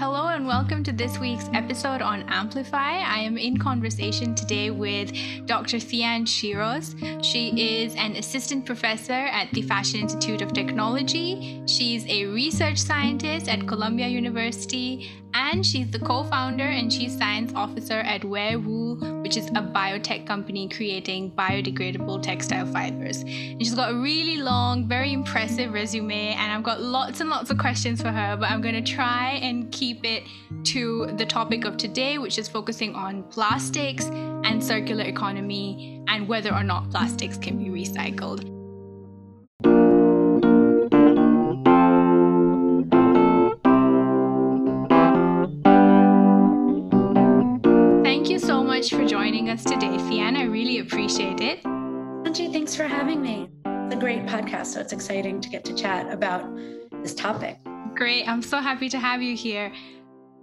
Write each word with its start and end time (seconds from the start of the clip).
Hello 0.00 0.28
and 0.28 0.46
welcome 0.46 0.84
to 0.84 0.92
this 0.92 1.18
week's 1.18 1.48
episode 1.54 2.02
on 2.02 2.24
Amplify. 2.28 2.98
I 2.98 3.18
am 3.20 3.38
in 3.38 3.56
conversation 3.56 4.34
today 4.34 4.70
with 4.70 5.12
Dr. 5.46 5.78
Theanne 5.78 6.26
Schiros. 6.26 6.94
She 7.24 7.80
is 7.82 7.94
an 7.94 8.16
assistant 8.16 8.66
professor 8.66 9.12
at 9.12 9.50
the 9.52 9.62
Fashion 9.62 10.00
Institute 10.00 10.42
of 10.42 10.52
Technology. 10.52 11.62
She's 11.66 12.06
a 12.06 12.26
research 12.26 12.78
scientist 12.78 13.48
at 13.48 13.66
Columbia 13.66 14.08
University 14.08 15.10
and 15.32 15.64
she's 15.64 15.90
the 15.90 15.98
co-founder 15.98 16.64
and 16.64 16.90
chief 16.92 17.10
science 17.10 17.52
officer 17.54 18.00
at 18.00 18.22
Wearwoo, 18.22 19.23
which 19.34 19.44
is 19.44 19.50
a 19.50 19.62
biotech 19.62 20.26
company 20.26 20.68
creating 20.68 21.28
biodegradable 21.32 22.22
textile 22.22 22.66
fibers. 22.66 23.22
And 23.22 23.60
she's 23.60 23.74
got 23.74 23.90
a 23.90 23.96
really 23.96 24.36
long, 24.36 24.86
very 24.86 25.12
impressive 25.12 25.72
resume, 25.72 26.34
and 26.34 26.52
I've 26.52 26.62
got 26.62 26.80
lots 26.80 27.20
and 27.20 27.28
lots 27.28 27.50
of 27.50 27.58
questions 27.58 28.00
for 28.00 28.10
her, 28.10 28.36
but 28.36 28.48
I'm 28.48 28.60
going 28.60 28.76
to 28.76 28.92
try 28.92 29.40
and 29.42 29.72
keep 29.72 30.04
it 30.04 30.22
to 30.64 31.06
the 31.16 31.26
topic 31.26 31.64
of 31.64 31.76
today, 31.76 32.18
which 32.18 32.38
is 32.38 32.48
focusing 32.48 32.94
on 32.94 33.24
plastics 33.24 34.04
and 34.04 34.62
circular 34.62 35.04
economy 35.04 36.00
and 36.06 36.28
whether 36.28 36.54
or 36.54 36.62
not 36.62 36.88
plastics 36.90 37.36
can 37.36 37.58
be 37.58 37.70
recycled. 37.70 38.53
Much 48.84 48.92
for 48.92 49.06
joining 49.06 49.48
us 49.48 49.64
today, 49.64 49.96
Theanne. 49.96 50.36
I 50.36 50.42
really 50.42 50.80
appreciate 50.80 51.40
it. 51.40 51.64
Angie, 51.64 52.52
thanks 52.52 52.76
for 52.76 52.82
having 52.84 53.22
me. 53.22 53.48
It's 53.64 53.94
a 53.94 53.98
great 53.98 54.26
podcast, 54.26 54.66
so 54.66 54.80
it's 54.80 54.92
exciting 54.92 55.40
to 55.40 55.48
get 55.48 55.64
to 55.64 55.74
chat 55.74 56.12
about 56.12 56.54
this 57.02 57.14
topic. 57.14 57.56
Great. 57.94 58.28
I'm 58.28 58.42
so 58.42 58.58
happy 58.58 58.90
to 58.90 58.98
have 58.98 59.22
you 59.22 59.34
here. 59.34 59.72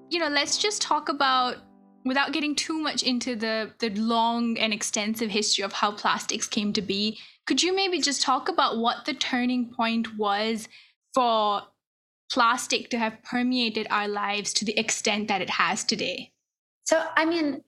You 0.09 0.17
know, 0.17 0.27
let's 0.27 0.57
just 0.57 0.81
talk 0.81 1.07
about 1.07 1.57
without 2.03 2.31
getting 2.31 2.55
too 2.55 2.79
much 2.79 3.03
into 3.03 3.35
the 3.35 3.73
the 3.77 3.91
long 3.91 4.57
and 4.57 4.73
extensive 4.73 5.29
history 5.29 5.63
of 5.63 5.73
how 5.73 5.91
plastics 5.91 6.47
came 6.47 6.73
to 6.73 6.81
be. 6.81 7.19
Could 7.45 7.61
you 7.61 7.75
maybe 7.75 8.01
just 8.01 8.23
talk 8.23 8.49
about 8.49 8.79
what 8.79 9.05
the 9.05 9.13
turning 9.13 9.71
point 9.71 10.17
was 10.17 10.67
for 11.13 11.61
plastic 12.31 12.89
to 12.89 12.97
have 12.97 13.21
permeated 13.21 13.85
our 13.91 14.07
lives 14.07 14.51
to 14.53 14.65
the 14.65 14.79
extent 14.79 15.27
that 15.27 15.41
it 15.43 15.51
has 15.51 15.83
today? 15.83 16.31
So, 16.85 17.05
I 17.15 17.25
mean, 17.25 17.61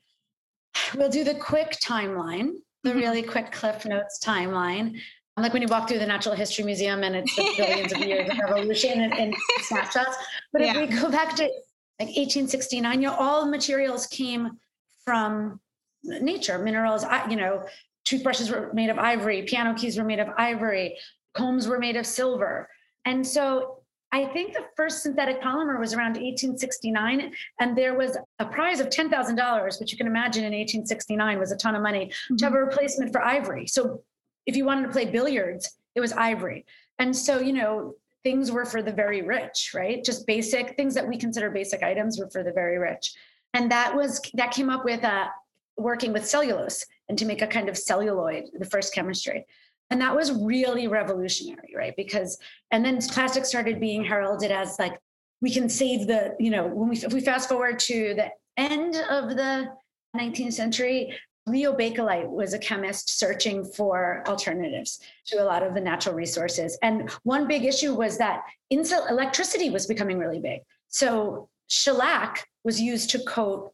We'll 0.96 1.10
do 1.10 1.24
the 1.24 1.36
quick 1.36 1.78
timeline, 1.84 2.54
the 2.84 2.92
mm-hmm. 2.92 3.00
really 3.00 3.24
quick 3.24 3.52
Cliff 3.52 3.86
Notes 3.86 4.20
timeline. 4.24 5.00
Like 5.36 5.54
when 5.54 5.64
you 5.64 5.68
walk 5.68 5.88
through 5.88 6.00
the 6.00 6.06
Natural 6.06 6.36
History 6.36 6.64
Museum 6.64 7.04
and 7.04 7.16
it's 7.16 7.36
the 7.36 7.54
billions 7.58 7.92
of 7.92 8.00
years 8.00 8.30
of 8.30 8.38
evolution 8.38 9.02
and, 9.02 9.14
and 9.14 9.36
snapshots. 9.62 10.16
But 10.52 10.62
yeah. 10.62 10.78
if 10.78 10.90
we 10.90 10.96
go 10.96 11.10
back 11.10 11.36
to 11.38 11.44
like 11.44 12.10
1869, 12.10 13.02
you 13.02 13.08
know, 13.08 13.16
all 13.16 13.48
materials 13.48 14.06
came 14.08 14.52
from 15.04 15.60
nature, 16.04 16.60
minerals, 16.60 17.06
you 17.30 17.36
know, 17.36 17.66
toothbrushes 18.06 18.52
were 18.52 18.72
made 18.74 18.90
of 18.90 19.00
ivory, 19.00 19.44
piano 19.44 19.74
keys 19.74 19.98
were 19.98 20.04
made 20.04 20.20
of 20.20 20.28
ivory, 20.38 20.98
combs 21.34 21.68
were 21.68 21.80
made 21.80 21.96
of 21.96 22.06
silver. 22.06 22.70
And 23.06 23.26
so 23.26 23.83
I 24.14 24.26
think 24.26 24.54
the 24.54 24.66
first 24.76 25.02
synthetic 25.02 25.42
polymer 25.42 25.80
was 25.80 25.96
around 25.96 26.18
1869, 26.18 27.34
and 27.60 27.76
there 27.76 27.98
was 27.98 28.16
a 28.38 28.46
prize 28.46 28.80
of 28.80 28.90
$10,000, 28.90 29.80
which 29.80 29.92
you 29.92 29.98
can 29.98 30.06
imagine 30.06 30.44
in 30.44 30.52
1869 30.52 31.40
was 31.40 31.52
a 31.52 31.58
ton 31.58 31.76
of 31.76 31.82
money 31.82 32.06
mm-hmm. 32.06 32.36
to 32.36 32.46
have 32.46 32.54
a 32.54 32.64
replacement 32.64 33.12
for 33.12 33.24
ivory. 33.24 33.66
So 33.66 34.04
if 34.46 34.56
you 34.56 34.66
wanted 34.66 34.84
to 34.84 34.90
play 34.90 35.06
billiards, 35.06 35.80
it 35.96 36.00
was 36.00 36.14
ivory. 36.14 36.64
And 37.00 37.16
so, 37.16 37.40
you 37.40 37.54
know, 37.54 37.96
things 38.22 38.52
were 38.52 38.66
for 38.66 38.84
the 38.84 38.92
very 38.94 39.24
rich, 39.24 39.72
right? 39.74 40.04
Just 40.04 40.28
basic 40.28 40.76
things 40.76 40.94
that 40.94 41.08
we 41.08 41.18
consider 41.18 41.50
basic 41.50 41.82
items 41.82 42.20
were 42.20 42.30
for 42.30 42.44
the 42.44 42.54
very 42.54 42.78
rich. 42.78 43.16
And 43.56 43.72
that 43.72 43.96
was, 43.96 44.22
that 44.36 44.52
came 44.52 44.70
up 44.70 44.86
with 44.86 45.04
uh, 45.04 45.26
working 45.76 46.14
with 46.14 46.28
cellulose 46.28 46.86
and 47.10 47.18
to 47.18 47.26
make 47.26 47.42
a 47.42 47.48
kind 47.48 47.68
of 47.68 47.80
celluloid, 47.80 48.52
the 48.54 48.66
first 48.66 48.94
chemistry 48.94 49.48
and 49.94 50.02
that 50.02 50.16
was 50.16 50.32
really 50.32 50.88
revolutionary 50.88 51.72
right? 51.76 51.96
Because 51.96 52.40
and 52.72 52.84
then 52.84 53.00
plastic 53.00 53.46
started 53.46 53.80
being 53.80 54.04
heralded 54.04 54.52
as 54.52 54.80
like 54.80 54.98
we 55.40 55.52
can 55.54 55.70
save 55.70 56.08
the 56.08 56.36
you 56.40 56.50
know 56.50 56.66
when 56.66 56.90
we 56.90 56.98
if 56.98 57.14
we 57.14 57.22
fast 57.22 57.48
forward 57.48 57.78
to 57.78 58.16
the 58.16 58.30
end 58.58 58.96
of 59.10 59.30
the 59.36 59.70
19th 60.18 60.54
century 60.54 61.16
leo 61.46 61.74
Baekeland 61.78 62.28
was 62.30 62.54
a 62.54 62.60
chemist 62.60 63.20
searching 63.20 63.64
for 63.64 64.24
alternatives 64.28 65.00
to 65.28 65.44
a 65.44 65.46
lot 65.46 65.62
of 65.62 65.74
the 65.76 65.82
natural 65.82 66.16
resources. 66.16 66.78
And 66.82 67.12
one 67.24 67.48
big 67.48 67.64
issue 67.66 67.94
was 67.94 68.18
that 68.18 68.44
insel- 68.72 69.10
electricity 69.10 69.70
was 69.70 69.86
becoming 69.86 70.18
really 70.18 70.40
big. 70.40 70.62
So 70.88 71.50
shellac 71.68 72.48
was 72.64 72.82
used 72.82 73.10
to 73.12 73.20
coat 73.26 73.74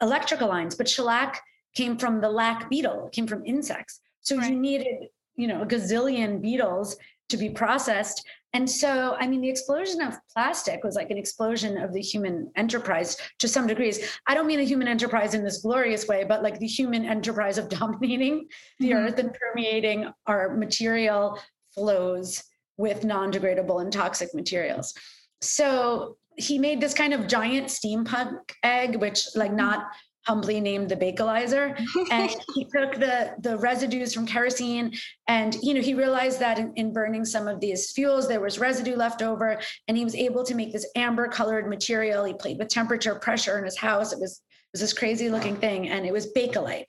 electrical 0.00 0.48
lines 0.48 0.76
but 0.76 0.88
shellac 0.88 1.42
came 1.74 1.96
from 1.96 2.20
the 2.20 2.28
lac 2.28 2.70
beetle 2.70 3.08
came 3.12 3.26
from 3.26 3.44
insects. 3.44 4.00
So 4.20 4.36
right. 4.36 4.50
you 4.50 4.60
needed 4.60 5.08
you 5.36 5.46
know 5.46 5.62
a 5.62 5.66
gazillion 5.66 6.40
beetles 6.40 6.96
to 7.28 7.36
be 7.36 7.48
processed 7.48 8.26
and 8.52 8.68
so 8.68 9.16
i 9.18 9.26
mean 9.26 9.40
the 9.40 9.48
explosion 9.48 10.00
of 10.00 10.18
plastic 10.32 10.82
was 10.84 10.94
like 10.94 11.10
an 11.10 11.18
explosion 11.18 11.78
of 11.78 11.92
the 11.92 12.00
human 12.00 12.50
enterprise 12.56 13.16
to 13.38 13.48
some 13.48 13.66
degrees 13.66 14.18
i 14.26 14.34
don't 14.34 14.46
mean 14.46 14.60
a 14.60 14.64
human 14.64 14.88
enterprise 14.88 15.34
in 15.34 15.44
this 15.44 15.62
glorious 15.62 16.06
way 16.08 16.24
but 16.24 16.42
like 16.42 16.58
the 16.58 16.66
human 16.66 17.04
enterprise 17.04 17.58
of 17.58 17.68
dominating 17.80 18.46
the 18.78 18.90
mm-hmm. 18.90 18.98
earth 18.98 19.18
and 19.18 19.34
permeating 19.34 20.10
our 20.26 20.56
material 20.56 21.38
flows 21.74 22.42
with 22.76 23.04
non-degradable 23.04 23.82
and 23.82 23.92
toxic 23.92 24.34
materials 24.34 24.94
so 25.40 26.16
he 26.36 26.58
made 26.58 26.80
this 26.80 26.94
kind 26.94 27.12
of 27.12 27.26
giant 27.26 27.68
steampunk 27.68 28.38
egg 28.62 28.96
which 28.96 29.28
like 29.34 29.50
mm-hmm. 29.50 29.58
not 29.58 29.86
humbly 30.26 30.60
named 30.60 30.88
the 30.88 30.96
Bakelizer. 30.96 31.78
and 32.10 32.30
he 32.54 32.64
took 32.64 32.94
the, 32.94 33.34
the 33.40 33.56
residues 33.58 34.12
from 34.12 34.26
kerosene 34.26 34.92
and, 35.28 35.56
you 35.62 35.74
know, 35.74 35.80
he 35.80 35.94
realized 35.94 36.40
that 36.40 36.58
in, 36.58 36.72
in, 36.76 36.92
burning 36.92 37.24
some 37.24 37.48
of 37.48 37.60
these 37.60 37.92
fuels, 37.92 38.28
there 38.28 38.40
was 38.40 38.58
residue 38.58 38.96
left 38.96 39.22
over 39.22 39.60
and 39.88 39.96
he 39.96 40.04
was 40.04 40.14
able 40.14 40.44
to 40.44 40.54
make 40.54 40.72
this 40.72 40.86
amber 40.96 41.28
colored 41.28 41.68
material. 41.68 42.24
He 42.24 42.34
played 42.34 42.58
with 42.58 42.68
temperature, 42.68 43.14
pressure 43.14 43.58
in 43.58 43.64
his 43.64 43.78
house. 43.78 44.12
It 44.12 44.20
was, 44.20 44.32
it 44.32 44.72
was 44.72 44.80
this 44.80 44.92
crazy 44.92 45.30
looking 45.30 45.56
thing 45.56 45.88
and 45.88 46.04
it 46.04 46.12
was 46.12 46.32
Bakelite. 46.32 46.86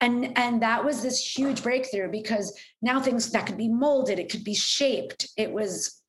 And, 0.00 0.36
and 0.36 0.60
that 0.62 0.84
was 0.84 1.02
this 1.02 1.18
huge 1.18 1.62
breakthrough 1.62 2.10
because 2.10 2.58
now 2.82 3.00
things 3.00 3.30
that 3.30 3.46
could 3.46 3.56
be 3.56 3.68
molded, 3.68 4.18
it 4.18 4.30
could 4.30 4.44
be 4.44 4.54
shaped. 4.54 5.28
It 5.36 5.50
was 5.50 6.02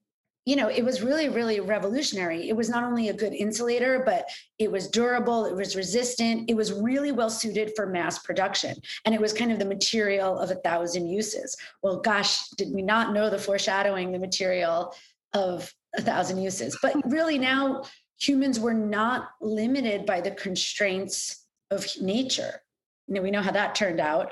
you 0.46 0.56
know, 0.56 0.70
it 0.70 0.86
was 0.86 1.02
really, 1.02 1.28
really 1.28 1.60
revolutionary. 1.60 2.50
It 2.50 2.56
was 2.56 2.70
not 2.70 2.84
only 2.84 3.10
a 3.10 3.14
good 3.14 3.34
insulator, 3.34 4.04
but 4.06 4.30
it 4.60 4.72
was 4.72 4.88
durable, 4.88 5.46
it 5.46 5.56
was 5.56 5.76
resistant, 5.76 6.50
it 6.50 6.56
was 6.56 6.72
really 6.72 7.12
well 7.12 7.32
suited 7.32 7.72
for 7.76 7.88
mass 7.88 8.20
production. 8.20 8.76
And 9.06 9.16
it 9.16 9.20
was 9.20 9.34
kind 9.34 9.52
of 9.52 9.58
the 9.58 9.66
material 9.66 10.38
of 10.38 10.52
a 10.52 10.56
thousand 10.56 11.08
uses. 11.08 11.58
Well, 11.82 12.00
gosh, 12.00 12.48
did 12.50 12.72
we 12.74 12.84
not 12.84 13.14
know 13.14 13.30
the 13.30 13.40
foreshadowing, 13.40 14.12
the 14.12 14.20
material 14.20 14.94
of 15.34 15.74
a 15.98 16.02
thousand 16.02 16.42
uses? 16.42 16.78
But 16.80 16.96
really 17.06 17.40
now 17.40 17.84
humans 18.20 18.60
were 18.60 18.74
not 18.74 19.30
limited 19.42 20.06
by 20.06 20.22
the 20.22 20.32
constraints 20.32 21.48
of 21.72 21.88
nature. 22.00 22.62
You 23.08 23.16
know, 23.16 23.22
we 23.22 23.32
know 23.32 23.42
how 23.42 23.52
that 23.52 23.74
turned 23.76 24.00
out. 24.00 24.32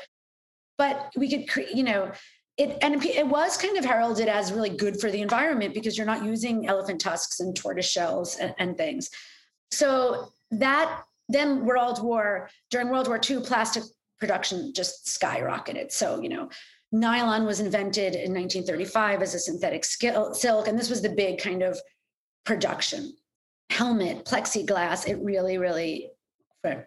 But 0.78 1.12
we 1.16 1.30
could, 1.30 1.48
create, 1.48 1.76
you 1.76 1.84
know, 1.84 2.12
it 2.58 2.78
and 2.82 3.04
it 3.04 3.28
was 3.28 3.58
kind 3.58 3.78
of 3.78 3.86
heralded 3.86 4.28
as 4.28 4.54
really 4.54 4.70
good 4.70 5.00
for 5.00 5.10
the 5.10 5.22
environment 5.22 5.74
because 5.74 5.98
you're 5.98 6.06
not 6.06 6.24
using 6.24 6.68
elephant 6.68 7.02
tusks 7.02 7.40
and 7.40 7.56
tortoise 7.56 7.90
shells 7.90 8.38
and, 8.38 8.54
and 8.60 8.78
things. 8.78 9.10
So 9.72 10.32
that 10.52 11.04
then 11.30 11.66
World 11.66 12.04
War 12.04 12.50
during 12.70 12.90
World 12.90 13.08
War 13.08 13.20
II, 13.28 13.42
plastic 13.42 13.84
production 14.20 14.72
just 14.76 15.08
skyrocketed. 15.08 15.92
So 15.92 16.22
you 16.22 16.30
know, 16.30 16.50
nylon 16.92 17.46
was 17.46 17.60
invented 17.60 18.14
in 18.14 18.34
1935 18.34 19.22
as 19.24 19.34
a 19.34 19.40
synthetic 19.40 19.84
silk, 19.84 20.68
and 20.68 20.78
this 20.78 20.90
was 20.90 21.02
the 21.02 21.10
big 21.10 21.40
kind 21.40 21.64
of 21.64 21.80
production. 22.46 23.16
Helmet, 23.72 24.26
plexiglass, 24.26 25.08
it 25.08 25.18
really, 25.24 25.58
really 25.58 26.12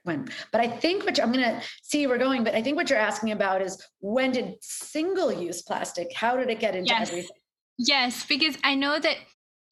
when. 0.03 0.29
But 0.53 0.61
i 0.61 0.69
think 0.69 1.05
what 1.05 1.21
i'm 1.21 1.33
going 1.33 1.45
to 1.45 1.63
see 1.83 2.07
we're 2.07 2.19
going 2.19 2.45
but 2.45 2.55
i 2.55 2.63
think 2.63 2.77
what 2.77 2.91
you're 2.91 2.99
asking 2.99 3.33
about 3.33 3.63
is 3.63 3.83
when 4.01 4.33
did 4.33 4.55
single 4.61 5.33
use 5.33 5.63
plastic 5.63 6.13
how 6.15 6.37
did 6.37 6.49
it 6.49 6.61
get 6.61 6.75
into 6.75 6.89
yes. 6.89 7.09
everything? 7.09 7.31
Yes 7.79 8.25
because 8.25 8.57
i 8.65 8.75
know 8.75 8.99
that 8.99 9.17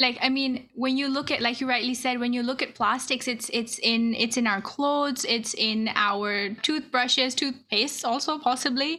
like 0.01 0.19
i 0.21 0.29
mean 0.29 0.69
when 0.75 0.97
you 0.97 1.09
look 1.09 1.31
at 1.31 1.41
like 1.41 1.61
you 1.61 1.69
rightly 1.69 1.95
said 1.95 2.21
when 2.21 2.33
you 2.33 2.43
look 2.43 2.63
at 2.63 2.75
plastics 2.75 3.29
it's 3.29 3.49
it's 3.53 3.79
in 3.79 4.15
it's 4.15 4.37
in 4.37 4.47
our 4.47 4.61
clothes 4.61 5.25
it's 5.25 5.55
in 5.55 5.89
our 5.95 6.51
toothbrushes 6.63 7.35
toothpaste 7.35 8.05
also 8.05 8.39
possibly. 8.39 8.99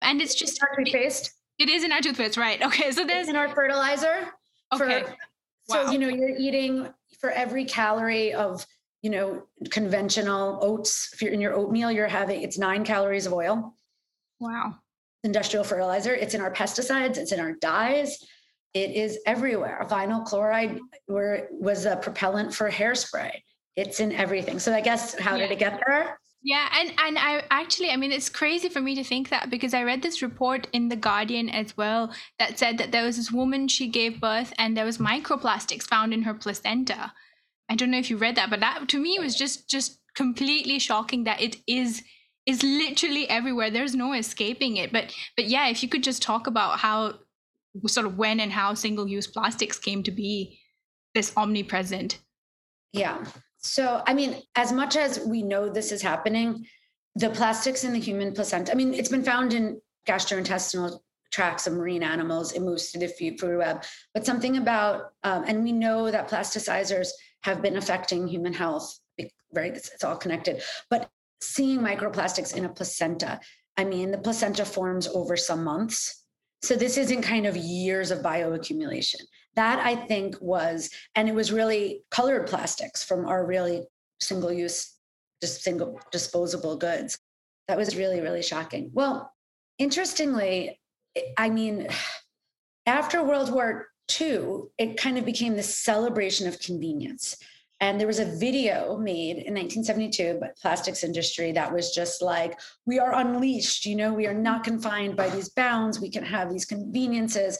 And 0.00 0.22
it's 0.22 0.36
just 0.36 0.62
our 0.62 0.76
toothpaste? 0.76 1.32
It, 1.58 1.68
it 1.68 1.72
is 1.72 1.82
in 1.82 1.90
our 1.90 2.00
toothpaste 2.00 2.36
right. 2.36 2.62
Okay 2.62 2.90
so 2.92 3.04
there's 3.04 3.22
it's 3.22 3.30
in 3.30 3.36
our 3.36 3.48
fertilizer? 3.48 4.28
Okay 4.72 5.02
for, 5.02 5.16
wow. 5.68 5.86
so 5.86 5.90
you 5.90 5.98
know 5.98 6.08
you're 6.08 6.36
eating 6.38 6.88
for 7.20 7.30
every 7.30 7.64
calorie 7.64 8.32
of 8.32 8.64
you 9.02 9.10
know, 9.10 9.42
conventional 9.70 10.58
oats. 10.62 11.10
If 11.12 11.22
you're 11.22 11.32
in 11.32 11.40
your 11.40 11.54
oatmeal, 11.54 11.92
you're 11.92 12.08
having 12.08 12.42
it's 12.42 12.58
nine 12.58 12.84
calories 12.84 13.26
of 13.26 13.32
oil. 13.32 13.74
Wow. 14.40 14.76
Industrial 15.24 15.64
fertilizer. 15.64 16.14
It's 16.14 16.34
in 16.34 16.40
our 16.40 16.52
pesticides. 16.52 17.16
It's 17.16 17.32
in 17.32 17.40
our 17.40 17.52
dyes. 17.52 18.18
it 18.74 18.90
is 18.92 19.18
everywhere. 19.26 19.84
Vinyl 19.88 20.24
chloride 20.24 20.78
were, 21.08 21.48
was 21.50 21.86
a 21.86 21.96
propellant 21.96 22.54
for 22.54 22.70
hairspray. 22.70 23.32
It's 23.76 24.00
in 24.00 24.12
everything. 24.12 24.58
So 24.58 24.74
I 24.74 24.80
guess 24.80 25.18
how 25.18 25.36
yeah. 25.36 25.42
did 25.42 25.52
it 25.52 25.58
get 25.58 25.80
there? 25.86 26.18
Yeah, 26.42 26.68
and 26.78 26.92
and 27.00 27.18
I 27.18 27.42
actually, 27.50 27.90
I 27.90 27.96
mean, 27.96 28.12
it's 28.12 28.28
crazy 28.28 28.68
for 28.68 28.80
me 28.80 28.94
to 28.94 29.02
think 29.02 29.28
that 29.30 29.50
because 29.50 29.74
I 29.74 29.82
read 29.82 30.02
this 30.02 30.22
report 30.22 30.68
in 30.72 30.88
the 30.88 30.96
Guardian 30.96 31.48
as 31.48 31.76
well 31.76 32.12
that 32.38 32.58
said 32.58 32.78
that 32.78 32.92
there 32.92 33.04
was 33.04 33.16
this 33.16 33.32
woman 33.32 33.66
she 33.66 33.88
gave 33.88 34.20
birth 34.20 34.52
and 34.56 34.76
there 34.76 34.84
was 34.84 34.98
microplastics 34.98 35.82
found 35.82 36.14
in 36.14 36.22
her 36.22 36.34
placenta. 36.34 37.12
I 37.68 37.74
don't 37.74 37.90
know 37.90 37.98
if 37.98 38.10
you 38.10 38.16
read 38.16 38.36
that, 38.36 38.50
but 38.50 38.60
that 38.60 38.88
to 38.88 38.98
me 38.98 39.18
was 39.18 39.34
just 39.36 39.68
just 39.68 39.98
completely 40.14 40.78
shocking 40.78 41.24
that 41.24 41.40
it 41.40 41.56
is 41.66 42.02
is 42.46 42.62
literally 42.62 43.28
everywhere. 43.28 43.70
There's 43.70 43.94
no 43.94 44.12
escaping 44.14 44.78
it. 44.78 44.92
But 44.92 45.14
but 45.36 45.46
yeah, 45.46 45.68
if 45.68 45.82
you 45.82 45.88
could 45.88 46.02
just 46.02 46.22
talk 46.22 46.46
about 46.46 46.78
how 46.78 47.14
sort 47.86 48.06
of 48.06 48.16
when 48.16 48.40
and 48.40 48.50
how 48.50 48.74
single-use 48.74 49.26
plastics 49.26 49.78
came 49.78 50.02
to 50.02 50.10
be 50.10 50.58
this 51.14 51.32
omnipresent. 51.36 52.18
Yeah. 52.92 53.24
So, 53.58 54.02
I 54.06 54.14
mean, 54.14 54.42
as 54.56 54.72
much 54.72 54.96
as 54.96 55.20
we 55.20 55.42
know 55.42 55.68
this 55.68 55.92
is 55.92 56.00
happening, 56.00 56.66
the 57.14 57.30
plastics 57.30 57.84
in 57.84 57.92
the 57.92 57.98
human 57.98 58.32
placenta, 58.32 58.72
I 58.72 58.74
mean, 58.74 58.94
it's 58.94 59.10
been 59.10 59.22
found 59.22 59.52
in 59.52 59.80
gastrointestinal 60.08 60.98
tracts 61.30 61.66
of 61.66 61.74
marine 61.74 62.02
animals, 62.02 62.52
it 62.52 62.62
moves 62.62 62.90
through 62.90 63.06
the 63.06 63.36
food 63.38 63.58
web, 63.58 63.84
but 64.14 64.24
something 64.24 64.56
about, 64.56 65.12
um, 65.24 65.44
and 65.46 65.62
we 65.62 65.72
know 65.72 66.10
that 66.10 66.28
plasticizers 66.28 67.08
have 67.42 67.62
been 67.62 67.76
affecting 67.76 68.26
human 68.26 68.52
health, 68.52 68.98
right? 69.54 69.76
It's, 69.76 69.90
it's 69.92 70.04
all 70.04 70.16
connected. 70.16 70.62
But 70.90 71.08
seeing 71.40 71.80
microplastics 71.80 72.56
in 72.56 72.64
a 72.64 72.68
placenta, 72.68 73.40
I 73.76 73.84
mean, 73.84 74.10
the 74.10 74.18
placenta 74.18 74.64
forms 74.64 75.06
over 75.06 75.36
some 75.36 75.64
months. 75.64 76.24
So 76.62 76.74
this 76.74 76.98
isn't 76.98 77.22
kind 77.22 77.46
of 77.46 77.56
years 77.56 78.10
of 78.10 78.18
bioaccumulation. 78.18 79.20
That 79.54 79.78
I 79.78 79.94
think 79.94 80.36
was, 80.40 80.90
and 81.14 81.28
it 81.28 81.34
was 81.34 81.52
really 81.52 82.02
colored 82.10 82.46
plastics 82.46 83.04
from 83.04 83.26
our 83.26 83.46
really 83.46 83.84
single 84.20 84.52
use, 84.52 84.94
just 85.40 85.62
single 85.62 86.00
disposable 86.10 86.76
goods. 86.76 87.18
That 87.68 87.78
was 87.78 87.96
really, 87.96 88.20
really 88.20 88.42
shocking. 88.42 88.90
Well, 88.92 89.32
interestingly, 89.78 90.80
I 91.36 91.50
mean, 91.50 91.88
after 92.86 93.22
World 93.22 93.52
War 93.52 93.87
II, 94.20 94.62
it 94.78 94.96
kind 94.96 95.18
of 95.18 95.24
became 95.24 95.56
the 95.56 95.62
celebration 95.62 96.46
of 96.46 96.58
convenience. 96.60 97.36
And 97.80 98.00
there 98.00 98.08
was 98.08 98.18
a 98.18 98.24
video 98.24 98.96
made 98.96 99.36
in 99.36 99.54
1972 99.54 100.38
by 100.40 100.50
plastics 100.60 101.04
industry 101.04 101.52
that 101.52 101.72
was 101.72 101.94
just 101.94 102.22
like, 102.22 102.58
we 102.86 102.98
are 102.98 103.14
unleashed, 103.14 103.86
you 103.86 103.94
know, 103.94 104.12
we 104.12 104.26
are 104.26 104.34
not 104.34 104.64
confined 104.64 105.16
by 105.16 105.28
these 105.28 105.50
bounds, 105.50 106.00
we 106.00 106.10
can 106.10 106.24
have 106.24 106.50
these 106.50 106.64
conveniences. 106.64 107.56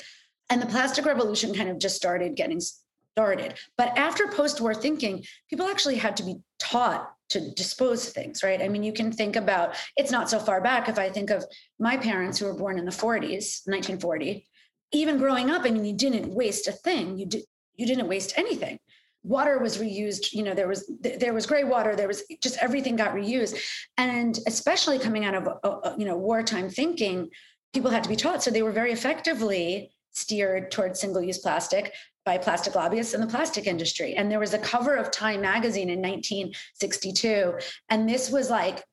And 0.50 0.60
the 0.60 0.66
plastic 0.66 1.04
revolution 1.04 1.54
kind 1.54 1.68
of 1.68 1.78
just 1.78 1.94
started 1.94 2.34
getting 2.34 2.60
started. 2.60 3.54
But 3.76 3.96
after 3.96 4.26
post 4.26 4.60
war 4.60 4.74
thinking, 4.74 5.24
people 5.48 5.68
actually 5.68 5.96
had 5.96 6.16
to 6.16 6.24
be 6.24 6.36
taught 6.58 7.12
to 7.30 7.52
dispose 7.52 8.08
things, 8.08 8.42
right? 8.42 8.62
I 8.62 8.68
mean, 8.68 8.82
you 8.82 8.92
can 8.92 9.12
think 9.12 9.36
about 9.36 9.76
it's 9.96 10.10
not 10.10 10.30
so 10.30 10.38
far 10.38 10.60
back. 10.60 10.88
If 10.88 10.98
I 10.98 11.10
think 11.10 11.30
of 11.30 11.44
my 11.78 11.96
parents 11.96 12.38
who 12.38 12.46
were 12.46 12.54
born 12.54 12.78
in 12.78 12.86
the 12.86 12.90
40s, 12.90 13.66
1940, 13.66 14.46
even 14.92 15.18
growing 15.18 15.50
up, 15.50 15.62
I 15.64 15.70
mean, 15.70 15.84
you 15.84 15.94
didn't 15.94 16.32
waste 16.32 16.66
a 16.66 16.72
thing. 16.72 17.18
You 17.18 17.26
did 17.26 17.44
you 17.76 17.86
didn't 17.86 18.08
waste 18.08 18.34
anything. 18.36 18.78
Water 19.22 19.58
was 19.58 19.78
reused. 19.78 20.32
You 20.32 20.42
know, 20.42 20.54
there 20.54 20.68
was 20.68 20.90
there 21.00 21.34
was 21.34 21.46
gray 21.46 21.64
water. 21.64 21.94
There 21.94 22.08
was 22.08 22.22
just 22.42 22.58
everything 22.58 22.96
got 22.96 23.14
reused, 23.14 23.58
and 23.96 24.38
especially 24.46 24.98
coming 24.98 25.24
out 25.24 25.34
of 25.34 25.48
uh, 25.48 25.68
uh, 25.68 25.94
you 25.98 26.06
know 26.06 26.16
wartime 26.16 26.70
thinking, 26.70 27.28
people 27.72 27.90
had 27.90 28.02
to 28.02 28.08
be 28.08 28.16
taught. 28.16 28.42
So 28.42 28.50
they 28.50 28.62
were 28.62 28.72
very 28.72 28.92
effectively 28.92 29.90
steered 30.12 30.70
towards 30.70 31.00
single 31.00 31.22
use 31.22 31.38
plastic 31.38 31.92
by 32.24 32.36
plastic 32.36 32.74
lobbyists 32.74 33.14
in 33.14 33.20
the 33.20 33.26
plastic 33.26 33.66
industry. 33.66 34.14
And 34.14 34.30
there 34.30 34.40
was 34.40 34.52
a 34.52 34.58
cover 34.58 34.96
of 34.96 35.10
Time 35.10 35.40
magazine 35.40 35.88
in 35.88 36.00
1962. 36.00 37.54
And 37.88 38.08
this 38.08 38.30
was 38.30 38.50
like, 38.50 38.84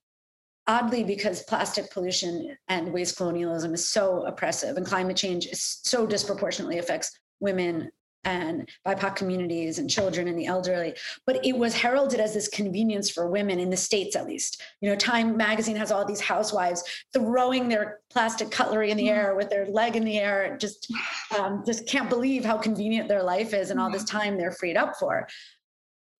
oddly, 0.68 1.04
because 1.04 1.44
plastic 1.44 1.92
pollution 1.92 2.58
and 2.68 2.92
waste 2.92 3.18
colonialism 3.18 3.74
is 3.74 3.88
so 3.88 4.26
oppressive 4.26 4.78
and 4.78 4.86
climate 4.86 5.18
change 5.18 5.46
is 5.48 5.80
so 5.84 6.06
disproportionately 6.06 6.80
affects 6.80 7.20
women 7.40 7.92
and 8.26 8.68
BIPOC 8.86 9.16
communities 9.16 9.78
and 9.80 9.90
children 9.90 10.28
and 10.28 10.38
the 10.38 10.48
elderly. 10.48 10.96
But 11.26 11.46
it 11.46 11.56
was 11.56 11.76
heralded 11.76 12.20
as 12.20 12.34
this 12.34 12.48
convenience 12.48 13.10
for 13.10 13.28
women 13.28 13.60
in 13.60 13.70
the 13.70 13.78
States, 13.78 14.16
at 14.16 14.26
least. 14.26 14.62
You 14.82 14.90
know, 14.90 14.96
Time 14.96 15.38
magazine 15.38 15.76
has 15.76 15.92
all 15.92 16.06
these 16.06 16.22
housewives 16.22 16.84
throwing 17.14 17.70
their 17.70 18.00
plastic 18.10 18.52
cutlery 18.52 18.92
in 18.92 18.98
the 18.98 19.10
air 19.10 19.36
with 19.36 19.50
their 19.50 19.68
leg 19.68 19.96
in 19.96 20.04
the 20.04 20.18
air, 20.18 20.58
just, 20.60 20.92
um, 21.38 21.64
just 21.66 21.88
can't 21.88 22.10
believe 22.10 22.44
how 22.44 22.58
convenient 22.58 23.08
their 23.08 23.24
life 23.24 23.54
is 23.54 23.70
and 23.70 23.80
all 23.80 23.92
this 23.92 24.04
mm-hmm. 24.04 24.18
time 24.18 24.38
they're 24.38 24.52
freed 24.52 24.76
up 24.76 24.96
for. 25.00 25.28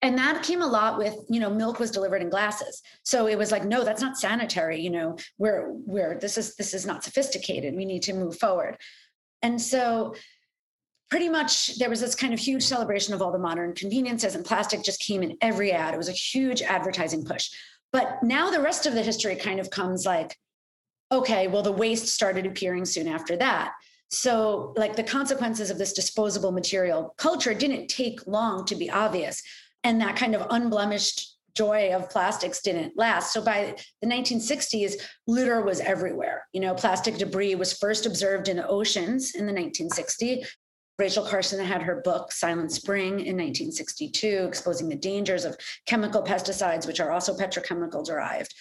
And 0.02 0.18
that 0.18 0.42
came 0.42 0.62
a 0.62 0.66
lot 0.66 0.98
with, 0.98 1.16
you 1.28 1.40
know, 1.40 1.50
milk 1.50 1.78
was 1.78 1.90
delivered 1.90 2.22
in 2.22 2.28
glasses. 2.28 2.82
So 3.02 3.26
it 3.26 3.38
was 3.38 3.50
like, 3.50 3.64
no, 3.64 3.82
that's 3.82 4.02
not 4.02 4.18
sanitary. 4.18 4.80
You 4.80 4.90
know, 4.90 5.16
we're, 5.38 5.72
we're, 5.72 6.18
this 6.18 6.36
is, 6.36 6.54
this 6.56 6.74
is 6.74 6.86
not 6.86 7.02
sophisticated. 7.02 7.74
We 7.74 7.86
need 7.86 8.02
to 8.04 8.12
move 8.12 8.38
forward. 8.38 8.76
And 9.42 9.60
so 9.60 10.14
pretty 11.10 11.28
much 11.28 11.78
there 11.78 11.90
was 11.90 12.00
this 12.00 12.14
kind 12.14 12.34
of 12.34 12.40
huge 12.40 12.62
celebration 12.62 13.14
of 13.14 13.22
all 13.22 13.32
the 13.32 13.38
modern 13.38 13.74
conveniences 13.74 14.34
and 14.34 14.44
plastic 14.44 14.82
just 14.82 15.00
came 15.00 15.22
in 15.22 15.36
every 15.40 15.72
ad 15.72 15.94
it 15.94 15.96
was 15.96 16.08
a 16.08 16.12
huge 16.12 16.62
advertising 16.62 17.24
push 17.24 17.50
but 17.92 18.22
now 18.22 18.50
the 18.50 18.60
rest 18.60 18.86
of 18.86 18.94
the 18.94 19.02
history 19.02 19.36
kind 19.36 19.60
of 19.60 19.70
comes 19.70 20.04
like 20.04 20.36
okay 21.12 21.46
well 21.46 21.62
the 21.62 21.70
waste 21.70 22.08
started 22.08 22.44
appearing 22.46 22.84
soon 22.84 23.06
after 23.06 23.36
that 23.36 23.72
so 24.08 24.74
like 24.76 24.96
the 24.96 25.02
consequences 25.02 25.70
of 25.70 25.78
this 25.78 25.92
disposable 25.92 26.52
material 26.52 27.14
culture 27.18 27.54
didn't 27.54 27.88
take 27.88 28.26
long 28.26 28.64
to 28.64 28.74
be 28.74 28.90
obvious 28.90 29.42
and 29.86 30.00
that 30.00 30.16
kind 30.16 30.34
of 30.34 30.44
unblemished 30.50 31.36
joy 31.54 31.94
of 31.94 32.10
plastics 32.10 32.60
didn't 32.60 32.98
last. 32.98 33.32
So 33.32 33.40
by 33.40 33.76
the 34.02 34.08
1960s, 34.08 34.94
litter 35.28 35.62
was 35.62 35.78
everywhere. 35.80 36.44
You 36.52 36.60
know, 36.60 36.74
plastic 36.74 37.16
debris 37.16 37.54
was 37.54 37.78
first 37.78 38.04
observed 38.04 38.48
in 38.48 38.56
the 38.56 38.66
oceans 38.66 39.36
in 39.36 39.46
the 39.46 39.52
1960s. 39.52 40.44
Rachel 40.98 41.24
Carson 41.24 41.64
had 41.64 41.82
her 41.82 42.00
book 42.02 42.32
Silent 42.32 42.72
Spring 42.72 43.12
in 43.12 43.36
1962, 43.36 44.44
exposing 44.48 44.88
the 44.88 44.96
dangers 44.96 45.44
of 45.44 45.56
chemical 45.86 46.22
pesticides, 46.22 46.86
which 46.86 47.00
are 47.00 47.12
also 47.12 47.36
petrochemical 47.36 48.04
derived. 48.04 48.52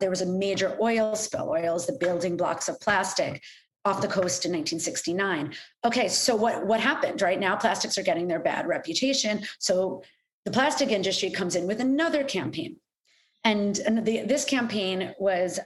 There 0.00 0.10
was 0.10 0.22
a 0.22 0.26
major 0.26 0.76
oil 0.80 1.14
spill. 1.14 1.50
Oil 1.50 1.76
is 1.76 1.86
the 1.86 1.96
building 2.00 2.36
blocks 2.36 2.68
of 2.68 2.80
plastic 2.80 3.40
off 3.84 4.02
the 4.02 4.08
coast 4.08 4.44
in 4.44 4.50
1969. 4.50 5.54
Okay, 5.84 6.08
so 6.08 6.34
what, 6.34 6.66
what 6.66 6.80
happened? 6.80 7.22
Right 7.22 7.38
now, 7.38 7.54
plastics 7.54 7.96
are 7.96 8.02
getting 8.02 8.26
their 8.26 8.40
bad 8.40 8.66
reputation. 8.66 9.42
So 9.60 10.02
the 10.46 10.52
plastic 10.52 10.90
industry 10.90 11.28
comes 11.28 11.56
in 11.56 11.66
with 11.66 11.80
another 11.80 12.24
campaign. 12.24 12.76
And, 13.44 13.78
and 13.80 14.06
the, 14.06 14.22
this 14.22 14.44
campaign 14.44 15.12
was, 15.18 15.58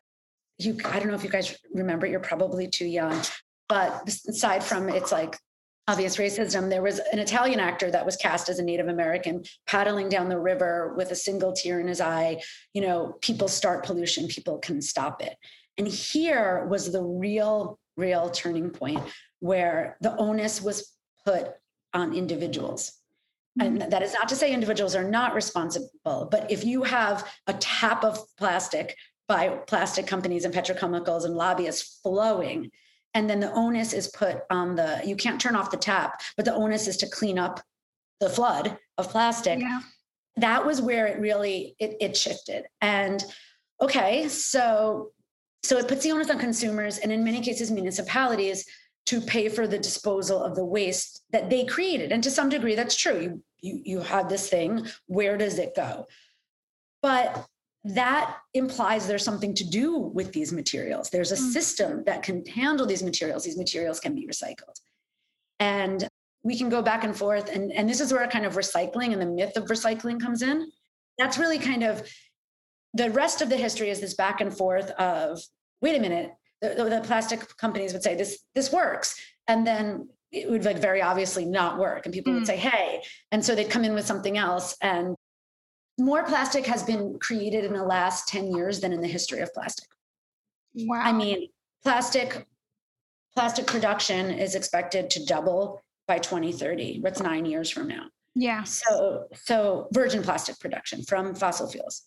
you, 0.58 0.78
I 0.86 0.98
don't 0.98 1.08
know 1.08 1.14
if 1.14 1.22
you 1.22 1.30
guys 1.30 1.56
remember, 1.72 2.06
you're 2.06 2.18
probably 2.18 2.66
too 2.66 2.86
young, 2.86 3.20
but 3.68 4.08
aside 4.26 4.64
from 4.64 4.88
it's 4.88 5.12
like 5.12 5.36
obvious 5.86 6.16
racism, 6.16 6.70
there 6.70 6.82
was 6.82 6.98
an 7.12 7.18
Italian 7.18 7.60
actor 7.60 7.90
that 7.90 8.06
was 8.06 8.16
cast 8.16 8.48
as 8.48 8.58
a 8.58 8.62
Native 8.62 8.88
American 8.88 9.44
paddling 9.66 10.08
down 10.08 10.30
the 10.30 10.38
river 10.38 10.94
with 10.96 11.10
a 11.10 11.16
single 11.16 11.52
tear 11.52 11.78
in 11.78 11.86
his 11.86 12.00
eye. 12.00 12.40
You 12.72 12.80
know, 12.80 13.18
people 13.20 13.48
start 13.48 13.84
pollution, 13.84 14.28
people 14.28 14.58
can 14.58 14.80
stop 14.80 15.22
it. 15.22 15.36
And 15.76 15.86
here 15.86 16.66
was 16.70 16.90
the 16.90 17.02
real, 17.02 17.78
real 17.96 18.30
turning 18.30 18.70
point 18.70 19.02
where 19.40 19.98
the 20.00 20.16
onus 20.16 20.62
was 20.62 20.90
put 21.26 21.50
on 21.92 22.14
individuals. 22.14 22.99
And 23.60 23.92
that 23.92 24.02
is 24.02 24.14
not 24.14 24.28
to 24.28 24.36
say 24.36 24.52
individuals 24.52 24.94
are 24.94 25.08
not 25.08 25.34
responsible, 25.34 26.28
but 26.30 26.50
if 26.50 26.64
you 26.64 26.82
have 26.82 27.26
a 27.46 27.54
tap 27.54 28.04
of 28.04 28.18
plastic 28.36 28.96
by 29.28 29.48
plastic 29.66 30.06
companies 30.06 30.44
and 30.44 30.52
petrochemicals 30.52 31.24
and 31.24 31.34
lobbyists 31.34 32.00
flowing, 32.02 32.70
and 33.14 33.28
then 33.28 33.40
the 33.40 33.52
onus 33.52 33.92
is 33.92 34.08
put 34.08 34.38
on 34.50 34.76
the 34.76 35.00
you 35.04 35.16
can't 35.16 35.40
turn 35.40 35.56
off 35.56 35.70
the 35.70 35.76
tap 35.76 36.20
but 36.36 36.44
the 36.44 36.54
onus 36.54 36.86
is 36.86 36.96
to 36.98 37.08
clean 37.08 37.38
up 37.38 37.60
the 38.20 38.28
flood 38.28 38.76
of 38.98 39.08
plastic 39.08 39.58
yeah. 39.58 39.80
that 40.36 40.64
was 40.64 40.80
where 40.80 41.06
it 41.06 41.18
really 41.18 41.74
it, 41.78 41.96
it 42.00 42.16
shifted. 42.16 42.64
And 42.80 43.22
okay 43.80 44.28
so 44.28 45.10
so 45.62 45.78
it 45.78 45.88
puts 45.88 46.02
the 46.02 46.12
onus 46.12 46.30
on 46.30 46.38
consumers 46.38 46.98
and 46.98 47.12
in 47.12 47.24
many 47.24 47.40
cases 47.40 47.70
municipalities 47.70 48.64
to 49.06 49.20
pay 49.20 49.48
for 49.48 49.66
the 49.66 49.78
disposal 49.78 50.42
of 50.42 50.54
the 50.54 50.64
waste 50.64 51.24
that 51.30 51.50
they 51.50 51.64
created. 51.64 52.12
And 52.12 52.22
to 52.22 52.30
some 52.30 52.48
degree 52.48 52.74
that's 52.74 52.96
true. 52.96 53.20
You 53.20 53.42
you, 53.62 53.80
you 53.84 54.00
have 54.00 54.28
this 54.28 54.48
thing 54.48 54.86
where 55.06 55.36
does 55.36 55.58
it 55.58 55.74
go 55.74 56.06
but 57.02 57.46
that 57.84 58.36
implies 58.54 59.06
there's 59.06 59.24
something 59.24 59.54
to 59.54 59.64
do 59.64 59.96
with 59.96 60.32
these 60.32 60.52
materials. 60.52 61.08
There's 61.08 61.32
a 61.32 61.36
mm. 61.36 61.52
system 61.52 62.04
that 62.04 62.22
can 62.22 62.44
handle 62.44 62.86
these 62.86 63.02
materials. 63.02 63.44
These 63.44 63.56
materials 63.56 64.00
can 64.00 64.14
be 64.14 64.26
recycled. 64.26 64.78
And 65.60 66.06
we 66.42 66.58
can 66.58 66.68
go 66.68 66.82
back 66.82 67.04
and 67.04 67.16
forth. 67.16 67.48
And, 67.50 67.72
and 67.72 67.88
this 67.88 68.00
is 68.00 68.12
where 68.12 68.26
kind 68.28 68.44
of 68.44 68.54
recycling 68.54 69.12
and 69.12 69.20
the 69.20 69.26
myth 69.26 69.56
of 69.56 69.64
recycling 69.66 70.20
comes 70.20 70.42
in. 70.42 70.70
That's 71.18 71.38
really 71.38 71.58
kind 71.58 71.82
of 71.82 72.06
the 72.94 73.10
rest 73.10 73.40
of 73.40 73.48
the 73.48 73.56
history 73.56 73.88
is 73.88 74.00
this 74.00 74.14
back 74.14 74.40
and 74.40 74.54
forth 74.54 74.90
of 74.92 75.40
wait 75.80 75.96
a 75.96 76.00
minute, 76.00 76.32
the, 76.60 76.74
the 76.74 77.02
plastic 77.04 77.56
companies 77.56 77.92
would 77.92 78.02
say 78.02 78.14
this 78.14 78.40
this 78.54 78.72
works. 78.72 79.18
And 79.48 79.66
then 79.66 80.08
it 80.32 80.48
would 80.50 80.64
like 80.64 80.78
very 80.78 81.02
obviously 81.02 81.44
not 81.44 81.78
work 81.78 82.06
and 82.06 82.14
people 82.14 82.32
mm. 82.32 82.36
would 82.36 82.46
say 82.46 82.56
hey 82.56 83.02
and 83.32 83.44
so 83.44 83.54
they'd 83.54 83.70
come 83.70 83.84
in 83.84 83.94
with 83.94 84.06
something 84.06 84.38
else 84.38 84.76
and 84.82 85.16
more 85.98 86.24
plastic 86.24 86.64
has 86.66 86.82
been 86.82 87.18
created 87.20 87.64
in 87.64 87.74
the 87.74 87.84
last 87.84 88.26
10 88.28 88.54
years 88.54 88.80
than 88.80 88.92
in 88.92 89.02
the 89.02 89.08
history 89.08 89.40
of 89.40 89.52
plastic. 89.52 89.88
Wow. 90.74 91.02
i 91.04 91.12
mean 91.12 91.48
plastic 91.82 92.46
plastic 93.34 93.66
production 93.66 94.30
is 94.30 94.54
expected 94.54 95.10
to 95.10 95.24
double 95.24 95.82
by 96.06 96.18
2030 96.18 97.00
that's 97.02 97.20
9 97.20 97.44
years 97.44 97.70
from 97.70 97.88
now. 97.88 98.06
Yeah. 98.34 98.62
So 98.64 99.26
so 99.34 99.88
virgin 99.92 100.22
plastic 100.22 100.58
production 100.58 101.02
from 101.02 101.34
fossil 101.34 101.68
fuels. 101.68 102.02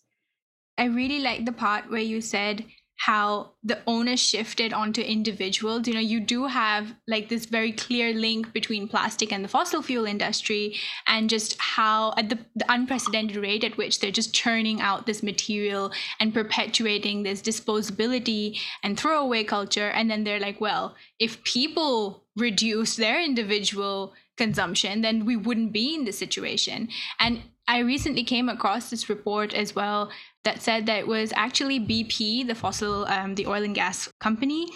I 0.76 0.84
really 0.84 1.20
like 1.20 1.44
the 1.44 1.52
part 1.52 1.90
where 1.90 2.00
you 2.00 2.20
said 2.20 2.64
how 3.06 3.50
the 3.62 3.78
onus 3.86 4.18
shifted 4.18 4.72
onto 4.72 5.02
individuals. 5.02 5.86
You 5.86 5.92
know, 5.92 6.00
you 6.00 6.20
do 6.20 6.46
have 6.46 6.94
like 7.06 7.28
this 7.28 7.44
very 7.44 7.70
clear 7.70 8.14
link 8.14 8.52
between 8.54 8.88
plastic 8.88 9.30
and 9.30 9.44
the 9.44 9.48
fossil 9.48 9.82
fuel 9.82 10.06
industry, 10.06 10.76
and 11.06 11.28
just 11.28 11.60
how 11.60 12.14
at 12.16 12.30
the, 12.30 12.38
the 12.56 12.64
unprecedented 12.72 13.36
rate 13.36 13.62
at 13.62 13.76
which 13.76 14.00
they're 14.00 14.10
just 14.10 14.32
churning 14.32 14.80
out 14.80 15.04
this 15.04 15.22
material 15.22 15.92
and 16.18 16.32
perpetuating 16.32 17.22
this 17.22 17.42
disposability 17.42 18.58
and 18.82 18.98
throwaway 18.98 19.44
culture. 19.44 19.88
And 19.88 20.10
then 20.10 20.24
they're 20.24 20.40
like, 20.40 20.60
well, 20.60 20.94
if 21.18 21.44
people 21.44 22.24
reduce 22.36 22.96
their 22.96 23.22
individual 23.22 24.14
consumption, 24.36 25.02
then 25.02 25.26
we 25.26 25.36
wouldn't 25.36 25.72
be 25.72 25.94
in 25.94 26.04
this 26.04 26.18
situation. 26.18 26.88
And 27.20 27.42
I 27.66 27.78
recently 27.78 28.24
came 28.24 28.48
across 28.48 28.90
this 28.90 29.08
report 29.08 29.54
as 29.54 29.74
well 29.74 30.10
that 30.44 30.62
said 30.62 30.86
that 30.86 30.98
it 30.98 31.06
was 31.06 31.32
actually 31.34 31.80
BP, 31.80 32.46
the 32.46 32.54
fossil, 32.54 33.06
um, 33.06 33.34
the 33.34 33.46
oil 33.46 33.62
and 33.62 33.74
gas 33.74 34.10
company, 34.20 34.68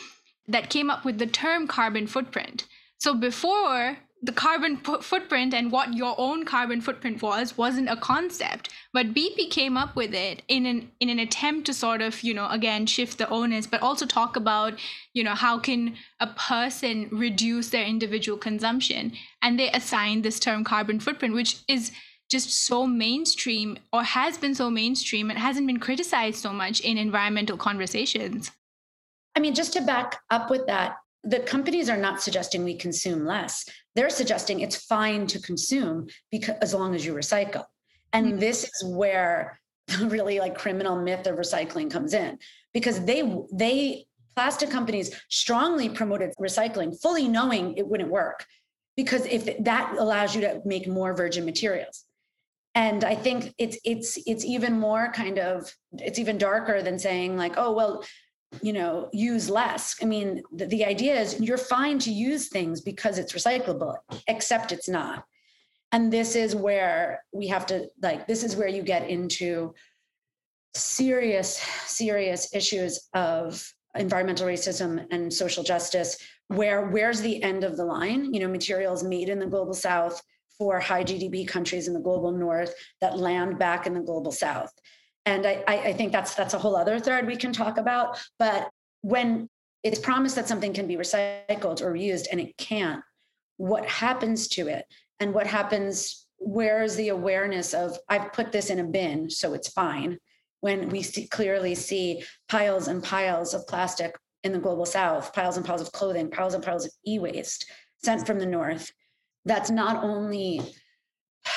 that 0.46 0.70
came 0.70 0.88
up 0.90 1.04
with 1.04 1.18
the 1.18 1.26
term 1.26 1.66
carbon 1.66 2.06
footprint. 2.06 2.66
So 2.96 3.14
before 3.14 3.98
the 4.22 4.32
carbon 4.32 4.78
p- 4.78 5.00
footprint 5.00 5.54
and 5.54 5.70
what 5.70 5.94
your 5.94 6.14
own 6.18 6.44
carbon 6.44 6.80
footprint 6.80 7.22
was 7.22 7.56
wasn't 7.56 7.88
a 7.88 7.96
concept 7.96 8.68
but 8.92 9.14
bp 9.14 9.48
came 9.50 9.76
up 9.76 9.94
with 9.94 10.12
it 10.12 10.42
in 10.48 10.66
an 10.66 10.90
in 10.98 11.08
an 11.08 11.20
attempt 11.20 11.66
to 11.66 11.72
sort 11.72 12.02
of 12.02 12.20
you 12.22 12.34
know 12.34 12.48
again 12.48 12.84
shift 12.84 13.18
the 13.18 13.28
onus 13.28 13.66
but 13.66 13.80
also 13.80 14.04
talk 14.04 14.34
about 14.34 14.74
you 15.14 15.22
know 15.22 15.34
how 15.34 15.56
can 15.58 15.94
a 16.18 16.26
person 16.26 17.08
reduce 17.12 17.70
their 17.70 17.84
individual 17.84 18.36
consumption 18.36 19.12
and 19.40 19.58
they 19.58 19.70
assigned 19.70 20.24
this 20.24 20.40
term 20.40 20.64
carbon 20.64 20.98
footprint 20.98 21.32
which 21.34 21.58
is 21.68 21.92
just 22.28 22.50
so 22.50 22.86
mainstream 22.86 23.78
or 23.92 24.02
has 24.02 24.38
been 24.38 24.54
so 24.54 24.70
mainstream 24.70 25.30
and 25.30 25.38
hasn't 25.38 25.66
been 25.66 25.80
criticized 25.80 26.38
so 26.38 26.52
much 26.52 26.80
in 26.80 26.98
environmental 26.98 27.56
conversations. 27.56 28.50
I 29.34 29.40
mean, 29.40 29.54
just 29.54 29.72
to 29.74 29.80
back 29.80 30.20
up 30.30 30.50
with 30.50 30.66
that, 30.66 30.96
the 31.24 31.40
companies 31.40 31.88
are 31.88 31.96
not 31.96 32.22
suggesting 32.22 32.64
we 32.64 32.74
consume 32.74 33.24
less. 33.24 33.68
They're 33.94 34.10
suggesting 34.10 34.60
it's 34.60 34.76
fine 34.76 35.26
to 35.28 35.40
consume 35.40 36.08
because 36.30 36.56
as 36.62 36.74
long 36.74 36.94
as 36.94 37.04
you 37.04 37.14
recycle. 37.14 37.64
And 38.12 38.26
mm-hmm. 38.26 38.38
this 38.38 38.64
is 38.64 38.84
where 38.84 39.60
the 39.88 40.06
really 40.06 40.38
like 40.38 40.56
criminal 40.56 41.00
myth 41.00 41.26
of 41.26 41.36
recycling 41.36 41.90
comes 41.90 42.14
in 42.14 42.38
because 42.74 43.04
they 43.04 43.22
they 43.52 44.06
plastic 44.36 44.70
companies 44.70 45.10
strongly 45.28 45.88
promoted 45.88 46.32
recycling 46.38 47.00
fully 47.00 47.26
knowing 47.26 47.76
it 47.76 47.86
wouldn't 47.86 48.10
work 48.10 48.44
because 48.96 49.26
if 49.26 49.58
that 49.64 49.96
allows 49.98 50.34
you 50.34 50.40
to 50.42 50.60
make 50.64 50.86
more 50.86 51.14
virgin 51.14 51.44
materials 51.44 52.04
and 52.78 53.04
i 53.04 53.14
think 53.14 53.52
it's 53.58 53.76
it's 53.84 54.18
it's 54.26 54.44
even 54.44 54.78
more 54.78 55.10
kind 55.12 55.38
of 55.38 55.74
it's 55.98 56.18
even 56.18 56.38
darker 56.38 56.80
than 56.80 56.98
saying 56.98 57.36
like 57.36 57.54
oh 57.56 57.72
well 57.72 58.04
you 58.62 58.72
know 58.72 59.08
use 59.12 59.50
less 59.50 59.96
i 60.02 60.06
mean 60.06 60.42
the, 60.52 60.66
the 60.66 60.84
idea 60.84 61.14
is 61.20 61.40
you're 61.40 61.58
fine 61.58 61.98
to 61.98 62.10
use 62.10 62.48
things 62.48 62.80
because 62.80 63.18
it's 63.18 63.32
recyclable 63.32 63.96
except 64.26 64.72
it's 64.72 64.88
not. 64.88 65.24
And 65.90 66.12
this 66.12 66.36
is 66.36 66.54
where 66.54 67.24
we 67.32 67.46
have 67.48 67.64
to 67.66 67.88
like 68.02 68.26
this 68.26 68.44
is 68.44 68.56
where 68.56 68.68
you 68.68 68.82
get 68.82 69.08
into 69.08 69.74
serious 70.74 71.56
serious 71.86 72.54
issues 72.54 73.08
of 73.14 73.72
environmental 73.94 74.46
racism 74.46 75.06
and 75.10 75.32
social 75.32 75.64
justice 75.64 76.18
where 76.48 76.88
where's 76.88 77.20
the 77.22 77.42
end 77.42 77.64
of 77.64 77.76
the 77.76 77.84
line? 77.84 78.32
You 78.34 78.40
know 78.40 78.48
materials 78.48 79.02
made 79.02 79.28
in 79.30 79.38
the 79.38 79.46
global 79.46 79.74
south 79.74 80.22
for 80.58 80.80
high 80.80 81.04
GDP 81.04 81.46
countries 81.46 81.88
in 81.88 81.94
the 81.94 82.00
global 82.00 82.32
north 82.32 82.74
that 83.00 83.18
land 83.18 83.58
back 83.58 83.86
in 83.86 83.94
the 83.94 84.00
global 84.00 84.32
south. 84.32 84.72
And 85.24 85.46
I, 85.46 85.62
I 85.66 85.92
think 85.92 86.12
that's 86.12 86.34
that's 86.34 86.54
a 86.54 86.58
whole 86.58 86.76
other 86.76 86.98
thread 86.98 87.26
we 87.26 87.36
can 87.36 87.52
talk 87.52 87.78
about. 87.78 88.18
But 88.38 88.70
when 89.02 89.48
it's 89.82 89.98
promised 89.98 90.36
that 90.36 90.48
something 90.48 90.72
can 90.72 90.86
be 90.86 90.96
recycled 90.96 91.80
or 91.82 91.92
reused 91.92 92.26
and 92.32 92.40
it 92.40 92.56
can't, 92.56 93.02
what 93.56 93.86
happens 93.86 94.48
to 94.48 94.68
it? 94.68 94.86
And 95.20 95.34
what 95.34 95.46
happens? 95.46 96.26
Where's 96.38 96.96
the 96.96 97.08
awareness 97.08 97.74
of 97.74 97.98
I've 98.08 98.32
put 98.32 98.52
this 98.52 98.70
in 98.70 98.78
a 98.78 98.84
bin, 98.84 99.28
so 99.28 99.54
it's 99.54 99.68
fine? 99.68 100.18
When 100.60 100.88
we 100.88 101.02
see, 101.02 101.26
clearly 101.26 101.74
see 101.74 102.24
piles 102.48 102.88
and 102.88 103.02
piles 103.02 103.54
of 103.54 103.66
plastic 103.66 104.16
in 104.44 104.52
the 104.52 104.58
global 104.58 104.86
south, 104.86 105.32
piles 105.32 105.56
and 105.56 105.66
piles 105.66 105.80
of 105.80 105.92
clothing, 105.92 106.30
piles 106.30 106.54
and 106.54 106.64
piles 106.64 106.86
of 106.86 106.92
e-waste 107.06 107.70
sent 108.02 108.26
from 108.26 108.38
the 108.38 108.46
north 108.46 108.92
that's 109.44 109.70
not 109.70 110.04
only 110.04 110.60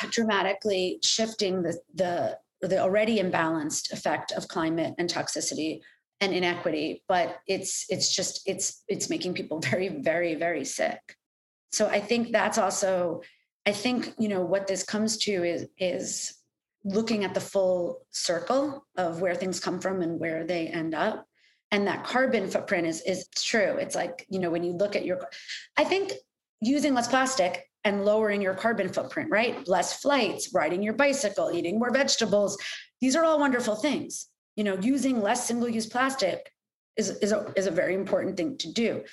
dramatically 0.10 1.00
shifting 1.04 1.62
the, 1.62 1.80
the, 1.94 2.38
the 2.62 2.80
already 2.80 3.20
imbalanced 3.20 3.92
effect 3.92 4.32
of 4.32 4.48
climate 4.48 4.94
and 4.98 5.10
toxicity 5.10 5.82
and 6.20 6.34
inequity, 6.34 7.04
but 7.08 7.40
it's 7.48 7.86
it's 7.90 8.16
just 8.16 8.42
it's 8.46 8.84
it's 8.88 9.10
making 9.10 9.34
people 9.34 9.60
very, 9.72 9.90
very, 9.90 10.36
very 10.36 10.64
sick. 10.64 11.00
So 11.72 11.88
I 11.88 12.00
think 12.00 12.32
that's 12.32 12.58
also, 12.58 13.22
I 13.66 13.72
think, 13.72 14.14
you 14.20 14.28
know, 14.28 14.42
what 14.42 14.68
this 14.68 14.84
comes 14.84 15.18
to 15.20 15.44
is 15.44 15.68
is 15.78 16.34
looking 16.84 17.24
at 17.24 17.34
the 17.34 17.42
full 17.42 18.06
circle 18.12 18.86
of 18.98 19.22
where 19.22 19.36
things 19.36 19.60
come 19.60 19.80
from 19.80 20.02
and 20.02 20.20
where 20.20 20.44
they 20.46 20.68
end 20.68 20.96
up 20.96 21.26
and 21.72 21.88
that 21.88 22.04
carbon 22.04 22.50
footprint 22.50 22.88
is 22.88 23.02
is 23.02 23.28
true 23.36 23.78
it's 23.78 23.96
like 23.96 24.26
you 24.30 24.40
know 24.40 24.50
when 24.50 24.64
you 24.64 24.74
look 24.74 24.96
at 24.96 25.06
your 25.06 25.20
i 25.78 25.84
think 25.84 26.14
using 26.60 26.94
less 26.94 27.08
plastic 27.08 27.70
and 27.84 28.06
lowering 28.06 28.42
your 28.42 28.54
carbon 28.54 28.90
footprint, 28.90 29.30
right? 29.32 29.68
Less 29.68 30.02
flights, 30.02 30.54
riding 30.54 30.84
your 30.84 30.94
bicycle, 30.94 31.52
eating 31.52 31.80
more 31.80 31.92
vegetables. 31.92 32.58
These 33.00 33.16
are 33.16 33.24
all 33.24 33.40
wonderful 33.40 33.76
things. 33.76 34.28
You 34.56 34.64
know, 34.64 34.78
using 34.80 35.22
less 35.22 35.48
single-use 35.48 35.88
plastic 35.88 36.52
is, 36.98 37.10
is, 37.10 37.32
a, 37.32 37.52
is 37.56 37.68
a 37.68 37.72
very 37.72 37.96
important 37.96 38.38
thing 38.38 38.58
to 38.58 38.72
do. 38.72 39.04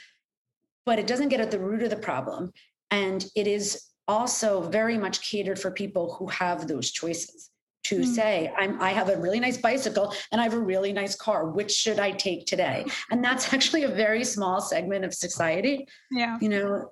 But 0.85 0.99
it 0.99 1.07
doesn't 1.07 1.29
get 1.29 1.41
at 1.41 1.51
the 1.51 1.59
root 1.59 1.83
of 1.83 1.91
the 1.91 1.97
problem. 1.97 2.53
And 2.91 3.25
it 3.35 3.47
is 3.47 3.89
also 4.07 4.63
very 4.63 4.99
much 4.99 5.29
catered 5.29 5.59
for 5.59 5.71
people 5.71 6.15
who 6.15 6.27
have 6.27 6.67
those 6.67 6.91
choices 6.91 7.51
to 7.85 8.01
mm. 8.01 8.07
say 8.07 8.53
I'm, 8.57 8.81
i 8.81 8.91
have 8.91 9.09
a 9.09 9.17
really 9.17 9.39
nice 9.39 9.59
bicycle 9.59 10.13
and 10.33 10.41
i 10.41 10.45
have 10.45 10.55
a 10.55 10.59
really 10.59 10.93
nice 10.93 11.15
car 11.15 11.47
which 11.47 11.71
should 11.71 12.01
i 12.01 12.11
take 12.11 12.47
today 12.47 12.85
and 13.11 13.23
that's 13.23 13.53
actually 13.55 13.85
a 13.85 13.89
very 13.89 14.25
small 14.25 14.61
segment 14.61 15.05
of 15.05 15.15
society 15.15 15.87
yeah 16.11 16.39
you 16.41 16.49
know 16.49 16.91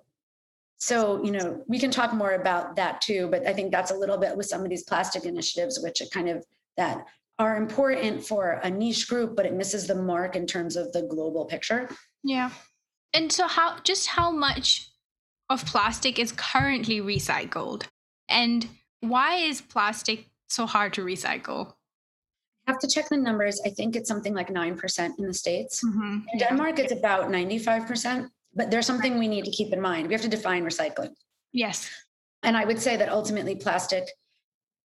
so 0.78 1.22
you 1.24 1.30
know 1.30 1.62
we 1.66 1.78
can 1.78 1.90
talk 1.90 2.12
more 2.12 2.32
about 2.32 2.76
that 2.76 3.00
too 3.00 3.28
but 3.30 3.46
i 3.46 3.52
think 3.52 3.70
that's 3.70 3.90
a 3.90 3.94
little 3.94 4.18
bit 4.18 4.36
with 4.36 4.46
some 4.46 4.62
of 4.62 4.68
these 4.68 4.84
plastic 4.84 5.24
initiatives 5.24 5.80
which 5.82 6.00
are 6.00 6.06
kind 6.06 6.28
of 6.28 6.44
that 6.76 7.04
are 7.38 7.56
important 7.56 8.24
for 8.24 8.60
a 8.62 8.70
niche 8.70 9.08
group 9.08 9.34
but 9.36 9.46
it 9.46 9.54
misses 9.54 9.86
the 9.86 9.94
mark 9.94 10.36
in 10.36 10.46
terms 10.46 10.76
of 10.76 10.92
the 10.92 11.02
global 11.02 11.44
picture 11.44 11.88
yeah 12.22 12.50
and 13.14 13.32
so 13.32 13.46
how 13.46 13.76
just 13.84 14.06
how 14.06 14.30
much 14.30 14.90
of 15.48 15.64
plastic 15.64 16.18
is 16.18 16.32
currently 16.32 17.00
recycled 17.00 17.84
and 18.28 18.68
why 19.00 19.36
is 19.36 19.60
plastic 19.60 20.26
so 20.48 20.66
hard 20.66 20.92
to 20.92 21.02
recycle 21.02 21.72
I 22.66 22.72
have 22.72 22.80
to 22.80 22.88
check 22.88 23.08
the 23.08 23.16
numbers. 23.16 23.60
I 23.64 23.70
think 23.70 23.94
it's 23.94 24.08
something 24.08 24.34
like 24.34 24.48
9% 24.48 25.18
in 25.20 25.24
the 25.24 25.32
States. 25.32 25.84
Mm-hmm. 25.84 26.18
In 26.32 26.38
Denmark, 26.40 26.80
it's 26.80 26.92
about 26.92 27.30
95% 27.30 28.28
but 28.56 28.70
there's 28.70 28.86
something 28.86 29.18
we 29.18 29.28
need 29.28 29.44
to 29.44 29.50
keep 29.50 29.72
in 29.72 29.80
mind. 29.80 30.08
We 30.08 30.14
have 30.14 30.22
to 30.22 30.28
define 30.28 30.64
recycling. 30.64 31.10
Yes. 31.52 31.88
And 32.42 32.56
I 32.56 32.64
would 32.64 32.80
say 32.80 32.96
that 32.96 33.08
ultimately 33.08 33.54
plastic 33.54 34.04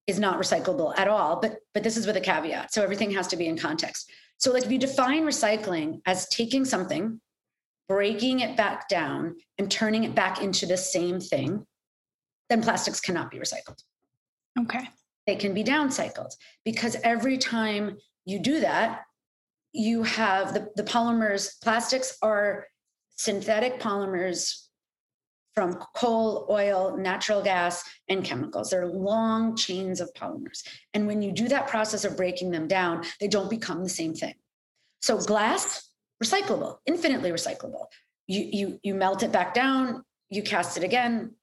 is 0.07 0.19
not 0.19 0.39
recyclable 0.39 0.97
at 0.97 1.07
all, 1.07 1.39
but 1.39 1.57
but 1.73 1.83
this 1.83 1.97
is 1.97 2.05
with 2.05 2.17
a 2.17 2.21
caveat. 2.21 2.73
So 2.73 2.83
everything 2.83 3.11
has 3.11 3.27
to 3.27 3.37
be 3.37 3.47
in 3.47 3.57
context. 3.57 4.11
So 4.37 4.51
like 4.51 4.65
if 4.65 4.71
you 4.71 4.77
define 4.77 5.23
recycling 5.23 6.01
as 6.05 6.27
taking 6.29 6.65
something, 6.65 7.21
breaking 7.87 8.41
it 8.41 8.57
back 8.57 8.89
down 8.89 9.35
and 9.57 9.71
turning 9.71 10.03
it 10.03 10.15
back 10.15 10.41
into 10.41 10.65
the 10.65 10.77
same 10.77 11.19
thing, 11.19 11.65
then 12.49 12.61
plastics 12.61 12.99
cannot 12.99 13.31
be 13.31 13.37
recycled. 13.37 13.79
Okay. 14.59 14.89
They 15.27 15.35
can 15.35 15.53
be 15.53 15.63
downcycled 15.63 16.31
because 16.65 16.97
every 17.03 17.37
time 17.37 17.97
you 18.25 18.39
do 18.39 18.59
that, 18.61 19.03
you 19.73 20.03
have 20.03 20.53
the, 20.53 20.67
the 20.75 20.83
polymers, 20.83 21.61
plastics 21.61 22.17
are 22.21 22.65
synthetic 23.21 23.79
polymers 23.79 24.67
from 25.53 25.75
coal, 25.95 26.47
oil, 26.49 26.97
natural 26.97 27.41
gas, 27.41 27.83
and 28.07 28.23
chemicals. 28.23 28.69
They're 28.69 28.87
long 28.87 29.55
chains 29.55 29.99
of 29.99 30.13
polymers. 30.13 30.65
And 30.93 31.07
when 31.07 31.21
you 31.21 31.31
do 31.31 31.47
that 31.49 31.67
process 31.67 32.05
of 32.05 32.15
breaking 32.15 32.51
them 32.51 32.67
down, 32.67 33.03
they 33.19 33.27
don't 33.27 33.49
become 33.49 33.83
the 33.83 33.89
same 33.89 34.13
thing. 34.13 34.33
So 35.01 35.17
glass, 35.17 35.89
recyclable, 36.23 36.77
infinitely 36.85 37.31
recyclable. 37.31 37.85
You, 38.27 38.47
you, 38.51 38.79
you 38.81 38.93
melt 38.95 39.23
it 39.23 39.31
back 39.31 39.53
down, 39.53 40.03
you 40.29 40.41
cast 40.41 40.77
it 40.77 40.83
again. 40.83 41.35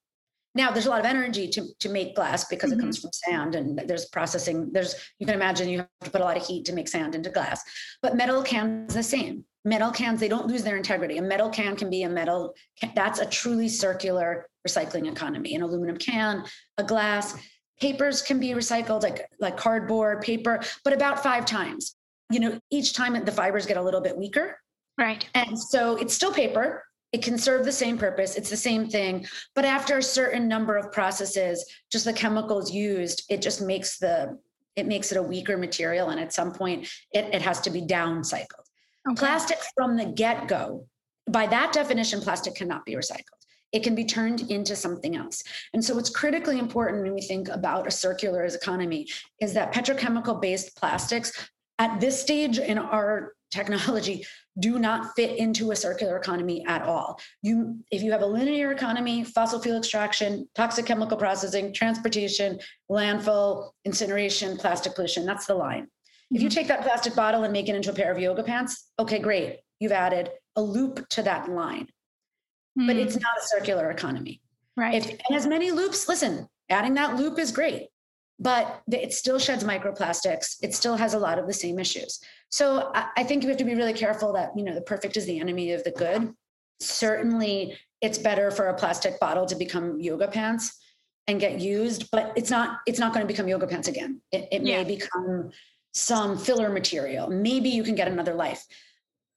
Now 0.55 0.71
there's 0.71 0.87
a 0.87 0.89
lot 0.89 1.01
of 1.01 1.05
energy 1.05 1.47
to, 1.49 1.67
to 1.79 1.89
make 1.89 2.15
glass 2.15 2.45
because 2.45 2.71
mm-hmm. 2.71 2.79
it 2.79 2.83
comes 2.83 2.99
from 2.99 3.11
sand 3.13 3.55
and 3.55 3.79
there's 3.85 4.07
processing. 4.07 4.71
There's 4.73 4.95
you 5.19 5.27
can 5.27 5.35
imagine 5.35 5.69
you 5.69 5.77
have 5.77 5.87
to 6.01 6.09
put 6.09 6.21
a 6.21 6.23
lot 6.23 6.35
of 6.35 6.45
heat 6.45 6.65
to 6.65 6.73
make 6.73 6.87
sand 6.87 7.13
into 7.13 7.29
glass. 7.29 7.63
But 8.01 8.17
metal 8.17 8.41
cans 8.41 8.95
the 8.95 9.03
same. 9.03 9.45
Metal 9.65 9.91
cans, 9.91 10.19
they 10.19 10.29
don't 10.29 10.47
lose 10.47 10.63
their 10.63 10.77
integrity. 10.77 11.17
A 11.17 11.21
metal 11.21 11.49
can 11.49 11.75
can 11.75 11.89
be 11.89 12.03
a 12.03 12.09
metal, 12.09 12.53
that's 12.95 13.19
a 13.19 13.25
truly 13.25 13.67
circular 13.67 14.47
recycling 14.67 15.11
economy. 15.11 15.55
An 15.55 15.61
aluminum 15.61 15.97
can, 15.97 16.45
a 16.77 16.83
glass, 16.83 17.35
papers 17.79 18.21
can 18.21 18.39
be 18.39 18.49
recycled 18.49 19.03
like 19.03 19.27
like 19.39 19.57
cardboard, 19.57 20.21
paper, 20.21 20.61
but 20.83 20.93
about 20.93 21.21
five 21.21 21.45
times. 21.45 21.95
You 22.31 22.39
know, 22.39 22.59
each 22.69 22.93
time 22.93 23.13
the 23.25 23.31
fibers 23.31 23.65
get 23.65 23.77
a 23.77 23.81
little 23.81 24.01
bit 24.01 24.17
weaker. 24.17 24.59
Right. 24.97 25.27
And 25.33 25.57
so 25.57 25.95
it's 25.95 26.13
still 26.13 26.33
paper, 26.33 26.83
it 27.11 27.23
can 27.23 27.37
serve 27.37 27.65
the 27.65 27.71
same 27.71 27.97
purpose 27.97 28.35
it's 28.35 28.49
the 28.49 28.57
same 28.57 28.87
thing 28.87 29.25
but 29.55 29.65
after 29.65 29.97
a 29.97 30.03
certain 30.03 30.47
number 30.47 30.77
of 30.77 30.91
processes 30.91 31.65
just 31.91 32.05
the 32.05 32.13
chemicals 32.13 32.71
used 32.71 33.23
it 33.29 33.41
just 33.41 33.61
makes 33.61 33.97
the 33.97 34.37
it 34.75 34.85
makes 34.87 35.11
it 35.11 35.17
a 35.17 35.23
weaker 35.23 35.57
material 35.57 36.09
and 36.09 36.19
at 36.19 36.33
some 36.33 36.51
point 36.51 36.87
it, 37.11 37.25
it 37.33 37.41
has 37.41 37.59
to 37.61 37.69
be 37.69 37.81
downcycled 37.81 38.68
okay. 39.07 39.19
plastic 39.19 39.57
from 39.75 39.95
the 39.97 40.05
get-go 40.05 40.85
by 41.29 41.45
that 41.45 41.71
definition 41.71 42.21
plastic 42.21 42.55
cannot 42.55 42.85
be 42.85 42.93
recycled 42.93 43.23
it 43.71 43.83
can 43.83 43.93
be 43.93 44.03
turned 44.03 44.49
into 44.49 44.75
something 44.75 45.15
else 45.15 45.43
and 45.73 45.83
so 45.83 45.95
what's 45.95 46.09
critically 46.09 46.59
important 46.59 47.03
when 47.03 47.13
we 47.13 47.21
think 47.21 47.49
about 47.49 47.87
a 47.87 47.91
circular 47.91 48.43
economy 48.43 49.07
is 49.41 49.53
that 49.53 49.73
petrochemical 49.73 50.41
based 50.41 50.75
plastics 50.75 51.49
at 51.77 51.99
this 51.99 52.19
stage 52.19 52.59
in 52.59 52.77
our 52.77 53.33
technology 53.51 54.25
do 54.59 54.77
not 54.77 55.15
fit 55.15 55.37
into 55.37 55.71
a 55.71 55.75
circular 55.75 56.17
economy 56.17 56.65
at 56.67 56.81
all. 56.83 57.19
You, 57.41 57.79
if 57.91 58.03
you 58.03 58.11
have 58.11 58.21
a 58.21 58.25
linear 58.25 58.71
economy, 58.71 59.23
fossil 59.23 59.61
fuel 59.61 59.77
extraction, 59.77 60.47
toxic 60.55 60.85
chemical 60.85 61.17
processing, 61.17 61.73
transportation, 61.73 62.59
landfill, 62.91 63.71
incineration, 63.85 64.57
plastic 64.57 64.95
pollution, 64.95 65.25
that's 65.25 65.45
the 65.45 65.55
line. 65.55 65.87
If 66.31 66.41
you 66.41 66.49
mm-hmm. 66.49 66.55
take 66.55 66.67
that 66.67 66.83
plastic 66.83 67.15
bottle 67.15 67.43
and 67.43 67.53
make 67.53 67.69
it 67.69 67.75
into 67.75 67.89
a 67.89 67.93
pair 67.93 68.11
of 68.11 68.19
yoga 68.19 68.43
pants, 68.43 68.91
okay, 68.99 69.19
great. 69.19 69.59
You've 69.79 69.91
added 69.91 70.29
a 70.55 70.61
loop 70.61 71.07
to 71.09 71.23
that 71.23 71.49
line. 71.49 71.87
Mm-hmm. 72.77 72.87
But 72.87 72.97
it's 72.97 73.15
not 73.15 73.37
a 73.37 73.47
circular 73.47 73.89
economy. 73.89 74.41
Right. 74.77 74.95
If 74.95 75.09
it 75.09 75.21
has 75.31 75.47
many 75.47 75.71
loops, 75.71 76.07
listen, 76.07 76.47
adding 76.69 76.93
that 76.95 77.15
loop 77.15 77.39
is 77.39 77.51
great 77.51 77.87
but 78.39 78.81
it 78.89 79.13
still 79.13 79.37
sheds 79.37 79.63
microplastics. 79.63 80.55
It 80.61 80.73
still 80.73 80.95
has 80.95 81.13
a 81.13 81.19
lot 81.19 81.37
of 81.37 81.45
the 81.45 81.53
same 81.53 81.77
issues. 81.77 82.19
So 82.49 82.91
I 82.95 83.23
think 83.23 83.43
we 83.43 83.49
have 83.49 83.57
to 83.57 83.65
be 83.65 83.75
really 83.75 83.93
careful 83.93 84.33
that, 84.33 84.51
you 84.55 84.63
know, 84.63 84.73
the 84.73 84.81
perfect 84.81 85.17
is 85.17 85.25
the 85.25 85.39
enemy 85.39 85.73
of 85.73 85.83
the 85.83 85.91
good. 85.91 86.33
Certainly, 86.79 87.77
it's 88.01 88.17
better 88.17 88.49
for 88.49 88.67
a 88.67 88.73
plastic 88.73 89.19
bottle 89.19 89.45
to 89.45 89.55
become 89.55 89.99
yoga 89.99 90.29
pants 90.29 90.79
and 91.27 91.39
get 91.39 91.59
used, 91.59 92.09
but 92.11 92.31
it's 92.37 92.49
not 92.49 92.79
it's 92.87 92.97
not 92.97 93.13
going 93.13 93.23
to 93.23 93.31
become 93.31 93.47
yoga 93.47 93.67
pants 93.67 93.89
again. 93.89 94.21
It, 94.31 94.47
it 94.51 94.61
yeah. 94.63 94.77
may 94.77 94.95
become 94.95 95.51
some 95.93 96.37
filler 96.37 96.69
material. 96.69 97.29
Maybe 97.29 97.69
you 97.69 97.83
can 97.83 97.95
get 97.95 98.07
another 98.07 98.33
life. 98.33 98.65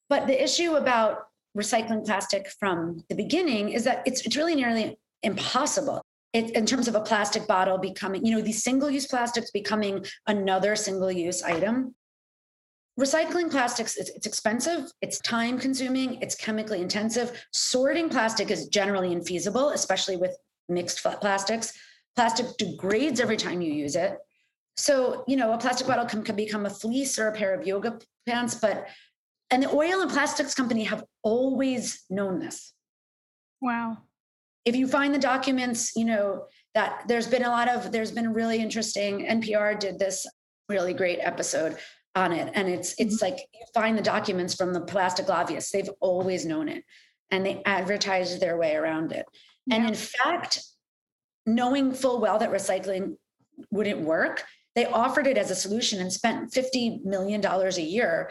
But 0.08 0.26
the 0.26 0.42
issue 0.42 0.74
about 0.74 1.26
recycling 1.56 2.04
plastic 2.04 2.48
from 2.58 3.04
the 3.08 3.14
beginning 3.14 3.70
is 3.70 3.84
that 3.84 4.02
it's 4.06 4.22
it's 4.26 4.36
really 4.36 4.54
nearly 4.54 4.98
impossible 5.22 6.02
it, 6.32 6.50
in 6.52 6.66
terms 6.66 6.88
of 6.88 6.94
a 6.94 7.00
plastic 7.00 7.46
bottle 7.46 7.78
becoming, 7.78 8.24
you 8.24 8.34
know, 8.34 8.40
these 8.40 8.62
single 8.62 8.90
use 8.90 9.06
plastics 9.06 9.50
becoming 9.50 10.04
another 10.26 10.74
single 10.76 11.12
use 11.12 11.42
item. 11.42 11.94
Recycling 12.98 13.50
plastics, 13.50 13.96
it's, 13.96 14.10
it's 14.10 14.26
expensive, 14.26 14.90
it's 15.00 15.18
time 15.20 15.58
consuming, 15.58 16.20
it's 16.22 16.34
chemically 16.34 16.80
intensive. 16.80 17.46
Sorting 17.52 18.08
plastic 18.08 18.50
is 18.50 18.68
generally 18.68 19.14
infeasible, 19.14 19.72
especially 19.74 20.16
with 20.16 20.36
mixed 20.68 21.02
plastics. 21.02 21.72
Plastic 22.16 22.46
degrades 22.58 23.20
every 23.20 23.36
time 23.36 23.62
you 23.62 23.72
use 23.72 23.96
it. 23.96 24.18
So, 24.76 25.24
you 25.28 25.36
know, 25.36 25.52
a 25.52 25.58
plastic 25.58 25.86
bottle 25.86 26.06
can, 26.06 26.22
can 26.22 26.36
become 26.36 26.66
a 26.66 26.70
fleece 26.70 27.18
or 27.18 27.28
a 27.28 27.32
pair 27.32 27.54
of 27.54 27.66
yoga 27.66 27.98
pants, 28.26 28.54
but, 28.54 28.88
and 29.50 29.62
the 29.62 29.70
oil 29.70 30.00
and 30.00 30.10
plastics 30.10 30.54
company 30.54 30.84
have 30.84 31.04
always 31.22 32.04
known 32.08 32.38
this. 32.38 32.72
Wow 33.60 33.98
if 34.64 34.76
you 34.76 34.86
find 34.86 35.14
the 35.14 35.18
documents, 35.18 35.92
you 35.96 36.04
know, 36.04 36.46
that 36.74 37.02
there's 37.08 37.26
been 37.26 37.44
a 37.44 37.48
lot 37.48 37.68
of, 37.68 37.92
there's 37.92 38.12
been 38.12 38.32
really 38.32 38.58
interesting, 38.58 39.26
NPR 39.26 39.78
did 39.78 39.98
this 39.98 40.26
really 40.68 40.94
great 40.94 41.18
episode 41.20 41.76
on 42.14 42.32
it. 42.32 42.50
And 42.54 42.68
it's, 42.68 42.94
it's 42.98 43.22
mm-hmm. 43.22 43.32
like 43.32 43.46
you 43.52 43.60
find 43.74 43.98
the 43.98 44.02
documents 44.02 44.54
from 44.54 44.72
the 44.72 44.80
plastic 44.80 45.28
lobbyists. 45.28 45.72
They've 45.72 45.90
always 46.00 46.46
known 46.46 46.68
it 46.68 46.84
and 47.30 47.44
they 47.44 47.62
advertised 47.64 48.40
their 48.40 48.56
way 48.56 48.76
around 48.76 49.12
it. 49.12 49.26
Yeah. 49.66 49.76
And 49.76 49.88
in 49.88 49.94
fact, 49.94 50.60
knowing 51.44 51.92
full 51.92 52.20
well 52.20 52.38
that 52.38 52.52
recycling 52.52 53.16
wouldn't 53.70 54.00
work, 54.00 54.44
they 54.74 54.86
offered 54.86 55.26
it 55.26 55.38
as 55.38 55.50
a 55.50 55.54
solution 55.54 56.00
and 56.00 56.12
spent 56.12 56.50
$50 56.50 57.04
million 57.04 57.44
a 57.44 57.80
year 57.80 58.30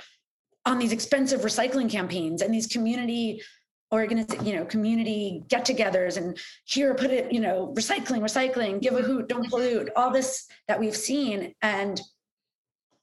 on 0.66 0.80
these 0.80 0.92
expensive 0.92 1.42
recycling 1.42 1.90
campaigns 1.90 2.42
and 2.42 2.54
these 2.54 2.68
community 2.68 3.42
organization, 3.92 4.46
you 4.46 4.56
know, 4.56 4.66
community 4.66 5.44
get-togethers 5.50 6.18
and 6.18 6.38
here 6.66 6.94
put 6.94 7.12
it, 7.12 7.32
you 7.32 7.40
know, 7.40 7.74
recycling, 7.78 8.22
recycling, 8.22 8.82
give 8.82 8.96
a 8.96 9.02
hoot, 9.02 9.28
don't 9.28 9.42
mm-hmm. 9.42 9.50
pollute, 9.50 9.90
all 9.96 10.12
this 10.12 10.48
that 10.68 10.80
we've 10.80 10.96
seen. 10.96 11.54
And 11.62 12.00
it 12.00 12.06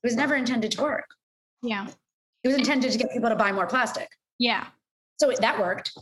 was 0.02 0.16
never 0.16 0.34
intended 0.34 0.72
to 0.72 0.82
work. 0.82 1.06
Yeah. 1.62 1.88
It 2.44 2.48
was 2.48 2.56
intended 2.56 2.92
to 2.92 2.98
get 2.98 3.12
people 3.12 3.28
to 3.28 3.36
buy 3.36 3.52
more 3.52 3.66
plastic. 3.66 4.08
Yeah. 4.38 4.66
So 5.20 5.30
it, 5.30 5.40
that 5.40 5.58
worked. 5.58 5.92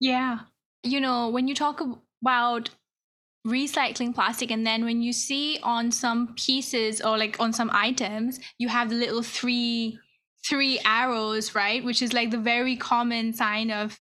Yeah. 0.00 0.40
You 0.82 1.00
know, 1.00 1.28
when 1.28 1.46
you 1.46 1.54
talk 1.54 1.80
about 2.22 2.70
recycling 3.46 4.14
plastic 4.14 4.50
and 4.50 4.66
then 4.66 4.84
when 4.84 5.00
you 5.00 5.12
see 5.12 5.58
on 5.62 5.90
some 5.90 6.34
pieces 6.34 7.00
or 7.00 7.16
like 7.16 7.38
on 7.40 7.52
some 7.52 7.70
items 7.72 8.40
you 8.58 8.68
have 8.68 8.90
the 8.90 8.96
little 8.96 9.22
three 9.22 9.98
three 10.46 10.80
arrows 10.84 11.54
right? 11.54 11.84
Which 11.84 12.02
is 12.02 12.12
like 12.12 12.30
the 12.30 12.38
very 12.38 12.76
common 12.76 13.32
sign 13.32 13.70
of 13.70 13.98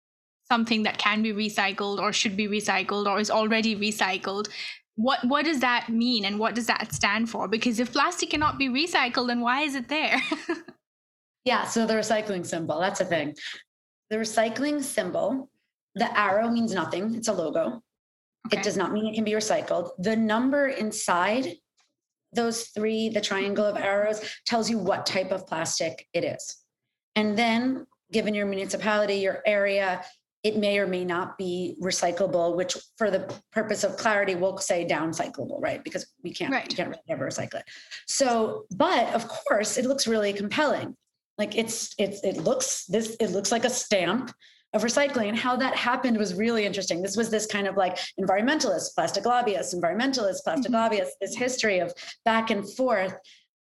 something 0.47 0.83
that 0.83 0.97
can 0.97 1.21
be 1.21 1.33
recycled 1.33 1.99
or 1.99 2.13
should 2.13 2.37
be 2.37 2.47
recycled 2.47 3.07
or 3.07 3.19
is 3.19 3.31
already 3.31 3.75
recycled. 3.75 4.47
What 4.95 5.25
what 5.25 5.45
does 5.45 5.59
that 5.59 5.89
mean 5.89 6.25
and 6.25 6.39
what 6.39 6.55
does 6.55 6.67
that 6.67 6.93
stand 6.93 7.29
for? 7.29 7.47
Because 7.47 7.79
if 7.79 7.91
plastic 7.91 8.29
cannot 8.29 8.57
be 8.57 8.69
recycled 8.69 9.27
then 9.27 9.41
why 9.41 9.61
is 9.61 9.75
it 9.75 9.87
there? 9.89 10.21
Yeah 11.45 11.65
so 11.65 11.85
the 11.85 11.93
recycling 11.93 12.43
symbol 12.43 12.79
that's 12.79 13.01
a 13.01 13.05
thing. 13.05 13.35
The 14.09 14.17
recycling 14.17 14.81
symbol 14.81 15.49
the 15.93 16.09
arrow 16.17 16.49
means 16.49 16.73
nothing 16.73 17.13
it's 17.13 17.27
a 17.27 17.33
logo 17.33 17.83
okay. 18.45 18.57
it 18.57 18.63
does 18.63 18.77
not 18.77 18.91
mean 18.91 19.05
it 19.05 19.15
can 19.15 19.23
be 19.23 19.31
recycled 19.31 19.89
the 19.99 20.15
number 20.15 20.67
inside 20.67 21.55
those 22.33 22.65
three 22.67 23.09
the 23.09 23.21
triangle 23.21 23.65
of 23.65 23.77
arrows 23.77 24.21
tells 24.45 24.69
you 24.69 24.77
what 24.77 25.05
type 25.05 25.31
of 25.31 25.47
plastic 25.47 26.07
it 26.13 26.23
is 26.23 26.57
and 27.15 27.37
then 27.37 27.85
given 28.11 28.33
your 28.33 28.45
municipality 28.45 29.15
your 29.15 29.41
area 29.45 30.01
it 30.45 30.57
may 30.57 30.77
or 30.77 30.85
may 30.85 31.03
not 31.03 31.39
be 31.39 31.75
recyclable, 31.81 32.55
which 32.55 32.77
for 32.99 33.09
the 33.09 33.35
purpose 33.51 33.83
of 33.83 33.97
clarity, 33.97 34.35
we'll 34.35 34.59
say 34.59 34.85
downcyclable, 34.85 35.59
right? 35.59 35.83
Because 35.83 36.13
we 36.23 36.31
can't, 36.31 36.53
right. 36.53 36.69
we 36.69 36.75
can't 36.75 36.89
really 36.89 37.01
never 37.09 37.25
recycle 37.25 37.55
it. 37.55 37.63
So, 38.05 38.65
but 38.69 39.11
of 39.15 39.27
course, 39.27 39.79
it 39.79 39.85
looks 39.85 40.05
really 40.05 40.33
compelling. 40.33 40.95
Like 41.39 41.57
it's, 41.57 41.95
it's, 41.97 42.23
it 42.23 42.37
looks 42.37 42.85
this, 42.85 43.17
it 43.19 43.31
looks 43.31 43.51
like 43.51 43.65
a 43.65 43.71
stamp 43.71 44.31
of 44.75 44.83
recycling 44.83 45.29
and 45.29 45.37
how 45.37 45.55
that 45.55 45.73
happened 45.73 46.17
was 46.17 46.33
really 46.33 46.65
interesting. 46.65 47.01
This 47.01 47.15
was 47.15 47.29
this 47.29 47.45
kind 47.45 47.65
of 47.65 47.77
like 47.77 47.97
environmentalist, 48.19 48.93
plastic 48.93 49.25
lobbyist, 49.25 49.73
environmentalist, 49.73 50.43
plastic 50.43 50.65
mm-hmm. 50.65 50.73
lobbyist, 50.75 51.13
this 51.21 51.35
history 51.35 51.79
of 51.79 51.93
back 52.25 52.51
and 52.51 52.69
forth. 52.75 53.15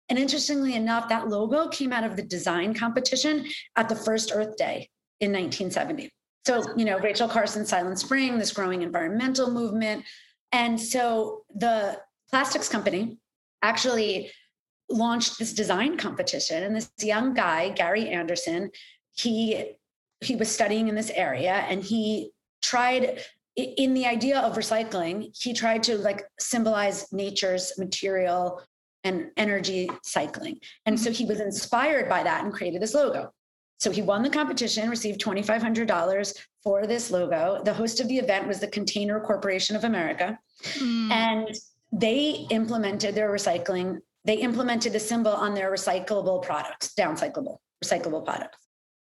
And 0.09 0.19
interestingly 0.19 0.75
enough, 0.75 1.09
that 1.09 1.27
logo 1.27 1.67
came 1.67 1.91
out 1.91 2.03
of 2.03 2.15
the 2.15 2.21
design 2.21 2.75
competition 2.75 3.47
at 3.75 3.89
the 3.89 3.95
first 3.95 4.31
Earth 4.33 4.55
Day 4.55 4.89
in 5.19 5.31
1970. 5.31 6.11
So, 6.45 6.63
you 6.77 6.85
know, 6.85 6.99
Rachel 6.99 7.27
Carson, 7.27 7.65
Silent 7.65 7.99
Spring, 7.99 8.37
this 8.37 8.53
growing 8.53 8.83
environmental 8.83 9.51
movement. 9.51 10.05
And 10.51 10.79
so 10.79 11.41
the 11.53 11.99
plastics 12.29 12.69
company 12.69 13.17
actually 13.63 14.31
launched 14.89 15.39
this 15.39 15.53
design 15.53 15.97
competition. 15.97 16.63
And 16.63 16.75
this 16.75 16.91
young 16.99 17.33
guy, 17.33 17.69
Gary 17.69 18.09
Anderson, 18.09 18.69
he 19.15 19.75
he 20.21 20.35
was 20.35 20.49
studying 20.49 20.87
in 20.87 20.95
this 20.95 21.11
area 21.11 21.65
and 21.69 21.83
he 21.83 22.31
tried 22.61 23.21
in 23.55 23.93
the 23.93 24.05
idea 24.05 24.39
of 24.39 24.55
recycling, 24.55 25.35
he 25.37 25.53
tried 25.53 25.83
to 25.83 25.97
like 25.97 26.23
symbolize 26.39 27.11
nature's 27.11 27.73
material 27.77 28.61
and 29.03 29.31
energy 29.37 29.89
cycling. 30.03 30.59
And 30.85 30.99
so 30.99 31.11
he 31.11 31.25
was 31.25 31.39
inspired 31.39 32.09
by 32.09 32.23
that 32.23 32.43
and 32.43 32.53
created 32.53 32.81
this 32.81 32.93
logo. 32.93 33.33
So 33.79 33.91
he 33.91 34.01
won 34.01 34.23
the 34.23 34.29
competition, 34.29 34.89
received 34.89 35.21
$2,500 35.21 36.37
for 36.63 36.85
this 36.85 37.11
logo. 37.11 37.61
The 37.63 37.73
host 37.73 38.01
of 38.01 38.09
the 38.09 38.17
event 38.17 38.47
was 38.47 38.59
the 38.59 38.67
Container 38.67 39.21
Corporation 39.21 39.75
of 39.75 39.85
America. 39.85 40.37
Mm. 40.75 41.11
And 41.11 41.55
they 41.91 42.45
implemented 42.49 43.15
their 43.15 43.31
recycling, 43.31 43.99
they 44.25 44.35
implemented 44.35 44.93
the 44.93 44.99
symbol 44.99 45.31
on 45.31 45.53
their 45.53 45.71
recyclable 45.71 46.43
products, 46.43 46.93
downcyclable, 46.93 47.57
recyclable 47.83 48.23
products. 48.23 48.57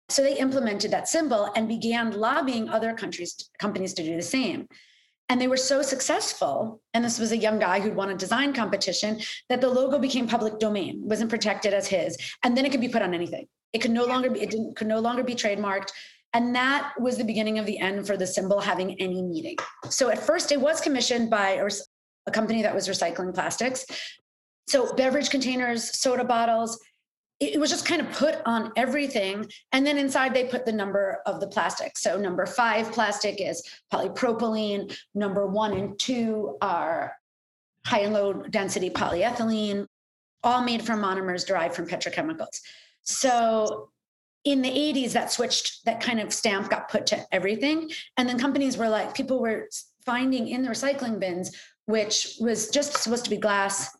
So 0.08 0.22
they 0.22 0.38
implemented 0.38 0.90
that 0.90 1.08
symbol 1.08 1.50
and 1.54 1.68
began 1.68 2.12
lobbying 2.12 2.68
other 2.68 2.94
countries, 2.94 3.50
companies 3.58 3.92
to 3.94 4.02
do 4.02 4.16
the 4.16 4.22
same. 4.22 4.66
And 5.28 5.38
they 5.38 5.48
were 5.48 5.58
so 5.58 5.82
successful, 5.82 6.80
and 6.94 7.04
this 7.04 7.18
was 7.18 7.32
a 7.32 7.36
young 7.36 7.58
guy 7.58 7.80
who'd 7.80 7.94
won 7.94 8.08
a 8.08 8.14
design 8.14 8.54
competition, 8.54 9.20
that 9.50 9.60
the 9.60 9.68
logo 9.68 9.98
became 9.98 10.26
public 10.26 10.58
domain, 10.58 11.02
wasn't 11.04 11.28
protected 11.28 11.74
as 11.74 11.86
his, 11.86 12.16
and 12.42 12.56
then 12.56 12.64
it 12.64 12.72
could 12.72 12.80
be 12.80 12.88
put 12.88 13.02
on 13.02 13.12
anything. 13.12 13.46
It 13.74 13.80
could 13.80 13.90
no 13.90 14.06
longer 14.06 14.30
be, 14.30 14.40
it 14.40 14.50
didn't, 14.50 14.76
could 14.76 14.86
no 14.86 15.00
longer 15.00 15.22
be 15.22 15.34
trademarked. 15.34 15.90
And 16.32 16.54
that 16.54 16.94
was 16.98 17.18
the 17.18 17.24
beginning 17.24 17.58
of 17.58 17.66
the 17.66 17.78
end 17.78 18.06
for 18.06 18.16
the 18.16 18.26
symbol 18.26 18.60
having 18.60 18.98
any 19.00 19.20
meaning. 19.20 19.56
So 19.90 20.08
at 20.08 20.18
first, 20.18 20.50
it 20.52 20.60
was 20.60 20.80
commissioned 20.80 21.28
by 21.28 21.60
a 22.26 22.30
company 22.30 22.62
that 22.62 22.74
was 22.74 22.88
recycling 22.88 23.34
plastics. 23.34 23.84
So 24.68 24.94
beverage 24.94 25.28
containers, 25.30 25.98
soda 25.98 26.24
bottles, 26.24 26.78
it 27.40 27.60
was 27.60 27.70
just 27.70 27.86
kind 27.86 28.00
of 28.00 28.10
put 28.12 28.38
on 28.46 28.72
everything. 28.76 29.48
And 29.72 29.86
then 29.86 29.96
inside 29.96 30.34
they 30.34 30.44
put 30.44 30.66
the 30.66 30.72
number 30.72 31.20
of 31.24 31.40
the 31.40 31.46
plastic. 31.46 31.96
So 31.96 32.18
number 32.18 32.46
five 32.46 32.90
plastic 32.90 33.40
is 33.40 33.62
polypropylene. 33.92 34.96
Number 35.14 35.46
one 35.46 35.72
and 35.72 35.98
two 35.98 36.56
are 36.60 37.14
high 37.86 38.00
and 38.00 38.12
low 38.12 38.32
density 38.32 38.90
polyethylene, 38.90 39.86
all 40.42 40.62
made 40.62 40.82
from 40.82 41.00
monomers 41.00 41.46
derived 41.46 41.74
from 41.74 41.86
petrochemicals. 41.86 42.60
So 43.02 43.90
in 44.44 44.60
the 44.60 44.70
80s, 44.70 45.12
that 45.12 45.32
switched, 45.32 45.84
that 45.84 46.00
kind 46.00 46.20
of 46.20 46.32
stamp 46.32 46.70
got 46.70 46.90
put 46.90 47.06
to 47.06 47.26
everything. 47.32 47.90
And 48.16 48.28
then 48.28 48.38
companies 48.38 48.76
were 48.76 48.88
like, 48.88 49.14
people 49.14 49.40
were 49.40 49.68
finding 50.04 50.48
in 50.48 50.62
the 50.62 50.70
recycling 50.70 51.20
bins, 51.20 51.56
which 51.86 52.36
was 52.40 52.68
just 52.70 52.96
supposed 52.96 53.24
to 53.24 53.30
be 53.30 53.36
glass, 53.36 53.96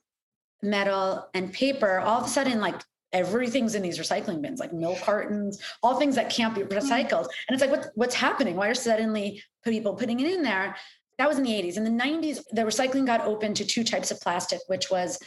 metal, 0.62 1.28
and 1.34 1.52
paper, 1.52 2.00
all 2.00 2.20
of 2.20 2.26
a 2.26 2.30
sudden, 2.30 2.60
like 2.60 2.80
everything's 3.12 3.74
in 3.74 3.82
these 3.82 3.98
recycling 3.98 4.42
bins, 4.42 4.60
like 4.60 4.72
milk 4.72 5.00
cartons, 5.00 5.60
all 5.82 5.98
things 5.98 6.14
that 6.14 6.30
can't 6.30 6.54
be 6.54 6.62
hmm. 6.62 6.68
recycled. 6.68 7.28
And 7.48 7.50
it's 7.54 7.60
like, 7.60 7.70
what, 7.70 7.90
what's 7.94 8.14
happening? 8.14 8.56
Why 8.56 8.68
are 8.68 8.74
suddenly 8.74 9.42
people 9.64 9.94
putting 9.94 10.20
it 10.20 10.30
in 10.30 10.42
there? 10.42 10.76
That 11.18 11.28
was 11.28 11.38
in 11.38 11.44
the 11.44 11.50
80s. 11.50 11.76
In 11.76 11.84
the 11.84 11.90
90s, 11.90 12.42
the 12.52 12.62
recycling 12.62 13.04
got 13.04 13.22
open 13.22 13.52
to 13.54 13.64
two 13.64 13.82
types 13.82 14.10
of 14.10 14.20
plastic, 14.20 14.60
which 14.68 14.90
was 14.90 15.18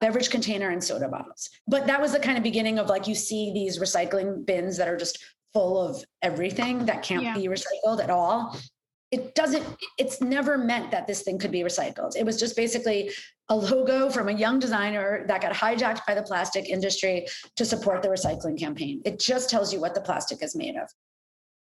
beverage 0.00 0.30
container 0.30 0.70
and 0.70 0.82
soda 0.82 1.08
bottles. 1.08 1.50
But 1.68 1.86
that 1.86 2.00
was 2.00 2.12
the 2.12 2.20
kind 2.20 2.38
of 2.38 2.42
beginning 2.42 2.78
of 2.78 2.88
like 2.88 3.06
you 3.06 3.14
see 3.14 3.52
these 3.52 3.78
recycling 3.78 4.46
bins 4.46 4.76
that 4.78 4.88
are 4.88 4.96
just 4.96 5.22
full 5.52 5.80
of 5.80 6.02
everything 6.22 6.84
that 6.86 7.02
can't 7.02 7.22
yeah. 7.22 7.34
be 7.34 7.46
recycled 7.46 8.02
at 8.02 8.10
all 8.10 8.58
it 9.14 9.34
doesn't 9.36 9.64
it's 9.96 10.20
never 10.20 10.58
meant 10.58 10.90
that 10.90 11.06
this 11.06 11.22
thing 11.22 11.38
could 11.38 11.52
be 11.52 11.60
recycled 11.60 12.16
it 12.16 12.26
was 12.26 12.38
just 12.38 12.56
basically 12.56 13.10
a 13.48 13.56
logo 13.56 14.08
from 14.08 14.28
a 14.28 14.32
young 14.32 14.58
designer 14.58 15.24
that 15.28 15.42
got 15.42 15.52
hijacked 15.52 16.06
by 16.06 16.14
the 16.14 16.22
plastic 16.22 16.68
industry 16.68 17.26
to 17.56 17.64
support 17.64 18.02
the 18.02 18.08
recycling 18.08 18.58
campaign. 18.58 19.02
It 19.04 19.20
just 19.20 19.50
tells 19.50 19.72
you 19.72 19.80
what 19.80 19.94
the 19.94 20.00
plastic 20.00 20.42
is 20.42 20.56
made 20.56 20.76
of. 20.76 20.88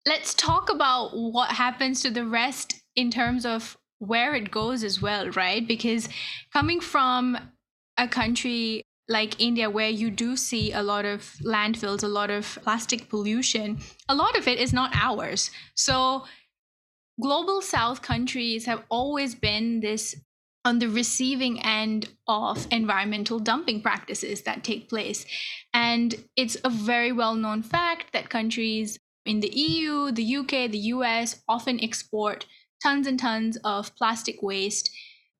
Let's 0.06 0.34
talk 0.34 0.70
about 0.70 1.10
what 1.12 1.50
happens 1.50 2.02
to 2.02 2.10
the 2.10 2.26
rest 2.26 2.82
in 2.96 3.10
terms 3.10 3.46
of 3.46 3.76
where 3.98 4.34
it 4.34 4.50
goes 4.50 4.82
as 4.82 5.00
well 5.00 5.30
right? 5.30 5.66
Because 5.66 6.08
coming 6.52 6.80
from 6.80 7.36
a 7.98 8.08
country 8.08 8.82
like 9.08 9.40
India, 9.40 9.68
where 9.68 9.90
you 9.90 10.10
do 10.10 10.36
see 10.36 10.72
a 10.72 10.82
lot 10.82 11.04
of 11.04 11.22
landfills, 11.44 12.04
a 12.04 12.08
lot 12.08 12.30
of 12.30 12.58
plastic 12.62 13.08
pollution, 13.08 13.78
a 14.08 14.14
lot 14.14 14.38
of 14.38 14.46
it 14.46 14.58
is 14.58 14.72
not 14.72 14.92
ours. 14.94 15.50
So 15.74 16.24
global 17.20 17.60
south 17.60 18.02
countries 18.02 18.66
have 18.66 18.84
always 18.88 19.34
been 19.34 19.80
this 19.80 20.14
on 20.64 20.78
the 20.78 20.88
receiving 20.88 21.60
end 21.60 22.08
of 22.28 22.66
environmental 22.70 23.38
dumping 23.38 23.80
practices 23.80 24.42
that 24.42 24.62
take 24.62 24.88
place. 24.88 25.24
And 25.72 26.14
it's 26.36 26.56
a 26.64 26.70
very 26.70 27.12
well 27.12 27.34
known 27.34 27.62
fact 27.62 28.12
that 28.12 28.28
countries 28.28 28.98
in 29.24 29.40
the 29.40 29.48
EU, 29.48 30.10
the 30.12 30.36
UK, 30.36 30.70
the 30.70 30.90
US 30.94 31.42
often 31.48 31.82
export 31.82 32.46
tons 32.82 33.06
and 33.06 33.18
tons 33.18 33.58
of 33.64 33.94
plastic 33.96 34.42
waste, 34.42 34.90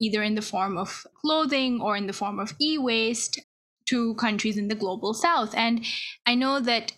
either 0.01 0.23
in 0.23 0.35
the 0.35 0.43
form 0.43 0.77
of 0.77 1.07
clothing 1.21 1.81
or 1.81 1.97
in 1.97 2.07
the 2.07 2.13
form 2.13 2.39
of 2.39 2.55
e 2.61 2.79
waste, 2.79 3.41
to 3.87 4.15
countries 4.15 4.57
in 4.57 4.69
the 4.69 4.75
global 4.75 5.13
south. 5.13 5.55
And 5.55 5.85
I 6.25 6.35
know 6.35 6.61
that 6.61 6.93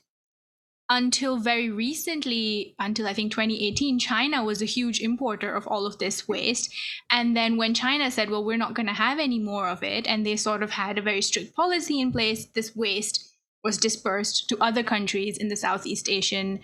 until 0.93 1.39
very 1.39 1.71
recently, 1.71 2.75
until 2.79 3.07
I 3.07 3.15
think 3.15 3.33
2018, 3.33 3.99
China 3.99 4.45
was 4.45 4.61
a 4.61 4.67
huge 4.67 5.01
importer 5.01 5.55
of 5.55 5.67
all 5.67 5.87
of 5.87 5.99
this 5.99 6.29
waste. 6.29 6.71
And 7.11 7.35
then 7.35 7.57
when 7.57 7.73
China 7.73 8.11
said, 8.11 8.29
well, 8.29 8.45
we're 8.45 8.59
not 8.59 8.75
going 8.75 8.89
to 8.89 8.93
have 8.93 9.19
any 9.19 9.39
more 9.39 9.69
of 9.69 9.83
it, 9.83 10.07
and 10.07 10.27
they 10.27 10.37
sort 10.37 10.63
of 10.63 10.73
had 10.73 10.99
a 10.99 11.03
very 11.03 11.23
strict 11.23 11.57
policy 11.57 11.99
in 11.99 12.13
place, 12.13 12.45
this 12.45 12.77
waste 12.77 13.27
was 13.65 13.79
dispersed 13.79 14.51
to 14.51 14.59
other 14.61 14.83
countries 14.83 15.39
in 15.39 15.49
the 15.49 15.57
Southeast 15.57 16.11
Asian 16.11 16.61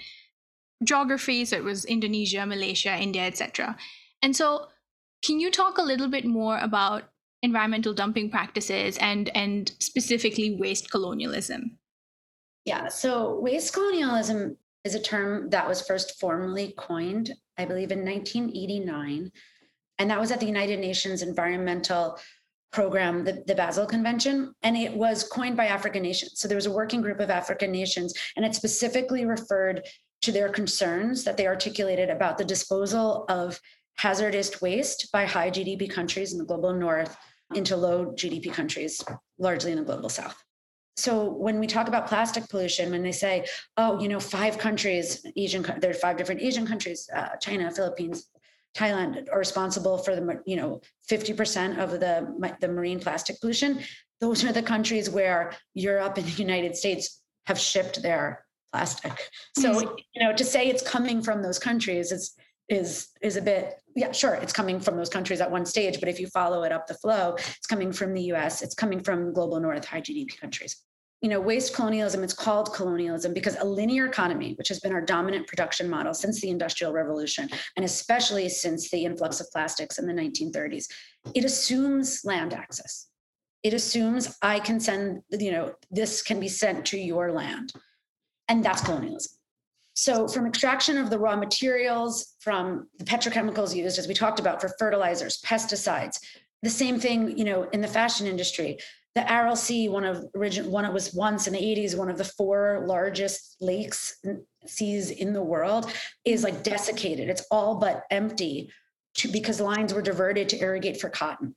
geography. 0.84 1.46
So 1.46 1.56
it 1.56 1.64
was 1.64 1.86
Indonesia, 1.86 2.44
Malaysia, 2.44 2.94
India, 3.00 3.22
etc. 3.22 3.78
And 4.22 4.36
so, 4.36 4.66
can 5.24 5.40
you 5.40 5.50
talk 5.50 5.78
a 5.78 5.82
little 5.82 6.08
bit 6.08 6.26
more 6.26 6.58
about 6.58 7.04
environmental 7.42 7.94
dumping 7.94 8.30
practices 8.30 8.98
and 8.98 9.30
and 9.34 9.72
specifically 9.78 10.54
waste 10.54 10.90
colonialism? 10.90 11.78
Yeah, 12.68 12.88
so 12.88 13.40
waste 13.40 13.72
colonialism 13.72 14.58
is 14.84 14.94
a 14.94 15.00
term 15.00 15.48
that 15.48 15.66
was 15.66 15.80
first 15.80 16.20
formally 16.20 16.74
coined, 16.76 17.32
I 17.56 17.64
believe, 17.64 17.90
in 17.90 18.04
1989. 18.04 19.32
And 19.98 20.10
that 20.10 20.20
was 20.20 20.30
at 20.30 20.38
the 20.38 20.44
United 20.44 20.78
Nations 20.78 21.22
Environmental 21.22 22.18
Program, 22.70 23.24
the, 23.24 23.42
the 23.46 23.54
Basel 23.54 23.86
Convention. 23.86 24.52
And 24.62 24.76
it 24.76 24.92
was 24.92 25.24
coined 25.24 25.56
by 25.56 25.68
African 25.68 26.02
nations. 26.02 26.32
So 26.34 26.46
there 26.46 26.58
was 26.58 26.66
a 26.66 26.70
working 26.70 27.00
group 27.00 27.20
of 27.20 27.30
African 27.30 27.72
nations, 27.72 28.12
and 28.36 28.44
it 28.44 28.54
specifically 28.54 29.24
referred 29.24 29.88
to 30.20 30.30
their 30.30 30.50
concerns 30.50 31.24
that 31.24 31.38
they 31.38 31.46
articulated 31.46 32.10
about 32.10 32.36
the 32.36 32.44
disposal 32.44 33.24
of 33.30 33.58
hazardous 33.96 34.60
waste 34.60 35.10
by 35.10 35.24
high 35.24 35.50
GDP 35.50 35.90
countries 35.90 36.34
in 36.34 36.38
the 36.38 36.44
global 36.44 36.74
north 36.74 37.16
into 37.54 37.76
low 37.76 38.12
GDP 38.12 38.52
countries, 38.52 39.02
largely 39.38 39.72
in 39.72 39.78
the 39.78 39.84
global 39.84 40.10
south 40.10 40.44
so 40.98 41.30
when 41.30 41.60
we 41.60 41.66
talk 41.66 41.86
about 41.88 42.06
plastic 42.06 42.48
pollution 42.48 42.90
when 42.90 43.02
they 43.02 43.12
say 43.12 43.44
oh 43.76 44.00
you 44.00 44.08
know 44.08 44.20
five 44.20 44.58
countries 44.58 45.24
asian 45.36 45.62
there 45.80 45.90
are 45.90 45.94
five 45.94 46.16
different 46.16 46.40
asian 46.40 46.66
countries 46.66 47.08
uh, 47.14 47.36
china 47.36 47.70
philippines 47.70 48.28
thailand 48.76 49.28
are 49.32 49.38
responsible 49.38 49.98
for 49.98 50.14
the 50.14 50.42
you 50.46 50.56
know 50.56 50.80
50% 51.10 51.78
of 51.78 51.90
the 51.92 52.56
the 52.60 52.68
marine 52.68 53.00
plastic 53.00 53.40
pollution. 53.40 53.80
Those 54.20 54.44
are 54.44 54.52
the 54.52 54.62
countries 54.62 55.08
where 55.08 55.52
europe 55.74 56.18
and 56.18 56.26
the 56.26 56.42
united 56.42 56.76
states 56.76 57.22
have 57.46 57.58
shipped 57.58 58.02
their 58.02 58.44
plastic. 58.72 59.16
So 59.56 59.80
you 60.14 60.22
know 60.22 60.32
to 60.34 60.44
say 60.44 60.68
it's 60.68 60.82
coming 60.82 61.22
from 61.22 61.42
those 61.42 61.58
countries 61.58 62.12
is 62.12 62.34
is 62.68 63.08
is 63.22 63.36
a 63.36 63.42
bit 63.42 63.80
yeah 63.96 64.12
sure 64.12 64.34
it's 64.34 64.52
coming 64.52 64.78
from 64.78 64.96
those 64.96 65.08
countries 65.08 65.40
at 65.40 65.50
one 65.50 65.64
stage 65.64 66.00
but 66.00 66.08
if 66.08 66.20
you 66.20 66.26
follow 66.28 66.64
it 66.64 66.72
up 66.72 66.86
the 66.86 66.94
flow 66.94 67.34
it's 67.36 67.66
coming 67.66 67.92
from 67.92 68.12
the 68.12 68.22
us 68.22 68.62
it's 68.62 68.74
coming 68.74 69.00
from 69.00 69.32
global 69.32 69.58
north 69.58 69.84
high 69.84 70.00
gdp 70.00 70.38
countries 70.38 70.84
you 71.20 71.28
know, 71.28 71.40
waste 71.40 71.74
colonialism, 71.74 72.22
it's 72.22 72.32
called 72.32 72.72
colonialism 72.72 73.34
because 73.34 73.56
a 73.56 73.64
linear 73.64 74.06
economy, 74.06 74.54
which 74.54 74.68
has 74.68 74.78
been 74.78 74.92
our 74.92 75.00
dominant 75.00 75.48
production 75.48 75.88
model 75.88 76.14
since 76.14 76.40
the 76.40 76.48
Industrial 76.48 76.92
Revolution, 76.92 77.48
and 77.76 77.84
especially 77.84 78.48
since 78.48 78.90
the 78.90 79.04
influx 79.04 79.40
of 79.40 79.50
plastics 79.50 79.98
in 79.98 80.06
the 80.06 80.12
1930s, 80.12 80.86
it 81.34 81.44
assumes 81.44 82.24
land 82.24 82.54
access. 82.54 83.08
It 83.64 83.74
assumes 83.74 84.36
I 84.42 84.60
can 84.60 84.78
send, 84.78 85.22
you 85.30 85.50
know, 85.50 85.74
this 85.90 86.22
can 86.22 86.38
be 86.38 86.48
sent 86.48 86.86
to 86.86 86.98
your 86.98 87.32
land. 87.32 87.72
And 88.46 88.64
that's 88.64 88.82
colonialism. 88.82 89.37
So, 89.98 90.28
from 90.28 90.46
extraction 90.46 90.96
of 90.96 91.10
the 91.10 91.18
raw 91.18 91.34
materials, 91.34 92.36
from 92.38 92.86
the 92.98 93.04
petrochemicals 93.04 93.74
used, 93.74 93.98
as 93.98 94.06
we 94.06 94.14
talked 94.14 94.38
about, 94.38 94.60
for 94.60 94.70
fertilizers, 94.78 95.40
pesticides, 95.42 96.20
the 96.62 96.70
same 96.70 97.00
thing, 97.00 97.36
you 97.36 97.44
know, 97.44 97.64
in 97.70 97.80
the 97.80 97.88
fashion 97.88 98.28
industry 98.28 98.78
the 99.16 99.32
Aral 99.32 99.56
Sea, 99.56 99.88
one 99.88 100.04
of 100.04 100.24
origin, 100.36 100.70
one 100.70 100.84
it 100.84 100.92
was 100.92 101.12
once 101.12 101.48
in 101.48 101.52
the 101.52 101.58
80s, 101.58 101.96
one 101.96 102.08
of 102.08 102.16
the 102.16 102.24
four 102.24 102.84
largest 102.86 103.56
lakes 103.60 104.16
seas 104.66 105.10
in 105.10 105.32
the 105.32 105.42
world, 105.42 105.92
is 106.24 106.44
like 106.44 106.62
desiccated. 106.62 107.28
It's 107.28 107.44
all 107.50 107.74
but 107.74 108.04
empty 108.12 108.70
to, 109.16 109.26
because 109.26 109.60
lines 109.60 109.92
were 109.92 110.02
diverted 110.02 110.48
to 110.50 110.60
irrigate 110.60 111.00
for 111.00 111.08
cotton. 111.08 111.56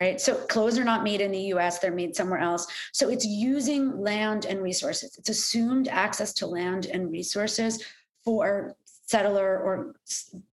Right. 0.00 0.20
So 0.20 0.34
clothes 0.34 0.76
are 0.76 0.84
not 0.84 1.04
made 1.04 1.20
in 1.20 1.30
the 1.30 1.52
US, 1.54 1.78
they're 1.78 1.92
made 1.92 2.16
somewhere 2.16 2.40
else. 2.40 2.66
So 2.92 3.08
it's 3.10 3.24
using 3.24 4.00
land 4.00 4.44
and 4.44 4.60
resources. 4.60 5.16
It's 5.16 5.28
assumed 5.28 5.88
access 5.88 6.32
to 6.34 6.46
land 6.46 6.86
and 6.86 7.10
resources 7.10 7.82
for 8.24 8.74
settler 9.06 9.60
or 9.60 9.94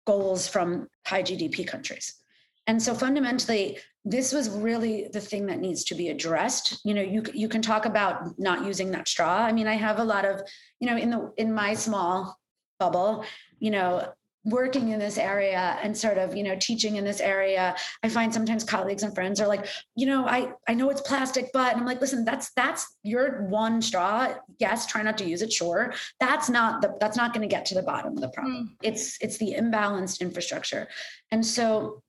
goals 0.07 0.49
from 0.49 0.89
high 1.07 1.23
GDP 1.23 1.67
countries. 1.67 2.15
And 2.67 2.83
so 2.83 2.95
fundamentally, 2.95 3.79
this 4.05 4.33
was 4.33 4.49
really 4.49 5.09
the 5.13 5.21
thing 5.21 5.47
that 5.47 5.61
needs 5.61 5.85
to 5.85 5.95
be 5.95 6.09
addressed. 6.09 6.85
You 6.85 6.95
know, 6.95 7.03
you 7.03 7.23
you 7.35 7.49
can 7.49 7.63
talk 7.63 7.87
about 7.87 8.39
not 8.39 8.65
using 8.65 8.91
that 8.93 9.09
straw. 9.09 9.39
I 9.39 9.53
mean, 9.53 9.67
I 9.67 9.75
have 9.75 9.99
a 9.99 10.05
lot 10.05 10.25
of, 10.25 10.43
you 10.81 10.89
know, 10.89 10.97
in 10.97 11.11
the 11.11 11.33
in 11.37 11.53
my 11.53 11.75
small 11.75 12.39
bubble, 12.79 13.25
you 13.59 13.71
know, 13.71 14.13
working 14.47 14.91
in 14.91 14.99
this 14.99 15.19
area 15.19 15.79
and 15.83 15.97
sort 15.97 16.19
of 16.19 16.35
you 16.35 16.43
know 16.43 16.57
teaching 16.61 16.97
in 16.97 17.05
this 17.05 17.21
area 17.21 17.75
i 18.03 18.09
find 18.09 18.33
sometimes 18.33 18.63
colleagues 18.65 19.03
and 19.03 19.15
friends 19.15 19.41
are 19.41 19.49
like 19.49 19.67
you 19.97 20.07
know 20.07 20.27
i 20.27 20.53
i 20.69 20.75
know 20.75 20.89
it's 20.89 21.01
plastic 21.03 21.51
but 21.53 21.73
and 21.73 21.81
i'm 21.81 21.87
like 21.87 22.01
listen 22.01 22.25
that's 22.25 22.53
that's 22.53 22.97
your 23.03 23.43
one 23.45 23.83
straw. 23.83 24.35
Yes 24.59 24.87
try 24.87 25.03
not 25.03 25.19
to 25.19 25.29
use 25.29 25.43
it 25.43 25.53
sure. 25.53 25.95
That's 26.21 26.49
not 26.49 26.83
the 26.83 26.97
that's 27.01 27.17
not 27.17 27.33
going 27.33 27.49
to 27.49 27.55
get 27.55 27.65
to 27.67 27.75
the 27.75 27.83
bottom 27.83 28.13
of 28.13 28.21
the 28.21 28.29
problem. 28.29 28.69
Mm. 28.69 28.77
it's 28.83 29.19
it's 29.21 29.39
the 29.39 29.55
imbalanced 29.59 30.21
infrastructure. 30.21 30.89
And 31.31 31.45
so 31.45 32.03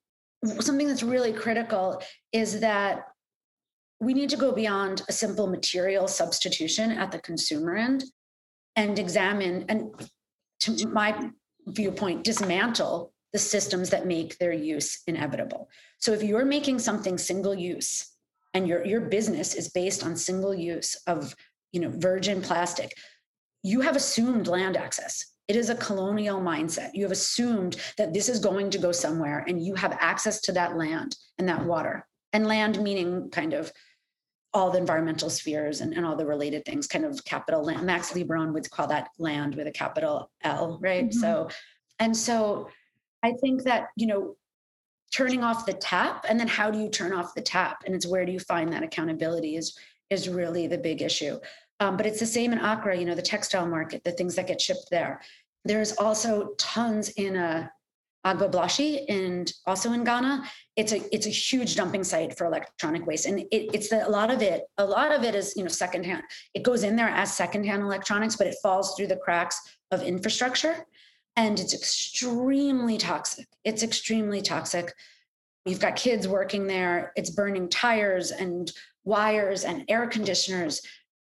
something 0.59 0.87
that's 0.87 1.03
really 1.03 1.33
critical 1.33 2.01
is 2.31 2.59
that 2.59 3.07
we 3.99 4.13
need 4.13 4.29
to 4.29 4.37
go 4.37 4.51
beyond 4.51 5.01
a 5.09 5.11
simple 5.11 5.47
material 5.47 6.07
substitution 6.07 6.91
at 6.91 7.11
the 7.11 7.19
consumer 7.19 7.75
end 7.75 8.03
and 8.75 8.99
examine 8.99 9.65
and 9.69 9.89
to 10.59 10.87
my 10.89 11.29
viewpoint 11.67 12.23
dismantle 12.23 13.13
the 13.33 13.39
systems 13.39 13.89
that 13.89 14.07
make 14.07 14.37
their 14.37 14.53
use 14.53 15.01
inevitable. 15.07 15.69
So 15.99 16.13
if 16.13 16.23
you're 16.23 16.45
making 16.45 16.79
something 16.79 17.17
single 17.17 17.53
use 17.53 18.13
and 18.53 18.67
your 18.67 18.85
your 18.85 19.01
business 19.01 19.53
is 19.53 19.69
based 19.69 20.03
on 20.03 20.15
single 20.15 20.55
use 20.55 20.95
of 21.07 21.35
you 21.71 21.81
know 21.81 21.91
virgin 21.93 22.41
plastic 22.41 22.93
you 23.63 23.81
have 23.81 23.95
assumed 23.95 24.47
land 24.47 24.77
access. 24.77 25.33
It 25.47 25.55
is 25.55 25.69
a 25.69 25.75
colonial 25.75 26.39
mindset. 26.39 26.91
You 26.93 27.03
have 27.03 27.11
assumed 27.11 27.77
that 27.97 28.13
this 28.13 28.29
is 28.29 28.39
going 28.39 28.69
to 28.69 28.77
go 28.77 28.91
somewhere 28.91 29.43
and 29.47 29.61
you 29.61 29.75
have 29.75 29.97
access 29.99 30.41
to 30.41 30.51
that 30.53 30.77
land 30.77 31.15
and 31.37 31.49
that 31.49 31.65
water. 31.65 32.07
And 32.33 32.47
land 32.47 32.81
meaning 32.81 33.29
kind 33.29 33.53
of 33.53 33.71
all 34.57 34.71
the 34.71 34.79
environmental 34.79 35.29
spheres 35.29 35.81
and, 35.81 35.93
and 35.93 36.03
all 36.03 36.15
the 36.15 36.25
related 36.25 36.65
things, 36.65 36.87
kind 36.87 37.05
of 37.05 37.23
capital 37.25 37.63
land. 37.63 37.85
Max 37.85 38.13
Liboiron 38.13 38.53
would 38.53 38.69
call 38.71 38.87
that 38.87 39.09
land 39.19 39.53
with 39.53 39.67
a 39.67 39.71
capital 39.71 40.31
L, 40.43 40.79
right? 40.81 41.09
Mm-hmm. 41.09 41.19
So, 41.19 41.49
and 41.99 42.17
so 42.17 42.67
I 43.21 43.33
think 43.39 43.61
that, 43.63 43.89
you 43.95 44.07
know, 44.07 44.35
turning 45.13 45.43
off 45.43 45.67
the 45.67 45.73
tap 45.73 46.25
and 46.27 46.39
then 46.39 46.47
how 46.47 46.71
do 46.71 46.79
you 46.79 46.89
turn 46.89 47.13
off 47.13 47.35
the 47.35 47.41
tap? 47.41 47.83
And 47.85 47.93
it's 47.93 48.07
where 48.07 48.25
do 48.25 48.31
you 48.31 48.39
find 48.39 48.73
that 48.73 48.81
accountability 48.81 49.57
is 49.57 49.77
is 50.09 50.27
really 50.27 50.65
the 50.65 50.77
big 50.77 51.01
issue. 51.03 51.37
Um, 51.79 51.95
but 51.95 52.07
it's 52.07 52.19
the 52.19 52.25
same 52.25 52.51
in 52.51 52.59
Accra, 52.59 52.97
you 52.97 53.05
know, 53.05 53.13
the 53.13 53.21
textile 53.21 53.67
market, 53.67 54.03
the 54.03 54.11
things 54.13 54.35
that 54.35 54.47
get 54.47 54.59
shipped 54.59 54.87
there. 54.89 55.21
There's 55.65 55.91
also 55.97 56.55
tons 56.57 57.09
in 57.09 57.35
a 57.35 57.71
Agbogbloshie 58.27 59.05
and 59.07 59.51
also 59.65 59.93
in 59.93 60.03
Ghana. 60.03 60.43
It's 60.75 60.91
a 60.91 61.01
it's 61.15 61.27
a 61.27 61.31
huge 61.31 61.75
dumping 61.75 62.03
site 62.03 62.37
for 62.37 62.45
electronic 62.45 63.05
waste, 63.07 63.25
and 63.25 63.39
it, 63.39 63.47
it's 63.51 63.89
the, 63.89 64.07
a 64.07 64.09
lot 64.09 64.29
of 64.29 64.41
it. 64.41 64.63
A 64.77 64.85
lot 64.85 65.11
of 65.11 65.23
it 65.23 65.33
is 65.33 65.53
you 65.55 65.63
know 65.63 65.69
secondhand. 65.69 66.23
It 66.53 66.63
goes 66.63 66.83
in 66.83 66.95
there 66.95 67.09
as 67.09 67.33
secondhand 67.33 67.83
electronics, 67.83 68.35
but 68.35 68.47
it 68.47 68.55
falls 68.61 68.95
through 68.95 69.07
the 69.07 69.15
cracks 69.15 69.59
of 69.91 70.03
infrastructure, 70.03 70.75
and 71.35 71.59
it's 71.59 71.73
extremely 71.73 72.97
toxic. 72.97 73.47
It's 73.63 73.83
extremely 73.83 74.41
toxic. 74.41 74.93
You've 75.65 75.79
got 75.79 75.95
kids 75.95 76.27
working 76.27 76.67
there. 76.67 77.11
It's 77.15 77.29
burning 77.29 77.69
tires 77.69 78.31
and 78.31 78.71
wires 79.03 79.63
and 79.63 79.85
air 79.87 80.07
conditioners. 80.07 80.81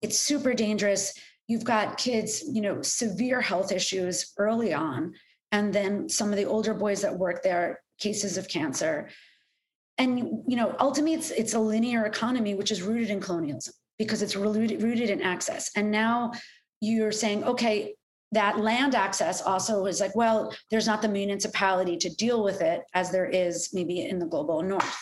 It's 0.02 0.18
super 0.18 0.54
dangerous. 0.54 1.14
You've 1.48 1.64
got 1.64 1.98
kids, 1.98 2.42
you 2.50 2.60
know, 2.60 2.82
severe 2.82 3.40
health 3.40 3.72
issues 3.72 4.32
early 4.38 4.72
on 4.72 5.14
and 5.52 5.72
then 5.72 6.08
some 6.08 6.30
of 6.30 6.36
the 6.36 6.46
older 6.46 6.74
boys 6.74 7.02
that 7.02 7.16
work 7.16 7.42
there 7.42 7.80
cases 8.00 8.36
of 8.38 8.48
cancer. 8.48 9.08
And 9.98 10.18
you 10.48 10.56
know 10.56 10.74
ultimately 10.80 11.14
it's 11.14 11.30
it's 11.30 11.54
a 11.54 11.60
linear 11.60 12.06
economy 12.06 12.54
which 12.54 12.72
is 12.72 12.82
rooted 12.82 13.10
in 13.10 13.20
colonialism 13.20 13.74
because 13.98 14.22
it's 14.22 14.34
rooted, 14.34 15.10
in 15.10 15.22
access. 15.22 15.70
And 15.76 15.90
now 15.90 16.32
you're 16.80 17.12
saying 17.12 17.44
okay 17.44 17.94
that 18.32 18.58
land 18.58 18.94
access 18.94 19.42
also 19.42 19.84
is 19.84 20.00
like 20.00 20.16
well 20.16 20.52
there's 20.70 20.86
not 20.86 21.02
the 21.02 21.08
municipality 21.08 21.96
to 21.98 22.08
deal 22.16 22.42
with 22.42 22.62
it 22.62 22.82
as 22.94 23.12
there 23.12 23.26
is 23.26 23.70
maybe 23.74 24.06
in 24.06 24.18
the 24.18 24.26
global 24.26 24.62
north. 24.62 24.98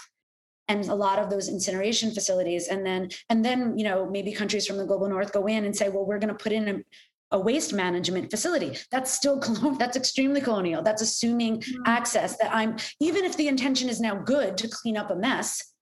And 0.66 0.84
a 0.88 0.94
lot 0.94 1.18
of 1.18 1.30
those 1.30 1.48
incineration 1.48 2.10
facilities 2.12 2.68
and 2.68 2.84
then 2.84 3.08
and 3.28 3.44
then 3.44 3.78
you 3.78 3.84
know 3.84 4.10
maybe 4.10 4.32
countries 4.32 4.66
from 4.66 4.76
the 4.76 4.86
global 4.86 5.08
north 5.08 5.32
go 5.32 5.46
in 5.46 5.64
and 5.64 5.74
say 5.74 5.88
well 5.88 6.04
we're 6.04 6.18
going 6.18 6.36
to 6.36 6.42
put 6.42 6.52
in 6.52 6.84
a, 7.30 7.38
waste 7.38 7.72
management 7.72 8.30
facility. 8.30 8.76
That's 8.90 9.10
still 9.10 9.38
that's 9.78 9.96
extremely 9.96 10.40
colonial. 10.40 10.82
That's 10.82 11.02
assuming 11.02 11.60
mm-hmm. 11.60 11.82
access 11.86 12.36
that 12.38 12.54
I'm 12.54 12.76
even 13.00 13.24
if 13.24 13.36
the 13.36 13.48
intention 13.48 13.88
is 13.88 14.00
now 14.00 14.14
good 14.14 14.56
to 14.58 14.68
clean 14.68 14.96
up 14.96 15.10
a 15.10 15.16
mess, 15.16 15.74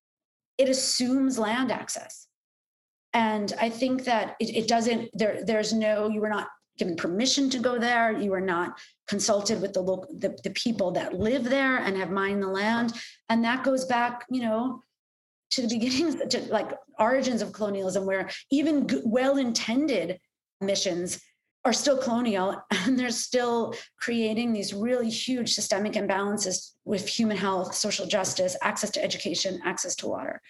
it 0.57 0.69
assumes 0.69 1.39
land 1.39 1.71
access. 1.71 2.27
And 3.15 3.53
I 3.61 3.71
think 3.71 4.05
that 4.05 4.37
it, 4.41 4.57
it 4.57 4.69
doesn't 4.69 5.11
there 5.15 5.45
there's 5.45 5.73
no 5.73 6.09
you 6.09 6.21
were 6.21 6.29
not 6.29 6.49
given 6.79 6.97
permission 6.97 7.51
to 7.51 7.59
go 7.59 7.79
there. 7.79 8.13
You 8.13 8.31
were 8.31 8.41
not 8.41 8.79
consulted 9.09 9.61
with 9.61 9.73
the 9.73 9.81
local 9.81 10.15
the, 10.17 10.39
the 10.45 10.51
people 10.51 10.93
that 10.93 11.19
live 11.19 11.45
there 11.45 11.79
and 11.79 11.97
have 11.97 12.11
mined 12.11 12.43
the 12.43 12.49
land. 12.49 12.95
And 13.29 13.45
that 13.45 13.65
goes 13.65 13.85
back, 13.85 14.25
you 14.31 14.43
know, 14.43 14.83
to 15.51 15.63
the 15.63 15.69
beginnings, 15.79 16.17
to 16.31 16.41
like 16.53 16.71
origins 16.99 17.43
of 17.43 17.53
colonialism, 17.53 18.07
where 18.07 18.31
even 18.51 18.89
well-intended 19.05 20.19
missions 20.61 21.21
are 21.69 21.73
still 21.73 21.99
colonial 21.99 22.61
and 22.71 22.99
they're 22.99 23.11
still 23.11 23.75
creating 24.01 24.53
these 24.53 24.73
really 24.73 25.11
huge 25.11 25.53
systemic 25.53 25.93
imbalances 25.93 26.73
with 26.85 27.07
human 27.07 27.37
health, 27.37 27.75
social 27.75 28.07
justice, 28.07 28.57
access 28.63 28.91
to 28.91 29.05
education, 29.05 29.61
access 29.65 29.95
to 29.97 30.09
water. 30.09 30.41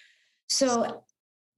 So 0.49 1.05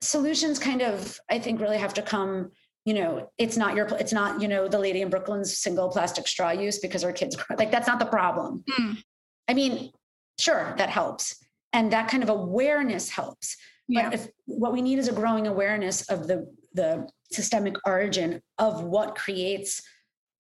solutions 0.01 0.59
kind 0.59 0.83
of, 0.83 1.19
I 1.31 1.39
think, 1.39 1.61
really 1.61 1.79
have 1.79 1.95
to 1.95 2.03
come. 2.03 2.51
You 2.87 2.95
know, 2.95 3.31
it's 3.37 3.59
not 3.59 3.77
your, 3.77 3.87
it's 3.99 4.13
not, 4.13 4.41
you 4.41 4.49
know, 4.49 4.67
the 4.67 4.79
lady 4.79 5.03
in 5.03 5.11
Brooklyn's 5.11 5.59
single 5.59 5.91
plastic 5.91 6.27
straw 6.27 6.51
use 6.51 6.79
because 6.79 7.03
her 7.03 7.13
kids, 7.13 7.37
like, 7.59 7.71
that's 7.71 7.87
not 7.87 7.99
the 7.99 8.07
problem. 8.07 8.65
Mm. 8.79 9.03
I 9.49 9.55
mean, 9.55 9.91
sure, 10.39 10.75
that 10.79 10.89
helps. 10.89 11.37
And 11.73 11.93
that 11.93 12.09
kind 12.09 12.23
of 12.23 12.31
awareness 12.31 13.11
helps. 13.11 13.57
But 13.89 13.95
yeah. 13.95 14.11
if 14.13 14.29
what 14.47 14.73
we 14.73 14.83
need 14.83 14.99
is 14.99 15.09
a 15.09 15.13
growing 15.13 15.47
awareness 15.47 16.09
of 16.09 16.27
the 16.27 16.51
the 16.73 17.09
systemic 17.33 17.75
origin 17.87 18.41
of 18.59 18.85
what 18.85 19.17
creates 19.17 19.83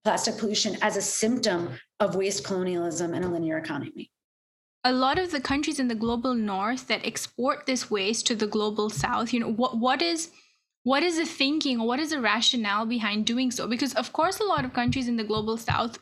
plastic 0.04 0.38
pollution 0.38 0.76
as 0.82 0.96
a 0.96 1.02
symptom 1.02 1.70
of 2.00 2.14
waste 2.14 2.44
colonialism 2.44 3.14
and 3.14 3.24
a 3.24 3.28
linear 3.28 3.58
economy. 3.58 4.10
A 4.84 4.92
lot 4.92 5.18
of 5.18 5.30
the 5.30 5.40
countries 5.40 5.78
in 5.78 5.88
the 5.88 5.94
global 5.94 6.34
north 6.34 6.88
that 6.88 7.06
export 7.06 7.66
this 7.66 7.90
waste 7.90 8.26
to 8.28 8.34
the 8.34 8.46
global 8.46 8.88
south, 8.88 9.32
you 9.32 9.40
know, 9.40 9.52
what 9.52 9.76
what 9.76 10.00
is 10.00 10.30
what 10.82 11.02
is 11.02 11.18
the 11.18 11.26
thinking 11.26 11.80
what 11.80 12.00
is 12.00 12.10
the 12.10 12.20
rationale 12.20 12.86
behind 12.86 13.26
doing 13.26 13.50
so? 13.50 13.66
Because 13.66 13.94
of 13.94 14.12
course 14.12 14.40
a 14.40 14.44
lot 14.44 14.64
of 14.64 14.72
countries 14.72 15.08
in 15.08 15.16
the 15.16 15.24
global 15.24 15.58
south 15.58 15.98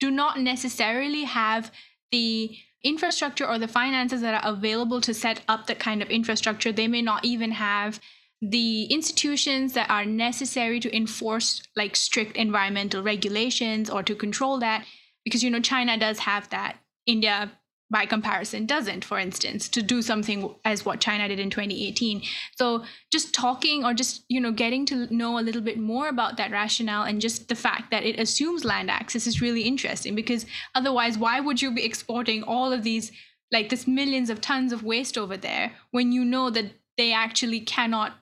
do 0.00 0.10
not 0.10 0.40
necessarily 0.40 1.24
have 1.24 1.70
the 2.10 2.56
infrastructure 2.82 3.46
or 3.46 3.58
the 3.58 3.68
finances 3.68 4.20
that 4.22 4.42
are 4.42 4.52
available 4.52 5.00
to 5.02 5.12
set 5.12 5.42
up 5.48 5.66
that 5.66 5.78
kind 5.78 6.00
of 6.00 6.08
infrastructure. 6.08 6.72
They 6.72 6.88
may 6.88 7.02
not 7.02 7.24
even 7.24 7.50
have 7.50 8.00
the 8.42 8.84
institutions 8.84 9.72
that 9.72 9.90
are 9.90 10.04
necessary 10.04 10.78
to 10.80 10.94
enforce 10.94 11.62
like 11.74 11.96
strict 11.96 12.36
environmental 12.36 13.02
regulations 13.02 13.88
or 13.88 14.02
to 14.02 14.14
control 14.14 14.58
that 14.58 14.84
because 15.24 15.42
you 15.42 15.50
know 15.50 15.60
China 15.60 15.98
does 15.98 16.20
have 16.20 16.48
that. 16.50 16.76
India 17.06 17.52
by 17.88 18.04
comparison 18.04 18.66
doesn't 18.66 19.04
for 19.04 19.18
instance 19.18 19.68
to 19.68 19.80
do 19.80 20.02
something 20.02 20.52
as 20.64 20.84
what 20.84 21.00
China 21.00 21.28
did 21.28 21.38
in 21.38 21.50
2018 21.50 22.20
so 22.56 22.84
just 23.12 23.32
talking 23.32 23.84
or 23.84 23.94
just 23.94 24.24
you 24.28 24.40
know 24.40 24.50
getting 24.50 24.84
to 24.84 25.14
know 25.14 25.38
a 25.38 25.40
little 25.40 25.60
bit 25.60 25.78
more 25.78 26.08
about 26.08 26.36
that 26.36 26.50
rationale 26.50 27.04
and 27.04 27.20
just 27.20 27.48
the 27.48 27.54
fact 27.54 27.92
that 27.92 28.02
it 28.02 28.18
assumes 28.18 28.64
land 28.64 28.90
access 28.90 29.26
is 29.26 29.40
really 29.40 29.62
interesting 29.62 30.16
because 30.16 30.46
otherwise 30.74 31.16
why 31.16 31.38
would 31.38 31.62
you 31.62 31.70
be 31.70 31.84
exporting 31.84 32.42
all 32.42 32.72
of 32.72 32.82
these 32.82 33.12
like 33.52 33.68
this 33.68 33.86
millions 33.86 34.30
of 34.30 34.40
tons 34.40 34.72
of 34.72 34.82
waste 34.82 35.16
over 35.16 35.36
there 35.36 35.72
when 35.92 36.10
you 36.10 36.24
know 36.24 36.50
that 36.50 36.72
they 36.96 37.12
actually 37.12 37.60
cannot 37.60 38.14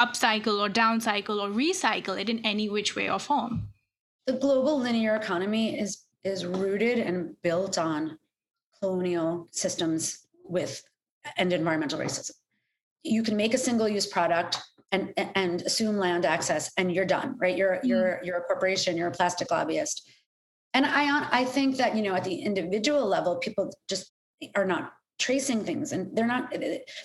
upcycle 0.00 0.60
or 0.60 0.68
downcycle 0.68 1.40
or 1.40 1.48
recycle 1.48 2.20
it 2.20 2.28
in 2.28 2.44
any 2.44 2.68
which 2.68 2.94
way 2.96 3.08
or 3.08 3.18
form. 3.18 3.68
The 4.26 4.34
global 4.34 4.78
linear 4.78 5.16
economy 5.16 5.78
is 5.78 6.02
is 6.24 6.44
rooted 6.44 6.98
and 6.98 7.40
built 7.42 7.78
on 7.78 8.18
colonial 8.80 9.48
systems 9.52 10.26
with 10.44 10.82
and 11.36 11.52
environmental 11.52 11.98
racism. 11.98 12.32
You 13.04 13.22
can 13.22 13.36
make 13.36 13.54
a 13.54 13.58
single 13.58 13.88
use 13.88 14.06
product 14.06 14.58
and 14.92 15.12
and 15.16 15.62
assume 15.62 15.96
land 15.96 16.24
access 16.26 16.72
and 16.76 16.92
you're 16.92 17.04
done, 17.04 17.36
right? 17.38 17.56
You're 17.56 17.76
mm-hmm. 17.76 17.86
you're 17.86 18.20
you're 18.24 18.38
a 18.38 18.42
corporation, 18.42 18.96
you're 18.96 19.08
a 19.08 19.12
plastic 19.12 19.50
lobbyist. 19.50 20.08
And 20.74 20.84
I 20.84 21.28
I 21.30 21.44
think 21.44 21.76
that, 21.76 21.96
you 21.96 22.02
know, 22.02 22.14
at 22.14 22.24
the 22.24 22.34
individual 22.34 23.06
level 23.06 23.36
people 23.36 23.72
just 23.88 24.12
are 24.54 24.66
not 24.66 24.92
tracing 25.18 25.64
things 25.64 25.92
and 25.92 26.14
they're 26.14 26.26
not 26.26 26.54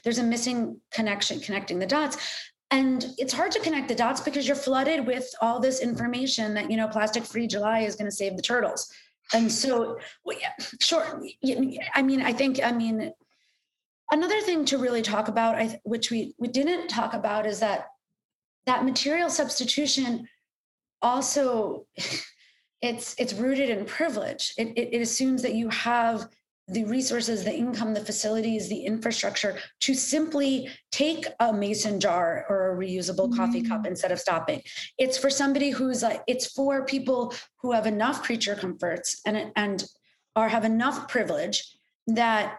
there's 0.03 0.17
a 0.17 0.23
missing 0.23 0.77
connection 0.91 1.39
connecting 1.39 1.79
the 1.79 1.85
dots 1.85 2.17
and 2.71 3.13
it's 3.17 3.33
hard 3.33 3.51
to 3.51 3.59
connect 3.59 3.87
the 3.87 3.95
dots 3.95 4.21
because 4.21 4.47
you're 4.47 4.55
flooded 4.55 5.05
with 5.05 5.29
all 5.41 5.59
this 5.59 5.81
information 5.81 6.53
that 6.53 6.69
you 6.71 6.77
know 6.77 6.87
plastic 6.87 7.23
free 7.23 7.47
july 7.47 7.79
is 7.79 7.95
going 7.95 8.09
to 8.09 8.15
save 8.15 8.35
the 8.35 8.41
turtles 8.41 8.91
and 9.33 9.51
so 9.51 9.97
well, 10.25 10.37
yeah, 10.39 10.51
sure 10.79 11.21
i 11.95 12.01
mean 12.01 12.21
i 12.21 12.33
think 12.33 12.59
i 12.63 12.71
mean 12.71 13.11
another 14.11 14.41
thing 14.41 14.65
to 14.65 14.77
really 14.77 15.01
talk 15.01 15.27
about 15.27 15.71
which 15.83 16.11
we 16.11 16.33
we 16.37 16.47
didn't 16.47 16.87
talk 16.87 17.13
about 17.13 17.45
is 17.45 17.59
that 17.59 17.87
that 18.65 18.85
material 18.85 19.29
substitution 19.29 20.27
also 21.01 21.85
it's 22.81 23.15
it's 23.19 23.33
rooted 23.33 23.69
in 23.69 23.85
privilege. 23.85 24.53
It, 24.57 24.69
it, 24.69 24.89
it 24.93 25.01
assumes 25.01 25.41
that 25.43 25.53
you 25.53 25.69
have 25.69 26.27
the 26.71 26.85
resources, 26.85 27.43
the 27.43 27.53
income, 27.53 27.93
the 27.93 28.03
facilities, 28.03 28.69
the 28.69 28.85
infrastructure 28.85 29.57
to 29.81 29.93
simply 29.93 30.69
take 30.91 31.25
a 31.41 31.51
mason 31.51 31.99
jar 31.99 32.45
or 32.49 32.71
a 32.71 32.77
reusable 32.77 33.27
mm-hmm. 33.27 33.35
coffee 33.35 33.61
cup 33.61 33.85
instead 33.85 34.11
of 34.11 34.19
stopping. 34.19 34.61
It's 34.97 35.17
for 35.17 35.29
somebody 35.29 35.71
who's 35.71 36.01
like, 36.01 36.21
it's 36.27 36.53
for 36.53 36.85
people 36.85 37.33
who 37.61 37.73
have 37.73 37.87
enough 37.87 38.23
creature 38.23 38.55
comforts 38.55 39.21
and 39.25 39.51
and 39.55 39.83
or 40.35 40.47
have 40.47 40.63
enough 40.63 41.09
privilege 41.09 41.61
that 42.07 42.57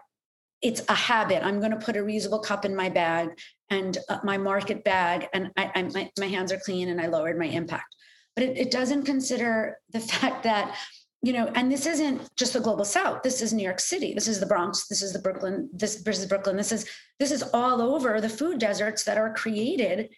it's 0.61 0.81
a 0.89 0.95
habit. 0.95 1.43
I'm 1.43 1.59
going 1.59 1.71
to 1.71 1.85
put 1.85 1.97
a 1.97 1.99
reusable 1.99 2.43
cup 2.43 2.65
in 2.65 2.75
my 2.75 2.89
bag 2.89 3.29
and 3.71 3.97
uh, 4.09 4.19
my 4.23 4.37
market 4.37 4.83
bag, 4.83 5.27
and 5.33 5.49
I, 5.57 5.71
I 5.73 5.81
my, 5.83 6.09
my 6.19 6.27
hands 6.27 6.51
are 6.51 6.59
clean 6.59 6.89
and 6.89 7.01
I 7.01 7.07
lowered 7.07 7.37
my 7.37 7.47
impact. 7.47 7.95
But 8.35 8.45
it, 8.45 8.57
it 8.57 8.71
doesn't 8.71 9.05
consider 9.05 9.79
the 9.89 9.99
fact 10.13 10.43
that 10.43 10.77
you 11.23 11.31
know, 11.31 11.49
and 11.55 11.71
this 11.71 11.85
isn't 11.85 12.29
just 12.35 12.51
the 12.51 12.59
global 12.59 12.83
south. 12.83 13.23
This 13.23 13.41
is 13.41 13.53
New 13.53 13.63
York 13.63 13.79
City. 13.79 14.13
This 14.13 14.27
is 14.27 14.41
the 14.41 14.45
Bronx. 14.45 14.87
This 14.87 15.01
is 15.01 15.13
the 15.13 15.19
Brooklyn. 15.19 15.69
This, 15.71 16.03
this 16.03 16.19
is 16.19 16.25
Brooklyn. 16.25 16.57
This 16.57 16.73
is 16.73 16.85
this 17.17 17.31
is 17.31 17.43
all 17.53 17.81
over 17.81 18.19
the 18.19 18.27
food 18.27 18.59
deserts 18.59 19.05
that 19.05 19.17
are 19.17 19.33
created 19.33 20.09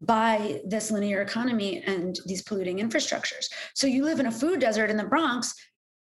by 0.00 0.60
this 0.64 0.92
linear 0.92 1.20
economy 1.20 1.82
and 1.84 2.20
these 2.26 2.42
polluting 2.42 2.78
infrastructures. 2.78 3.46
So 3.74 3.88
you 3.88 4.04
live 4.04 4.20
in 4.20 4.26
a 4.26 4.32
food 4.32 4.60
desert 4.60 4.88
in 4.88 4.96
the 4.96 5.04
Bronx. 5.04 5.52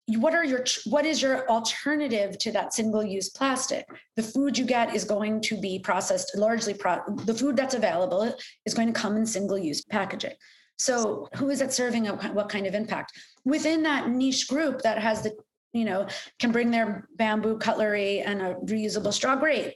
What 0.08 0.36
are 0.36 0.44
your 0.44 0.66
what 0.86 1.06
is 1.06 1.22
your 1.22 1.50
alternative 1.50 2.38
to 2.40 2.52
that 2.52 2.74
single-use 2.74 3.30
plastic? 3.30 3.88
The 4.18 4.24
food 4.24 4.58
you 4.58 4.66
get 4.66 4.94
is 4.94 5.06
going 5.06 5.40
to 5.42 5.60
be 5.60 5.80
processed 5.80 6.36
largely. 6.36 6.74
Pro, 6.74 7.00
the 7.24 7.34
food 7.34 7.56
that's 7.56 7.74
available 7.74 8.36
is 8.66 8.74
going 8.74 8.92
to 8.92 9.00
come 9.00 9.16
in 9.16 9.26
single-use 9.26 9.86
packaging. 9.86 10.34
So 10.78 11.28
who 11.36 11.50
is 11.50 11.62
it 11.62 11.74
serving? 11.74 12.06
What 12.06 12.50
kind 12.50 12.68
of 12.68 12.76
impact? 12.76 13.14
within 13.46 13.84
that 13.84 14.10
niche 14.10 14.48
group 14.48 14.82
that 14.82 14.98
has 14.98 15.22
the 15.22 15.32
you 15.72 15.86
know 15.86 16.08
can 16.40 16.52
bring 16.52 16.72
their 16.72 17.08
bamboo 17.16 17.58
cutlery 17.58 18.20
and 18.22 18.42
a 18.42 18.56
reusable 18.56 19.14
straw 19.14 19.36
great. 19.36 19.76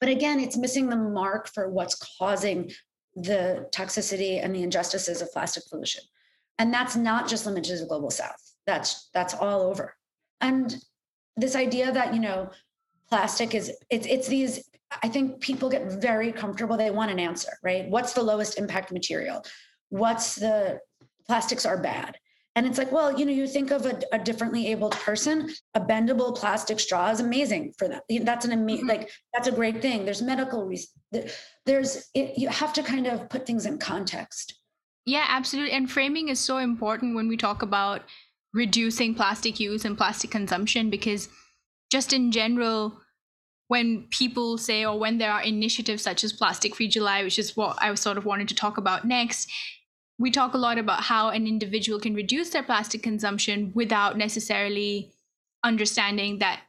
But 0.00 0.08
again 0.08 0.40
it's 0.40 0.56
missing 0.56 0.88
the 0.88 0.96
mark 0.96 1.48
for 1.48 1.68
what's 1.68 1.94
causing 2.18 2.72
the 3.14 3.68
toxicity 3.72 4.42
and 4.42 4.54
the 4.54 4.62
injustices 4.62 5.22
of 5.22 5.30
plastic 5.32 5.62
pollution. 5.70 6.02
And 6.58 6.74
that's 6.74 6.96
not 6.96 7.28
just 7.28 7.46
limited 7.46 7.76
to 7.76 7.82
the 7.82 7.86
global 7.86 8.10
south. 8.10 8.54
That's 8.66 9.10
that's 9.14 9.34
all 9.34 9.60
over. 9.62 9.94
And 10.40 10.74
this 11.36 11.54
idea 11.54 11.92
that 11.92 12.14
you 12.14 12.20
know 12.20 12.50
plastic 13.08 13.54
is 13.54 13.72
it's 13.90 14.06
it's 14.06 14.28
these 14.28 14.70
i 15.02 15.08
think 15.08 15.40
people 15.40 15.68
get 15.68 16.00
very 16.00 16.32
comfortable 16.32 16.76
they 16.76 16.90
want 16.90 17.10
an 17.10 17.18
answer 17.18 17.50
right? 17.62 17.88
What's 17.90 18.12
the 18.14 18.22
lowest 18.22 18.58
impact 18.58 18.92
material 18.92 19.44
what's 19.88 20.36
the 20.36 20.80
plastics 21.26 21.64
are 21.64 21.80
bad 21.80 22.18
and 22.56 22.66
it's 22.66 22.78
like, 22.78 22.92
well, 22.92 23.18
you 23.18 23.26
know, 23.26 23.32
you 23.32 23.48
think 23.48 23.72
of 23.72 23.84
a, 23.84 24.00
a 24.12 24.18
differently 24.18 24.68
abled 24.68 24.92
person, 24.92 25.50
a 25.74 25.80
bendable 25.80 26.36
plastic 26.36 26.78
straw 26.78 27.10
is 27.10 27.18
amazing 27.18 27.74
for 27.76 27.88
that. 27.88 28.04
That's 28.22 28.44
an 28.44 28.52
amazing, 28.52 28.86
mm-hmm. 28.86 29.00
like, 29.00 29.10
that's 29.32 29.48
a 29.48 29.52
great 29.52 29.82
thing. 29.82 30.04
There's 30.04 30.22
medical 30.22 30.64
reasons. 30.64 30.92
There's, 31.66 32.08
it, 32.14 32.38
you 32.38 32.48
have 32.48 32.72
to 32.74 32.82
kind 32.82 33.08
of 33.08 33.28
put 33.28 33.44
things 33.44 33.66
in 33.66 33.78
context. 33.78 34.60
Yeah, 35.04 35.24
absolutely. 35.28 35.72
And 35.72 35.90
framing 35.90 36.28
is 36.28 36.38
so 36.38 36.58
important 36.58 37.16
when 37.16 37.26
we 37.26 37.36
talk 37.36 37.62
about 37.62 38.02
reducing 38.52 39.16
plastic 39.16 39.58
use 39.58 39.84
and 39.84 39.98
plastic 39.98 40.30
consumption 40.30 40.90
because 40.90 41.28
just 41.90 42.12
in 42.12 42.30
general, 42.30 43.00
when 43.68 44.06
people 44.10 44.58
say 44.58 44.84
or 44.84 44.98
when 44.98 45.18
there 45.18 45.32
are 45.32 45.42
initiatives 45.42 46.02
such 46.02 46.22
as 46.22 46.32
Plastic 46.32 46.76
Free 46.76 46.88
July, 46.88 47.22
which 47.24 47.38
is 47.38 47.56
what 47.56 47.76
I 47.80 47.94
sort 47.94 48.18
of 48.18 48.24
wanted 48.24 48.48
to 48.48 48.54
talk 48.54 48.76
about 48.76 49.04
next, 49.04 49.50
we 50.18 50.30
talk 50.30 50.54
a 50.54 50.58
lot 50.58 50.78
about 50.78 51.02
how 51.02 51.30
an 51.30 51.46
individual 51.46 51.98
can 51.98 52.14
reduce 52.14 52.50
their 52.50 52.62
plastic 52.62 53.02
consumption 53.02 53.72
without 53.74 54.16
necessarily 54.16 55.12
understanding 55.64 56.38
that 56.38 56.60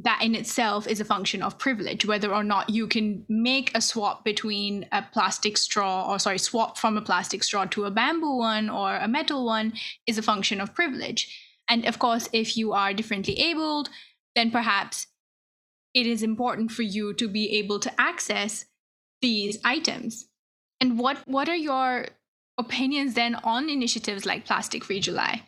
that 0.00 0.20
in 0.22 0.34
itself 0.34 0.88
is 0.88 0.98
a 0.98 1.04
function 1.04 1.40
of 1.40 1.56
privilege 1.56 2.04
whether 2.04 2.34
or 2.34 2.42
not 2.42 2.68
you 2.68 2.86
can 2.88 3.24
make 3.28 3.70
a 3.76 3.80
swap 3.80 4.24
between 4.24 4.84
a 4.90 5.02
plastic 5.12 5.56
straw 5.56 6.10
or 6.10 6.18
sorry 6.18 6.38
swap 6.38 6.76
from 6.76 6.96
a 6.96 7.02
plastic 7.02 7.44
straw 7.44 7.64
to 7.64 7.84
a 7.84 7.90
bamboo 7.90 8.36
one 8.36 8.68
or 8.68 8.96
a 8.96 9.06
metal 9.06 9.44
one 9.44 9.72
is 10.06 10.18
a 10.18 10.22
function 10.22 10.60
of 10.60 10.74
privilege. 10.74 11.40
And 11.68 11.86
of 11.86 11.98
course 11.98 12.28
if 12.32 12.56
you 12.56 12.72
are 12.72 12.92
differently 12.92 13.38
abled 13.38 13.88
then 14.34 14.50
perhaps 14.50 15.06
it 15.94 16.06
is 16.06 16.22
important 16.22 16.70
for 16.70 16.82
you 16.82 17.14
to 17.14 17.28
be 17.28 17.56
able 17.58 17.78
to 17.80 18.00
access 18.00 18.66
these 19.22 19.58
items 19.64 20.26
and 20.80 20.98
what 20.98 21.18
what 21.26 21.48
are 21.48 21.56
your 21.56 22.06
opinions 22.58 23.14
then 23.14 23.34
on 23.36 23.68
initiatives 23.68 24.26
like 24.26 24.44
Plastic 24.44 24.84
Free 24.84 25.00
July? 25.00 25.42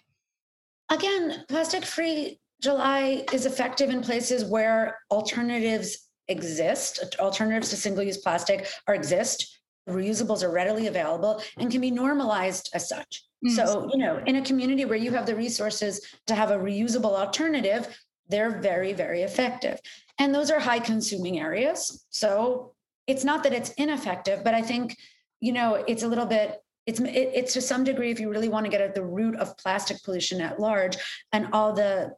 Again, 0.90 1.44
Plastic 1.48 1.84
Free 1.84 2.38
July 2.62 3.24
is 3.32 3.46
effective 3.46 3.90
in 3.90 4.00
places 4.00 4.44
where 4.44 4.98
alternatives 5.10 6.08
exist, 6.28 7.16
alternatives 7.20 7.68
to 7.70 7.76
single 7.76 8.02
use 8.02 8.18
plastic 8.18 8.66
are 8.88 8.94
exist. 8.94 9.60
Reusables 9.88 10.42
are 10.42 10.50
readily 10.50 10.88
available 10.88 11.42
and 11.58 11.70
can 11.70 11.80
be 11.80 11.90
normalized 11.90 12.70
as 12.74 12.88
such. 12.88 13.24
Mm-hmm. 13.44 13.54
So, 13.54 13.88
you 13.92 13.98
know, 13.98 14.20
in 14.26 14.36
a 14.36 14.42
community 14.42 14.84
where 14.84 14.98
you 14.98 15.12
have 15.12 15.26
the 15.26 15.36
resources 15.36 16.00
to 16.26 16.34
have 16.34 16.50
a 16.50 16.56
reusable 16.56 17.14
alternative, 17.14 17.96
they're 18.28 18.58
very, 18.60 18.92
very 18.92 19.22
effective. 19.22 19.78
And 20.18 20.34
those 20.34 20.50
are 20.50 20.58
high 20.58 20.78
consuming 20.78 21.38
areas. 21.38 22.06
So 22.10 22.72
it's 23.06 23.24
not 23.24 23.42
that 23.42 23.52
it's 23.52 23.70
ineffective, 23.70 24.42
but 24.42 24.54
I 24.54 24.62
think, 24.62 24.96
you 25.40 25.52
know, 25.52 25.84
it's 25.86 26.02
a 26.02 26.08
little 26.08 26.26
bit 26.26 26.60
it's 26.86 27.00
it, 27.00 27.30
it's 27.34 27.52
to 27.52 27.60
some 27.60 27.84
degree 27.84 28.10
if 28.10 28.20
you 28.20 28.30
really 28.30 28.48
want 28.48 28.64
to 28.64 28.70
get 28.70 28.80
at 28.80 28.94
the 28.94 29.04
root 29.04 29.36
of 29.36 29.56
plastic 29.58 30.02
pollution 30.02 30.40
at 30.40 30.60
large 30.60 30.96
and 31.32 31.48
all 31.52 31.72
the 31.72 32.14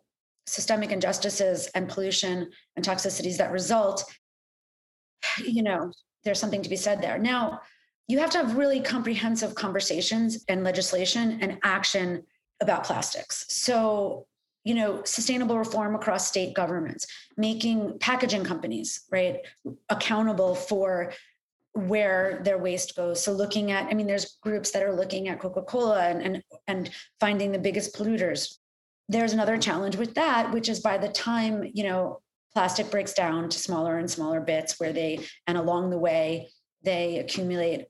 systemic 0.47 0.93
injustices 0.93 1.69
and 1.75 1.89
pollution 1.89 2.51
and 2.77 2.85
toxicities 2.85 3.37
that 3.39 3.51
result 3.51 4.05
you 5.45 5.63
know 5.63 5.91
there's 6.25 6.39
something 6.39 6.63
to 6.63 6.71
be 6.71 6.77
said 6.77 7.03
there 7.03 7.19
now 7.19 7.61
you 8.07 8.19
have 8.19 8.31
to 8.31 8.39
have 8.39 8.57
really 8.57 8.81
comprehensive 8.81 9.55
conversations 9.55 10.45
and 10.49 10.65
legislation 10.65 11.39
and 11.43 11.59
action 11.65 12.23
about 12.61 12.85
plastics 12.85 13.47
so 13.49 14.27
you 14.65 14.75
know 14.75 15.03
sustainable 15.05 15.59
reform 15.59 15.95
across 15.95 16.29
state 16.29 16.55
governments 16.55 17.07
making 17.39 17.99
packaging 18.01 18.45
companies 18.45 19.05
right 19.11 19.39
accountable 19.89 20.55
for 20.55 21.13
where 21.73 22.41
their 22.45 22.59
waste 22.59 22.97
goes. 22.97 23.23
So 23.23 23.33
looking 23.33 23.71
at, 23.71 23.87
I 23.87 23.95
mean, 23.95 24.09
there's 24.09 24.37
groups 24.43 24.73
that 24.73 24.83
are 24.83 24.95
looking 24.95 25.29
at 25.29 25.39
Coca-Cola 25.39 26.09
and 26.09 26.23
and, 26.23 26.43
and 26.67 26.91
finding 27.21 27.53
the 27.53 27.59
biggest 27.59 27.95
polluters. 27.95 28.57
There's 29.09 29.33
another 29.33 29.57
challenge 29.57 29.97
with 29.97 30.15
that, 30.15 30.53
which 30.53 30.69
is 30.69 30.81
by 30.81 30.99
the 30.99 31.09
time, 31.09 31.71
you 31.73 31.85
know, 31.85 32.21
plastic 32.53 32.91
breaks 32.91 33.15
down 33.15 33.49
to 33.49 33.59
smaller 33.59 33.99
and 33.99 34.11
smaller 34.11 34.41
bits 34.41 34.81
where 34.81 34.93
they 34.93 35.21
and 35.47 35.57
along 35.57 35.91
the 35.91 35.99
way 35.99 36.49
they 36.83 37.19
accumulate 37.19 37.87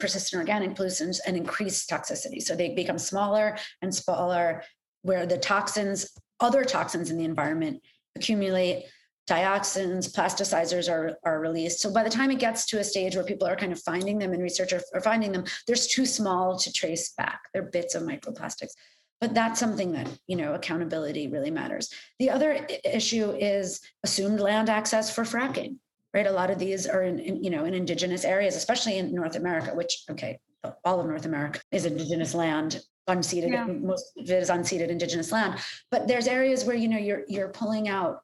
persistent 0.00 0.40
organic 0.40 0.74
pollutants 0.74 1.20
and 1.26 1.36
increase 1.36 1.86
toxicity. 1.86 2.42
So 2.42 2.54
they 2.54 2.74
become 2.74 2.98
smaller 2.98 3.56
and 3.82 3.94
smaller 3.94 4.62
where 5.02 5.26
the 5.26 5.38
toxins, 5.38 6.10
other 6.40 6.64
toxins 6.64 7.10
in 7.10 7.18
the 7.18 7.24
environment 7.24 7.82
accumulate 8.18 8.84
dioxins, 9.28 10.10
plasticizers 10.10 10.90
are, 10.90 11.18
are 11.22 11.40
released. 11.40 11.80
So 11.80 11.92
by 11.92 12.02
the 12.02 12.10
time 12.10 12.30
it 12.30 12.38
gets 12.38 12.66
to 12.66 12.78
a 12.78 12.84
stage 12.84 13.14
where 13.14 13.24
people 13.24 13.46
are 13.46 13.56
kind 13.56 13.72
of 13.72 13.80
finding 13.80 14.18
them 14.18 14.32
and 14.32 14.42
researchers 14.42 14.84
are 14.94 15.02
finding 15.02 15.32
them, 15.32 15.44
they're 15.66 15.76
too 15.76 16.06
small 16.06 16.58
to 16.58 16.72
trace 16.72 17.12
back. 17.12 17.40
They're 17.52 17.70
bits 17.70 17.94
of 17.94 18.02
microplastics. 18.02 18.72
But 19.20 19.34
that's 19.34 19.60
something 19.60 19.92
that, 19.92 20.08
you 20.28 20.36
know, 20.36 20.54
accountability 20.54 21.28
really 21.28 21.50
matters. 21.50 21.92
The 22.18 22.30
other 22.30 22.66
issue 22.84 23.32
is 23.32 23.80
assumed 24.04 24.40
land 24.40 24.70
access 24.70 25.12
for 25.14 25.24
fracking, 25.24 25.76
right? 26.14 26.26
A 26.26 26.32
lot 26.32 26.50
of 26.50 26.58
these 26.58 26.86
are 26.86 27.02
in, 27.02 27.18
in 27.18 27.42
you 27.44 27.50
know, 27.50 27.64
in 27.64 27.74
indigenous 27.74 28.24
areas, 28.24 28.56
especially 28.56 28.96
in 28.98 29.14
North 29.14 29.36
America, 29.36 29.74
which, 29.74 30.04
okay, 30.10 30.38
all 30.84 31.00
of 31.00 31.06
North 31.06 31.26
America 31.26 31.60
is 31.72 31.84
indigenous 31.84 32.32
land 32.34 32.80
unceded 33.08 33.50
yeah. 33.50 33.64
most 33.64 34.12
of 34.16 34.30
it 34.30 34.42
is 34.42 34.50
unceded 34.50 34.88
indigenous 34.88 35.32
land 35.32 35.58
but 35.90 36.06
there's 36.06 36.26
areas 36.26 36.64
where 36.64 36.76
you 36.76 36.88
know 36.88 36.98
you're 36.98 37.22
you're 37.28 37.48
pulling 37.48 37.88
out 37.88 38.20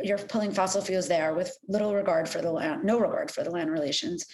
you're 0.00 0.18
pulling 0.18 0.52
fossil 0.52 0.80
fuels 0.80 1.08
there 1.08 1.34
with 1.34 1.56
little 1.68 1.94
regard 1.94 2.28
for 2.28 2.40
the 2.40 2.50
land, 2.50 2.84
no 2.84 2.98
regard 2.98 3.30
for 3.30 3.42
the 3.42 3.50
land 3.50 3.70
relations. 3.70 4.26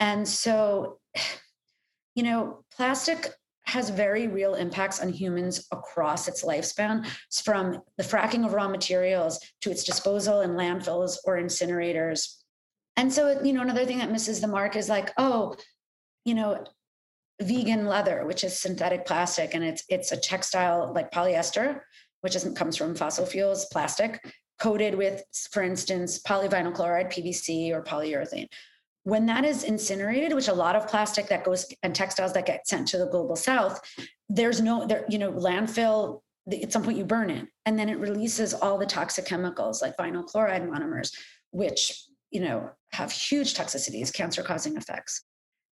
And 0.00 0.26
so, 0.26 0.98
you 2.14 2.22
know, 2.22 2.64
plastic 2.74 3.30
has 3.66 3.90
very 3.90 4.28
real 4.28 4.54
impacts 4.54 5.00
on 5.00 5.12
humans 5.12 5.66
across 5.72 6.26
its 6.26 6.44
lifespan, 6.44 7.06
from 7.44 7.82
the 7.98 8.02
fracking 8.02 8.46
of 8.46 8.54
raw 8.54 8.68
materials 8.68 9.38
to 9.60 9.70
its 9.70 9.84
disposal 9.84 10.40
in 10.40 10.52
landfills 10.52 11.16
or 11.24 11.36
incinerators. 11.36 12.36
And 12.96 13.12
so, 13.12 13.42
you 13.42 13.52
know, 13.52 13.60
another 13.60 13.84
thing 13.84 13.98
that 13.98 14.10
misses 14.10 14.40
the 14.40 14.48
mark 14.48 14.74
is 14.74 14.88
like, 14.88 15.12
oh, 15.18 15.54
you 16.24 16.34
know, 16.34 16.64
vegan 17.40 17.86
leather, 17.86 18.26
which 18.26 18.44
is 18.44 18.58
synthetic 18.58 19.06
plastic, 19.06 19.54
and 19.54 19.64
it's 19.64 19.84
it's 19.88 20.12
a 20.12 20.16
textile 20.16 20.92
like 20.94 21.10
polyester, 21.12 21.80
which 22.22 22.34
isn't 22.36 22.56
comes 22.56 22.76
from 22.76 22.94
fossil 22.94 23.26
fuels, 23.26 23.66
plastic, 23.72 24.20
coated 24.60 24.94
with, 24.94 25.22
for 25.52 25.62
instance, 25.62 26.20
polyvinyl 26.20 26.74
chloride, 26.74 27.10
PVC, 27.10 27.70
or 27.72 27.82
polyurethane. 27.82 28.48
when 29.04 29.24
that 29.26 29.44
is 29.44 29.64
incinerated, 29.64 30.34
which 30.34 30.48
a 30.48 30.52
lot 30.52 30.76
of 30.76 30.86
plastic 30.86 31.28
that 31.28 31.44
goes 31.44 31.66
and 31.82 31.94
textiles 31.94 32.34
that 32.34 32.44
get 32.44 32.68
sent 32.68 32.86
to 32.88 32.98
the 32.98 33.06
global 33.06 33.36
south, 33.36 33.80
there's 34.28 34.60
no 34.60 34.86
there, 34.86 35.06
you 35.08 35.18
know, 35.18 35.32
landfill, 35.32 36.20
at 36.52 36.72
some 36.72 36.82
point 36.82 36.98
you 36.98 37.04
burn 37.04 37.30
it 37.30 37.46
and 37.64 37.78
then 37.78 37.88
it 37.88 37.98
releases 37.98 38.52
all 38.52 38.76
the 38.78 38.86
toxic 38.86 39.24
chemicals 39.24 39.80
like 39.80 39.96
vinyl 39.96 40.26
chloride 40.26 40.62
monomers, 40.62 41.10
which, 41.52 42.04
you 42.30 42.40
know, 42.40 42.70
have 42.92 43.10
huge 43.10 43.54
toxicities, 43.54 44.12
cancer 44.12 44.42
causing 44.42 44.76
effects. 44.76 45.24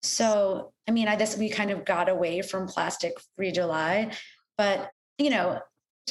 So, 0.02 0.72
I 0.88 0.92
mean, 0.92 1.08
I 1.08 1.16
guess 1.16 1.36
we 1.36 1.48
kind 1.48 1.70
of 1.70 1.84
got 1.84 2.08
away 2.08 2.42
from 2.42 2.68
plastic 2.68 3.14
free 3.36 3.52
July, 3.52 4.12
but 4.56 4.90
you 5.18 5.30
know, 5.30 5.60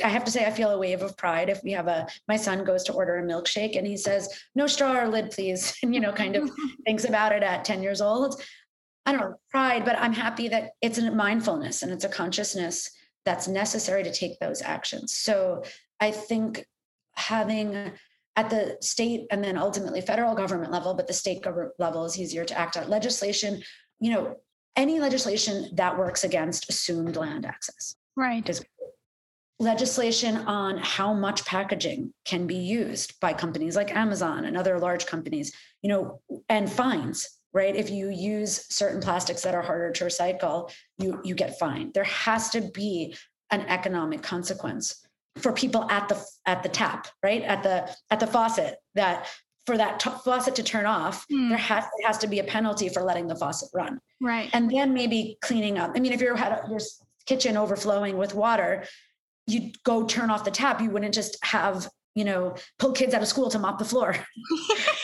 I 0.03 0.09
have 0.09 0.25
to 0.25 0.31
say, 0.31 0.45
I 0.45 0.51
feel 0.51 0.71
a 0.71 0.77
wave 0.77 1.01
of 1.01 1.15
pride 1.15 1.49
if 1.49 1.63
we 1.63 1.71
have 1.71 1.87
a, 1.87 2.07
my 2.27 2.35
son 2.35 2.65
goes 2.65 2.83
to 2.85 2.93
order 2.93 3.17
a 3.17 3.23
milkshake 3.23 3.77
and 3.77 3.87
he 3.87 3.95
says, 3.95 4.27
no 4.53 4.67
straw 4.67 4.99
or 4.99 5.07
lid, 5.07 5.31
please. 5.31 5.73
And, 5.83 5.93
you 5.93 6.01
know, 6.01 6.11
kind 6.11 6.35
of 6.35 6.51
thinks 6.85 7.05
about 7.05 7.31
it 7.31 7.43
at 7.43 7.63
10 7.63 7.81
years 7.81 8.01
old. 8.01 8.41
I 9.05 9.11
don't 9.11 9.21
know, 9.21 9.35
pride, 9.49 9.85
but 9.85 9.97
I'm 9.97 10.13
happy 10.13 10.47
that 10.49 10.71
it's 10.81 10.97
a 10.97 11.11
mindfulness 11.11 11.83
and 11.83 11.91
it's 11.91 12.03
a 12.03 12.09
consciousness 12.09 12.89
that's 13.23 13.47
necessary 13.47 14.03
to 14.03 14.11
take 14.11 14.39
those 14.39 14.61
actions. 14.61 15.15
So 15.15 15.63
I 15.99 16.11
think 16.11 16.65
having 17.13 17.93
at 18.35 18.49
the 18.49 18.77
state 18.81 19.27
and 19.31 19.43
then 19.43 19.57
ultimately 19.57 20.01
federal 20.01 20.35
government 20.35 20.71
level, 20.71 20.93
but 20.93 21.07
the 21.07 21.13
state 21.13 21.41
government 21.41 21.73
level 21.79 22.05
is 22.05 22.19
easier 22.19 22.45
to 22.45 22.57
act 22.57 22.77
on 22.77 22.89
legislation, 22.89 23.61
you 23.99 24.11
know, 24.11 24.35
any 24.75 24.99
legislation 24.99 25.69
that 25.73 25.97
works 25.97 26.23
against 26.23 26.69
assumed 26.69 27.15
land 27.15 27.45
access. 27.45 27.95
Right. 28.17 28.47
Is 28.49 28.63
legislation 29.59 30.37
on 30.37 30.77
how 30.77 31.13
much 31.13 31.45
packaging 31.45 32.13
can 32.25 32.45
be 32.45 32.55
used 32.55 33.17
by 33.21 33.31
companies 33.33 33.75
like 33.75 33.95
Amazon 33.95 34.45
and 34.45 34.57
other 34.57 34.79
large 34.79 35.05
companies, 35.05 35.53
you 35.81 35.89
know, 35.89 36.19
and 36.49 36.69
fines, 36.69 37.27
right? 37.53 37.75
If 37.75 37.89
you 37.89 38.09
use 38.09 38.65
certain 38.69 38.99
plastics 38.99 39.43
that 39.43 39.55
are 39.55 39.61
harder 39.61 39.91
to 39.91 40.05
recycle, 40.05 40.71
you 40.97 41.21
you 41.23 41.35
get 41.35 41.57
fined. 41.57 41.93
There 41.93 42.03
has 42.03 42.49
to 42.49 42.61
be 42.61 43.15
an 43.51 43.61
economic 43.61 44.21
consequence 44.21 45.04
for 45.37 45.51
people 45.51 45.89
at 45.89 46.07
the 46.07 46.23
at 46.45 46.63
the 46.63 46.69
tap, 46.69 47.07
right? 47.23 47.41
At 47.43 47.63
the 47.63 47.93
at 48.09 48.19
the 48.19 48.27
faucet 48.27 48.77
that 48.95 49.27
for 49.65 49.77
that 49.77 49.99
t- 49.99 50.11
faucet 50.23 50.55
to 50.55 50.63
turn 50.63 50.85
off, 50.85 51.25
mm. 51.31 51.49
there 51.49 51.57
has 51.57 51.85
has 52.03 52.17
to 52.19 52.27
be 52.27 52.39
a 52.39 52.43
penalty 52.43 52.89
for 52.89 53.01
letting 53.01 53.27
the 53.27 53.35
faucet 53.35 53.69
run. 53.73 53.99
Right. 54.21 54.49
And 54.53 54.69
then 54.69 54.93
maybe 54.93 55.37
cleaning 55.41 55.77
up. 55.77 55.91
I 55.95 55.99
mean, 55.99 56.13
if 56.13 56.21
you 56.21 56.35
had 56.35 56.61
your 56.69 56.79
kitchen 57.25 57.57
overflowing 57.57 58.17
with 58.17 58.33
water, 58.33 58.85
you'd 59.47 59.81
go 59.83 60.05
turn 60.05 60.29
off 60.29 60.45
the 60.45 60.51
tap. 60.51 60.81
You 60.81 60.89
wouldn't 60.89 61.13
just 61.13 61.37
have, 61.43 61.89
you 62.13 62.23
know, 62.23 62.55
pull 62.79 62.93
kids 62.93 63.13
out 63.13 63.21
of 63.21 63.27
school 63.27 63.49
to 63.49 63.59
mop 63.59 63.79
the 63.79 63.85
floor. 63.85 64.15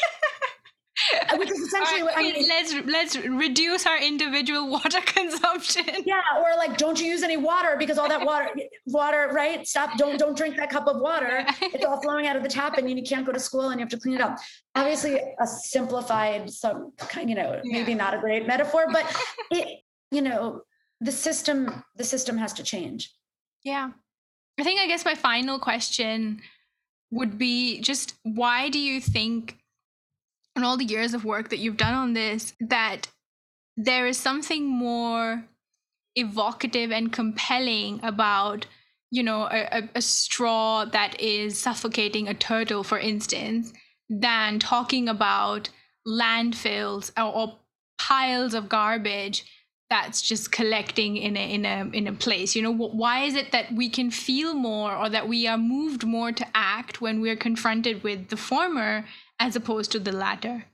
Which 1.41 1.49
is 1.49 1.59
essentially 1.59 2.03
right, 2.03 2.15
what 2.15 2.17
I 2.17 2.21
mean. 2.21 2.47
Let's 2.47 2.73
let's 2.85 3.17
reduce 3.17 3.87
our 3.87 3.99
individual 3.99 4.69
water 4.69 5.01
consumption. 5.05 5.85
Yeah, 6.05 6.21
or 6.37 6.55
like, 6.55 6.77
don't 6.77 7.01
you 7.01 7.07
use 7.07 7.23
any 7.23 7.37
water 7.37 7.75
because 7.79 7.97
all 7.97 8.07
that 8.07 8.23
water, 8.23 8.49
water, 8.85 9.31
right? 9.33 9.67
Stop! 9.67 9.97
Don't 9.97 10.19
don't 10.19 10.37
drink 10.37 10.55
that 10.57 10.69
cup 10.69 10.87
of 10.87 11.01
water. 11.01 11.43
It's 11.61 11.83
all 11.83 11.99
flowing 11.99 12.27
out 12.27 12.35
of 12.35 12.43
the 12.43 12.49
tap, 12.49 12.77
and 12.77 12.89
you 12.89 13.03
can't 13.03 13.25
go 13.25 13.31
to 13.31 13.39
school, 13.39 13.69
and 13.69 13.79
you 13.79 13.83
have 13.83 13.89
to 13.89 13.99
clean 13.99 14.15
it 14.15 14.21
up. 14.21 14.37
Obviously, 14.75 15.19
a 15.39 15.47
simplified, 15.47 16.49
some 16.49 16.91
kind, 16.97 17.27
you 17.27 17.35
know, 17.35 17.59
yeah. 17.63 17.79
maybe 17.79 17.95
not 17.95 18.13
a 18.13 18.19
great 18.19 18.45
metaphor, 18.45 18.85
but 18.91 19.05
it, 19.51 19.79
you 20.11 20.21
know, 20.21 20.61
the 20.99 21.11
system, 21.11 21.83
the 21.95 22.03
system 22.03 22.37
has 22.37 22.53
to 22.53 22.63
change. 22.63 23.11
Yeah. 23.63 23.89
I 24.59 24.63
think 24.63 24.79
I 24.79 24.85
guess 24.85 25.05
my 25.05 25.15
final 25.15 25.57
question 25.57 26.41
would 27.09 27.37
be 27.37 27.81
just 27.81 28.15
why 28.23 28.69
do 28.69 28.79
you 28.79 29.01
think 29.01 29.57
in 30.55 30.63
all 30.63 30.77
the 30.77 30.85
years 30.85 31.13
of 31.13 31.25
work 31.25 31.49
that 31.49 31.59
you've 31.59 31.77
done 31.77 31.93
on 31.93 32.13
this 32.13 32.53
that 32.59 33.07
there 33.77 34.07
is 34.07 34.17
something 34.17 34.67
more 34.67 35.45
evocative 36.15 36.91
and 36.91 37.13
compelling 37.13 37.99
about 38.03 38.65
you 39.11 39.23
know 39.23 39.47
a, 39.51 39.89
a, 39.95 40.01
straw 40.01 40.83
that 40.85 41.19
is 41.19 41.57
suffocating 41.57 42.27
a 42.27 42.33
turtle 42.33 42.83
for 42.83 42.99
instance 42.99 43.71
than 44.09 44.59
talking 44.59 45.07
about 45.07 45.69
landfills 46.05 47.11
or, 47.17 47.33
or 47.33 47.59
piles 47.97 48.53
of 48.53 48.67
garbage 48.67 49.45
that's 49.91 50.21
just 50.21 50.53
collecting 50.53 51.17
in 51.17 51.35
a 51.35 51.53
in 51.53 51.65
a 51.65 51.89
in 51.91 52.07
a 52.07 52.13
place. 52.13 52.55
You 52.55 52.61
know 52.61 52.73
why 52.73 53.23
is 53.25 53.35
it 53.35 53.51
that 53.51 53.73
we 53.73 53.89
can 53.89 54.09
feel 54.09 54.53
more 54.53 54.95
or 54.95 55.09
that 55.09 55.27
we 55.27 55.47
are 55.47 55.57
moved 55.57 56.05
more 56.05 56.31
to 56.31 56.47
act 56.55 57.01
when 57.01 57.19
we're 57.19 57.35
confronted 57.35 58.01
with 58.01 58.29
the 58.29 58.37
former 58.37 59.05
as 59.41 59.55
opposed 59.55 59.91
to 59.91 59.99
the 59.99 60.11
latter? 60.11 60.65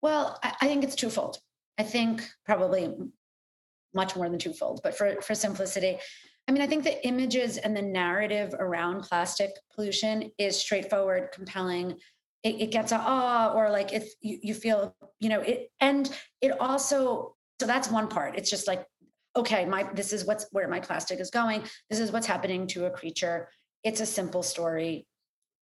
Well 0.00 0.38
i 0.42 0.66
think 0.68 0.84
it's 0.84 0.94
twofold. 0.94 1.38
I 1.76 1.82
think 1.82 2.26
probably 2.46 2.94
much 3.92 4.16
more 4.16 4.28
than 4.28 4.38
twofold 4.38 4.80
but 4.84 4.96
for 4.96 5.20
for 5.26 5.34
simplicity 5.34 5.98
i 6.46 6.52
mean 6.52 6.62
i 6.62 6.66
think 6.66 6.84
the 6.84 7.06
images 7.06 7.58
and 7.58 7.76
the 7.76 7.82
narrative 7.82 8.54
around 8.58 9.02
plastic 9.02 9.50
pollution 9.74 10.30
is 10.38 10.56
straightforward 10.56 11.30
compelling. 11.32 11.96
It, 12.44 12.54
it 12.64 12.70
gets 12.70 12.92
a 12.92 13.00
ah 13.00 13.52
or 13.56 13.68
like 13.78 13.92
if 13.92 14.04
you, 14.20 14.38
you 14.48 14.54
feel 14.54 14.94
you 15.18 15.28
know 15.28 15.40
it 15.40 15.70
and 15.80 16.04
it 16.40 16.52
also 16.60 17.34
so 17.60 17.66
that's 17.66 17.90
one 17.90 18.08
part. 18.08 18.36
It's 18.38 18.50
just 18.50 18.68
like 18.68 18.86
okay 19.34 19.64
my 19.64 19.82
this 19.94 20.12
is 20.12 20.24
what's 20.24 20.46
where 20.52 20.68
my 20.68 20.80
plastic 20.88 21.18
is 21.18 21.30
going. 21.30 21.60
This 21.90 21.98
is 21.98 22.12
what's 22.12 22.28
happening 22.34 22.68
to 22.68 22.86
a 22.86 22.90
creature. 22.90 23.48
It's 23.82 24.00
a 24.00 24.06
simple 24.06 24.44
story. 24.44 25.06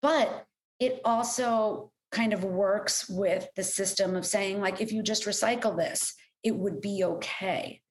But 0.02 0.44
it 0.78 1.00
also 1.04 1.90
kind 2.16 2.32
of 2.32 2.44
works 2.44 3.08
with 3.10 3.46
the 3.56 3.62
system 3.62 4.16
of 4.16 4.24
saying 4.24 4.58
like 4.58 4.80
if 4.80 4.90
you 4.90 5.02
just 5.02 5.26
recycle 5.26 5.76
this 5.76 6.14
it 6.42 6.56
would 6.56 6.80
be 6.80 7.04
okay 7.04 7.82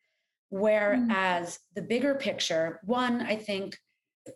whereas 0.49 1.47
mm. 1.47 1.59
the 1.76 1.82
bigger 1.82 2.15
picture 2.15 2.80
one 2.84 3.21
i 3.21 3.36
think 3.36 3.78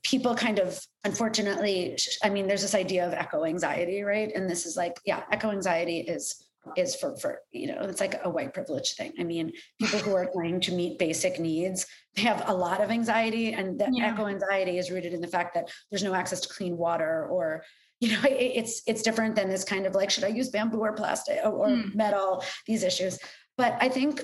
people 0.04 0.36
kind 0.36 0.60
of 0.60 0.80
unfortunately 1.06 1.98
i 2.24 2.30
mean 2.30 2.48
there's 2.48 2.62
this 2.62 2.76
idea 2.76 3.08
of 3.08 3.14
eco 3.14 3.46
anxiety 3.46 4.04
right 4.04 4.32
and 4.36 4.48
this 4.48 4.68
is 4.68 4.78
like 4.78 4.96
yeah 5.06 5.24
eco 5.34 5.50
anxiety 5.50 6.02
is 6.02 6.46
is 6.78 6.96
for 6.96 7.18
for 7.18 7.40
you 7.52 7.66
know 7.68 7.82
it's 7.82 8.02
like 8.02 8.20
a 8.24 8.30
white 8.30 8.54
privilege 8.54 8.94
thing 8.94 9.12
i 9.20 9.24
mean 9.24 9.52
people 9.82 9.98
who 10.00 10.14
are 10.14 10.30
trying 10.36 10.60
to 10.60 10.72
meet 10.72 11.00
basic 11.00 11.40
needs 11.40 11.88
they 12.16 12.22
have 12.22 12.44
a 12.48 12.54
lot 12.54 12.80
of 12.80 12.92
anxiety 12.92 13.54
and 13.54 13.80
that 13.80 13.90
yeah. 13.92 14.14
eco 14.14 14.28
anxiety 14.28 14.78
is 14.78 14.92
rooted 14.92 15.14
in 15.14 15.22
the 15.22 15.28
fact 15.28 15.56
that 15.56 15.72
there's 15.90 16.04
no 16.04 16.14
access 16.14 16.42
to 16.42 16.50
clean 16.50 16.78
water 16.78 17.26
or 17.32 17.64
you 18.00 18.12
know 18.12 18.22
it, 18.24 18.52
it's 18.56 18.82
it's 18.88 19.02
different 19.02 19.36
than 19.36 19.50
this 19.50 19.64
kind 19.64 19.86
of 19.86 19.96
like 19.96 20.10
should 20.10 20.24
i 20.24 20.28
use 20.28 20.50
bamboo 20.50 20.80
or 20.80 20.94
plastic 20.94 21.40
or, 21.44 21.52
or 21.52 21.68
mm. 21.68 21.94
metal 21.96 22.44
these 22.66 22.84
issues 22.84 23.20
but 23.58 23.78
i 23.82 23.90
think 23.90 24.24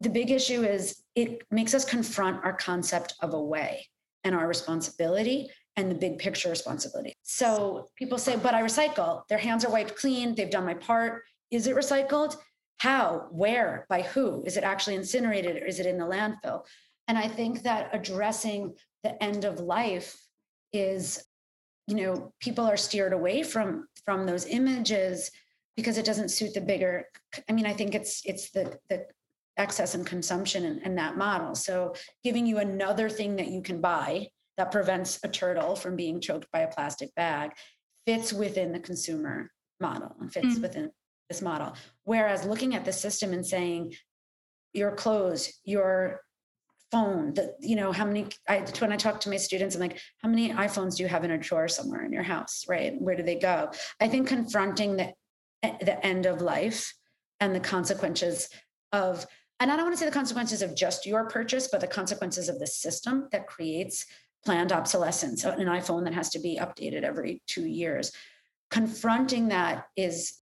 the 0.00 0.08
big 0.10 0.30
issue 0.30 0.62
is 0.62 1.02
it 1.14 1.42
makes 1.50 1.74
us 1.74 1.84
confront 1.84 2.44
our 2.44 2.52
concept 2.52 3.14
of 3.20 3.34
a 3.34 3.42
way 3.42 3.86
and 4.24 4.34
our 4.34 4.46
responsibility 4.46 5.48
and 5.76 5.90
the 5.90 5.94
big 5.94 6.18
picture 6.18 6.50
responsibility. 6.50 7.14
So 7.22 7.86
people 7.96 8.18
say, 8.18 8.36
but 8.36 8.54
I 8.54 8.62
recycle. 8.62 9.22
Their 9.28 9.38
hands 9.38 9.64
are 9.64 9.70
wiped 9.70 9.96
clean. 9.96 10.34
They've 10.34 10.50
done 10.50 10.64
my 10.64 10.74
part. 10.74 11.22
Is 11.50 11.66
it 11.66 11.76
recycled? 11.76 12.36
How? 12.78 13.28
Where? 13.30 13.86
By 13.88 14.02
who? 14.02 14.42
Is 14.44 14.56
it 14.56 14.64
actually 14.64 14.96
incinerated 14.96 15.62
or 15.62 15.66
is 15.66 15.78
it 15.78 15.86
in 15.86 15.98
the 15.98 16.04
landfill? 16.04 16.64
And 17.06 17.16
I 17.16 17.28
think 17.28 17.62
that 17.62 17.90
addressing 17.92 18.74
the 19.04 19.22
end 19.22 19.44
of 19.44 19.60
life 19.60 20.20
is, 20.72 21.24
you 21.88 21.94
know, 21.94 22.32
people 22.38 22.66
are 22.66 22.76
steered 22.76 23.14
away 23.14 23.42
from 23.42 23.88
from 24.04 24.26
those 24.26 24.46
images 24.46 25.30
because 25.74 25.96
it 25.96 26.04
doesn't 26.04 26.28
suit 26.28 26.52
the 26.52 26.60
bigger. 26.60 27.06
I 27.48 27.52
mean, 27.52 27.66
I 27.66 27.72
think 27.72 27.94
it's 27.94 28.22
it's 28.26 28.50
the 28.50 28.78
the 28.90 29.06
excess 29.56 29.94
and 29.94 30.06
consumption 30.06 30.64
and, 30.66 30.80
and 30.84 30.98
that 30.98 31.16
model. 31.16 31.54
So 31.54 31.94
giving 32.22 32.46
you 32.46 32.58
another 32.58 33.08
thing 33.08 33.36
that 33.36 33.48
you 33.48 33.62
can 33.62 33.80
buy 33.80 34.28
that 34.58 34.70
prevents 34.70 35.18
a 35.24 35.28
turtle 35.28 35.74
from 35.74 35.96
being 35.96 36.20
choked 36.20 36.46
by 36.52 36.60
a 36.60 36.72
plastic 36.72 37.12
bag 37.14 37.52
fits 38.06 38.32
within 38.32 38.70
the 38.70 38.80
consumer 38.80 39.50
model 39.80 40.14
and 40.20 40.32
fits 40.32 40.46
mm-hmm. 40.46 40.62
within 40.62 40.90
this 41.28 41.42
model. 41.42 41.74
Whereas 42.04 42.44
looking 42.44 42.74
at 42.74 42.84
the 42.84 42.92
system 42.92 43.32
and 43.32 43.44
saying, 43.44 43.94
your 44.74 44.92
clothes, 44.92 45.52
your 45.64 46.20
phone, 46.90 47.34
that 47.34 47.56
you 47.60 47.76
know, 47.76 47.92
how 47.92 48.04
many 48.04 48.28
I 48.48 48.64
when 48.78 48.92
I 48.92 48.96
talk 48.96 49.20
to 49.20 49.30
my 49.30 49.36
students, 49.36 49.74
I'm 49.74 49.80
like, 49.80 50.00
how 50.22 50.28
many 50.28 50.50
iPhones 50.50 50.96
do 50.96 51.02
you 51.02 51.08
have 51.08 51.24
in 51.24 51.30
a 51.30 51.38
drawer 51.38 51.68
somewhere 51.68 52.04
in 52.04 52.12
your 52.12 52.22
house? 52.22 52.64
Right? 52.68 53.00
Where 53.00 53.16
do 53.16 53.22
they 53.22 53.38
go? 53.38 53.70
I 54.00 54.08
think 54.08 54.28
confronting 54.28 54.96
the 54.96 55.12
eh, 55.62 55.76
the 55.80 56.04
end 56.04 56.26
of 56.26 56.40
life 56.40 56.92
and 57.40 57.54
the 57.54 57.60
consequences 57.60 58.48
of 58.92 59.26
and 59.60 59.72
I 59.72 59.76
don't 59.76 59.86
want 59.86 59.94
to 59.94 59.98
say 59.98 60.06
the 60.06 60.12
consequences 60.12 60.62
of 60.62 60.76
just 60.76 61.04
your 61.04 61.28
purchase, 61.28 61.68
but 61.70 61.80
the 61.80 61.88
consequences 61.88 62.48
of 62.48 62.60
the 62.60 62.66
system 62.66 63.28
that 63.32 63.48
creates 63.48 64.06
planned 64.44 64.70
obsolescence, 64.70 65.44
an 65.44 65.66
iPhone 65.66 66.04
that 66.04 66.14
has 66.14 66.30
to 66.30 66.38
be 66.38 66.58
updated 66.60 67.02
every 67.02 67.42
two 67.48 67.66
years. 67.66 68.12
Confronting 68.70 69.48
that 69.48 69.86
is 69.96 70.34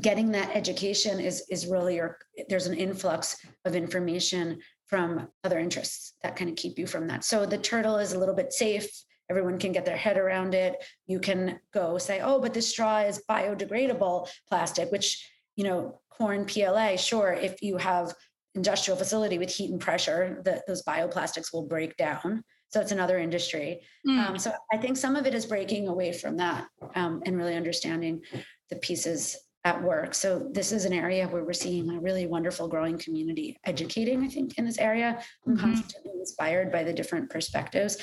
getting 0.00 0.30
that 0.32 0.54
education 0.54 1.20
is 1.20 1.44
is 1.50 1.66
really 1.66 1.96
your 1.96 2.18
there's 2.48 2.66
an 2.66 2.74
influx 2.74 3.36
of 3.64 3.74
information 3.74 4.58
from 4.86 5.28
other 5.44 5.58
interests 5.58 6.14
that 6.22 6.36
kind 6.36 6.50
of 6.50 6.56
keep 6.56 6.78
you 6.78 6.86
from 6.86 7.06
that 7.06 7.24
so 7.24 7.46
the 7.46 7.58
turtle 7.58 7.96
is 7.96 8.12
a 8.12 8.18
little 8.18 8.34
bit 8.34 8.52
safe 8.52 8.88
everyone 9.30 9.58
can 9.58 9.72
get 9.72 9.84
their 9.84 9.96
head 9.96 10.18
around 10.18 10.52
it 10.54 10.76
you 11.06 11.18
can 11.18 11.58
go 11.72 11.96
say 11.98 12.20
oh 12.20 12.40
but 12.40 12.52
this 12.52 12.68
straw 12.68 12.98
is 12.98 13.22
biodegradable 13.28 14.28
plastic 14.48 14.90
which 14.90 15.28
you 15.56 15.64
know, 15.64 16.00
corn 16.10 16.44
PLA, 16.44 16.96
sure, 16.96 17.32
if 17.32 17.62
you 17.62 17.76
have 17.76 18.14
industrial 18.54 18.96
facility 18.96 19.38
with 19.38 19.50
heat 19.50 19.70
and 19.70 19.80
pressure, 19.80 20.40
that 20.44 20.66
those 20.66 20.82
bioplastics 20.82 21.52
will 21.52 21.66
break 21.66 21.96
down. 21.96 22.42
So 22.70 22.80
it's 22.80 22.92
another 22.92 23.18
industry. 23.18 23.82
Mm. 24.06 24.18
Um, 24.18 24.38
so 24.38 24.52
I 24.72 24.78
think 24.78 24.96
some 24.96 25.16
of 25.16 25.26
it 25.26 25.34
is 25.34 25.44
breaking 25.44 25.88
away 25.88 26.12
from 26.12 26.38
that 26.38 26.68
um, 26.94 27.22
and 27.26 27.36
really 27.36 27.54
understanding 27.54 28.22
the 28.70 28.76
pieces 28.76 29.36
at 29.64 29.80
work. 29.80 30.14
So 30.14 30.48
this 30.50 30.72
is 30.72 30.84
an 30.84 30.92
area 30.92 31.28
where 31.28 31.44
we're 31.44 31.52
seeing 31.52 31.90
a 31.90 32.00
really 32.00 32.26
wonderful 32.26 32.66
growing 32.66 32.98
community 32.98 33.56
educating, 33.64 34.24
I 34.24 34.28
think, 34.28 34.58
in 34.58 34.64
this 34.64 34.78
area. 34.78 35.22
I'm 35.46 35.56
mm-hmm. 35.56 35.64
constantly 35.64 36.12
inspired 36.18 36.72
by 36.72 36.82
the 36.82 36.92
different 36.92 37.30
perspectives. 37.30 37.98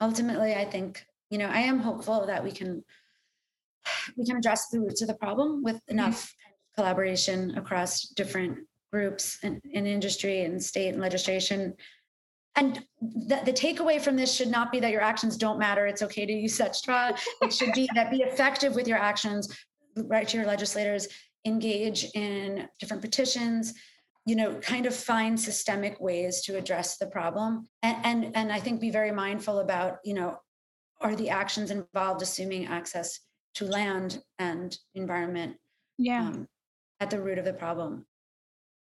Ultimately, 0.00 0.54
I 0.54 0.64
think, 0.64 1.04
you 1.30 1.38
know, 1.38 1.46
I 1.46 1.60
am 1.60 1.78
hopeful 1.78 2.26
that 2.26 2.42
we 2.42 2.50
can 2.50 2.82
we 4.16 4.24
can 4.24 4.36
address 4.36 4.68
the 4.68 4.80
roots 4.80 5.02
of 5.02 5.08
the 5.08 5.14
problem 5.14 5.62
with 5.62 5.76
mm-hmm. 5.76 5.98
enough 5.98 6.22
mm-hmm. 6.22 6.80
collaboration 6.80 7.56
across 7.56 8.08
different 8.08 8.58
groups 8.92 9.38
and 9.42 9.60
in 9.70 9.86
industry 9.86 10.44
and 10.44 10.62
state 10.62 10.90
and 10.90 11.00
legislation. 11.00 11.74
And 12.56 12.84
the, 13.00 13.40
the, 13.44 13.52
takeaway 13.52 14.00
from 14.00 14.14
this 14.14 14.32
should 14.32 14.48
not 14.48 14.70
be 14.70 14.78
that 14.78 14.92
your 14.92 15.00
actions 15.00 15.36
don't 15.36 15.58
matter. 15.58 15.86
It's 15.86 16.02
okay 16.02 16.24
to 16.24 16.32
use 16.32 16.54
such 16.54 16.76
straw. 16.76 17.10
It 17.42 17.52
should 17.52 17.72
be 17.72 17.88
that 17.96 18.12
be 18.12 18.18
effective 18.18 18.76
with 18.76 18.86
your 18.86 18.98
actions, 18.98 19.48
write 19.96 20.28
to 20.28 20.36
your 20.36 20.46
legislators, 20.46 21.08
engage 21.44 22.04
in 22.14 22.68
different 22.78 23.02
petitions, 23.02 23.74
you 24.26 24.36
know, 24.36 24.54
kind 24.60 24.86
of 24.86 24.94
find 24.94 25.38
systemic 25.38 26.00
ways 26.00 26.40
to 26.42 26.56
address 26.56 26.96
the 26.96 27.06
problem. 27.06 27.68
And, 27.82 27.96
and, 28.04 28.36
and 28.36 28.52
I 28.52 28.60
think 28.60 28.80
be 28.80 28.90
very 28.90 29.12
mindful 29.12 29.58
about, 29.58 29.98
you 30.04 30.14
know, 30.14 30.38
are 31.00 31.14
the 31.14 31.30
actions 31.30 31.70
involved 31.70 32.22
assuming 32.22 32.66
access 32.66 33.20
to 33.56 33.66
land 33.66 34.22
and 34.38 34.76
environment 34.94 35.56
yeah. 35.98 36.28
Um, 36.28 36.48
at 37.00 37.10
the 37.10 37.20
root 37.20 37.38
of 37.38 37.44
the 37.44 37.52
problem? 37.52 38.06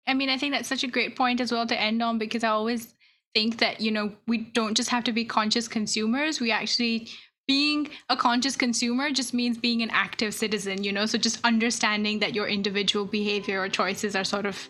I 0.07 0.15
mean, 0.15 0.29
I 0.29 0.37
think 0.37 0.53
that's 0.53 0.69
such 0.69 0.85
a 0.85 0.89
great 0.89 1.17
point 1.17 1.41
as 1.41 1.51
well 1.51 1.67
to 1.67 1.81
end 1.81 2.03
on 2.03 2.19
because 2.19 2.45
I 2.45 2.51
always 2.51 2.95
think 3.35 3.59
that, 3.59 3.81
you 3.81 3.91
know, 3.91 4.13
we 4.27 4.39
don't 4.39 4.77
just 4.77 4.91
have 4.91 5.05
to 5.05 5.13
be 5.13 5.25
conscious 5.25 5.67
consumers. 5.67 6.41
We 6.41 6.53
actually 6.53 7.09
being 7.47 7.91
a 8.09 8.17
conscious 8.17 8.57
consumer 8.57 9.11
just 9.11 9.35
means 9.35 9.59
being 9.59 9.83
an 9.83 9.91
active 9.91 10.35
citizen, 10.35 10.83
you 10.83 10.93
know? 10.93 11.07
So 11.07 11.19
just 11.19 11.41
understanding 11.45 12.19
that 12.21 12.35
your 12.35 12.47
individual 12.47 13.05
behavior 13.05 13.61
or 13.61 13.69
choices 13.69 14.17
are 14.17 14.25
sort 14.25 14.47
of 14.47 14.69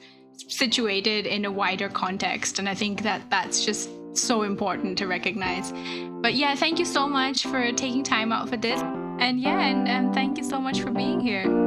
situated 0.49 1.27
in 1.27 1.45
a 1.45 1.51
wider 1.51 1.89
context. 1.89 2.59
And 2.59 2.69
I 2.69 2.75
think 2.75 3.03
that 3.03 3.31
that's 3.31 3.65
just 3.65 3.89
so 4.17 4.43
important 4.43 4.99
to 4.99 5.07
recognize. 5.07 5.73
But 6.21 6.35
yeah, 6.35 6.55
thank 6.55 6.79
you 6.79 6.85
so 6.85 7.09
much 7.09 7.45
for 7.45 7.71
taking 7.73 8.03
time 8.03 8.33
out 8.33 8.49
for 8.49 8.57
this. 8.57 8.81
And 9.21 9.41
yeah, 9.41 9.61
and, 9.61 9.89
and 9.89 10.15
thank 10.15 10.39
you 10.39 10.45
so 10.45 10.61
much 10.61 10.81
for 10.81 10.91
being 10.91 11.21
here. 11.21 11.64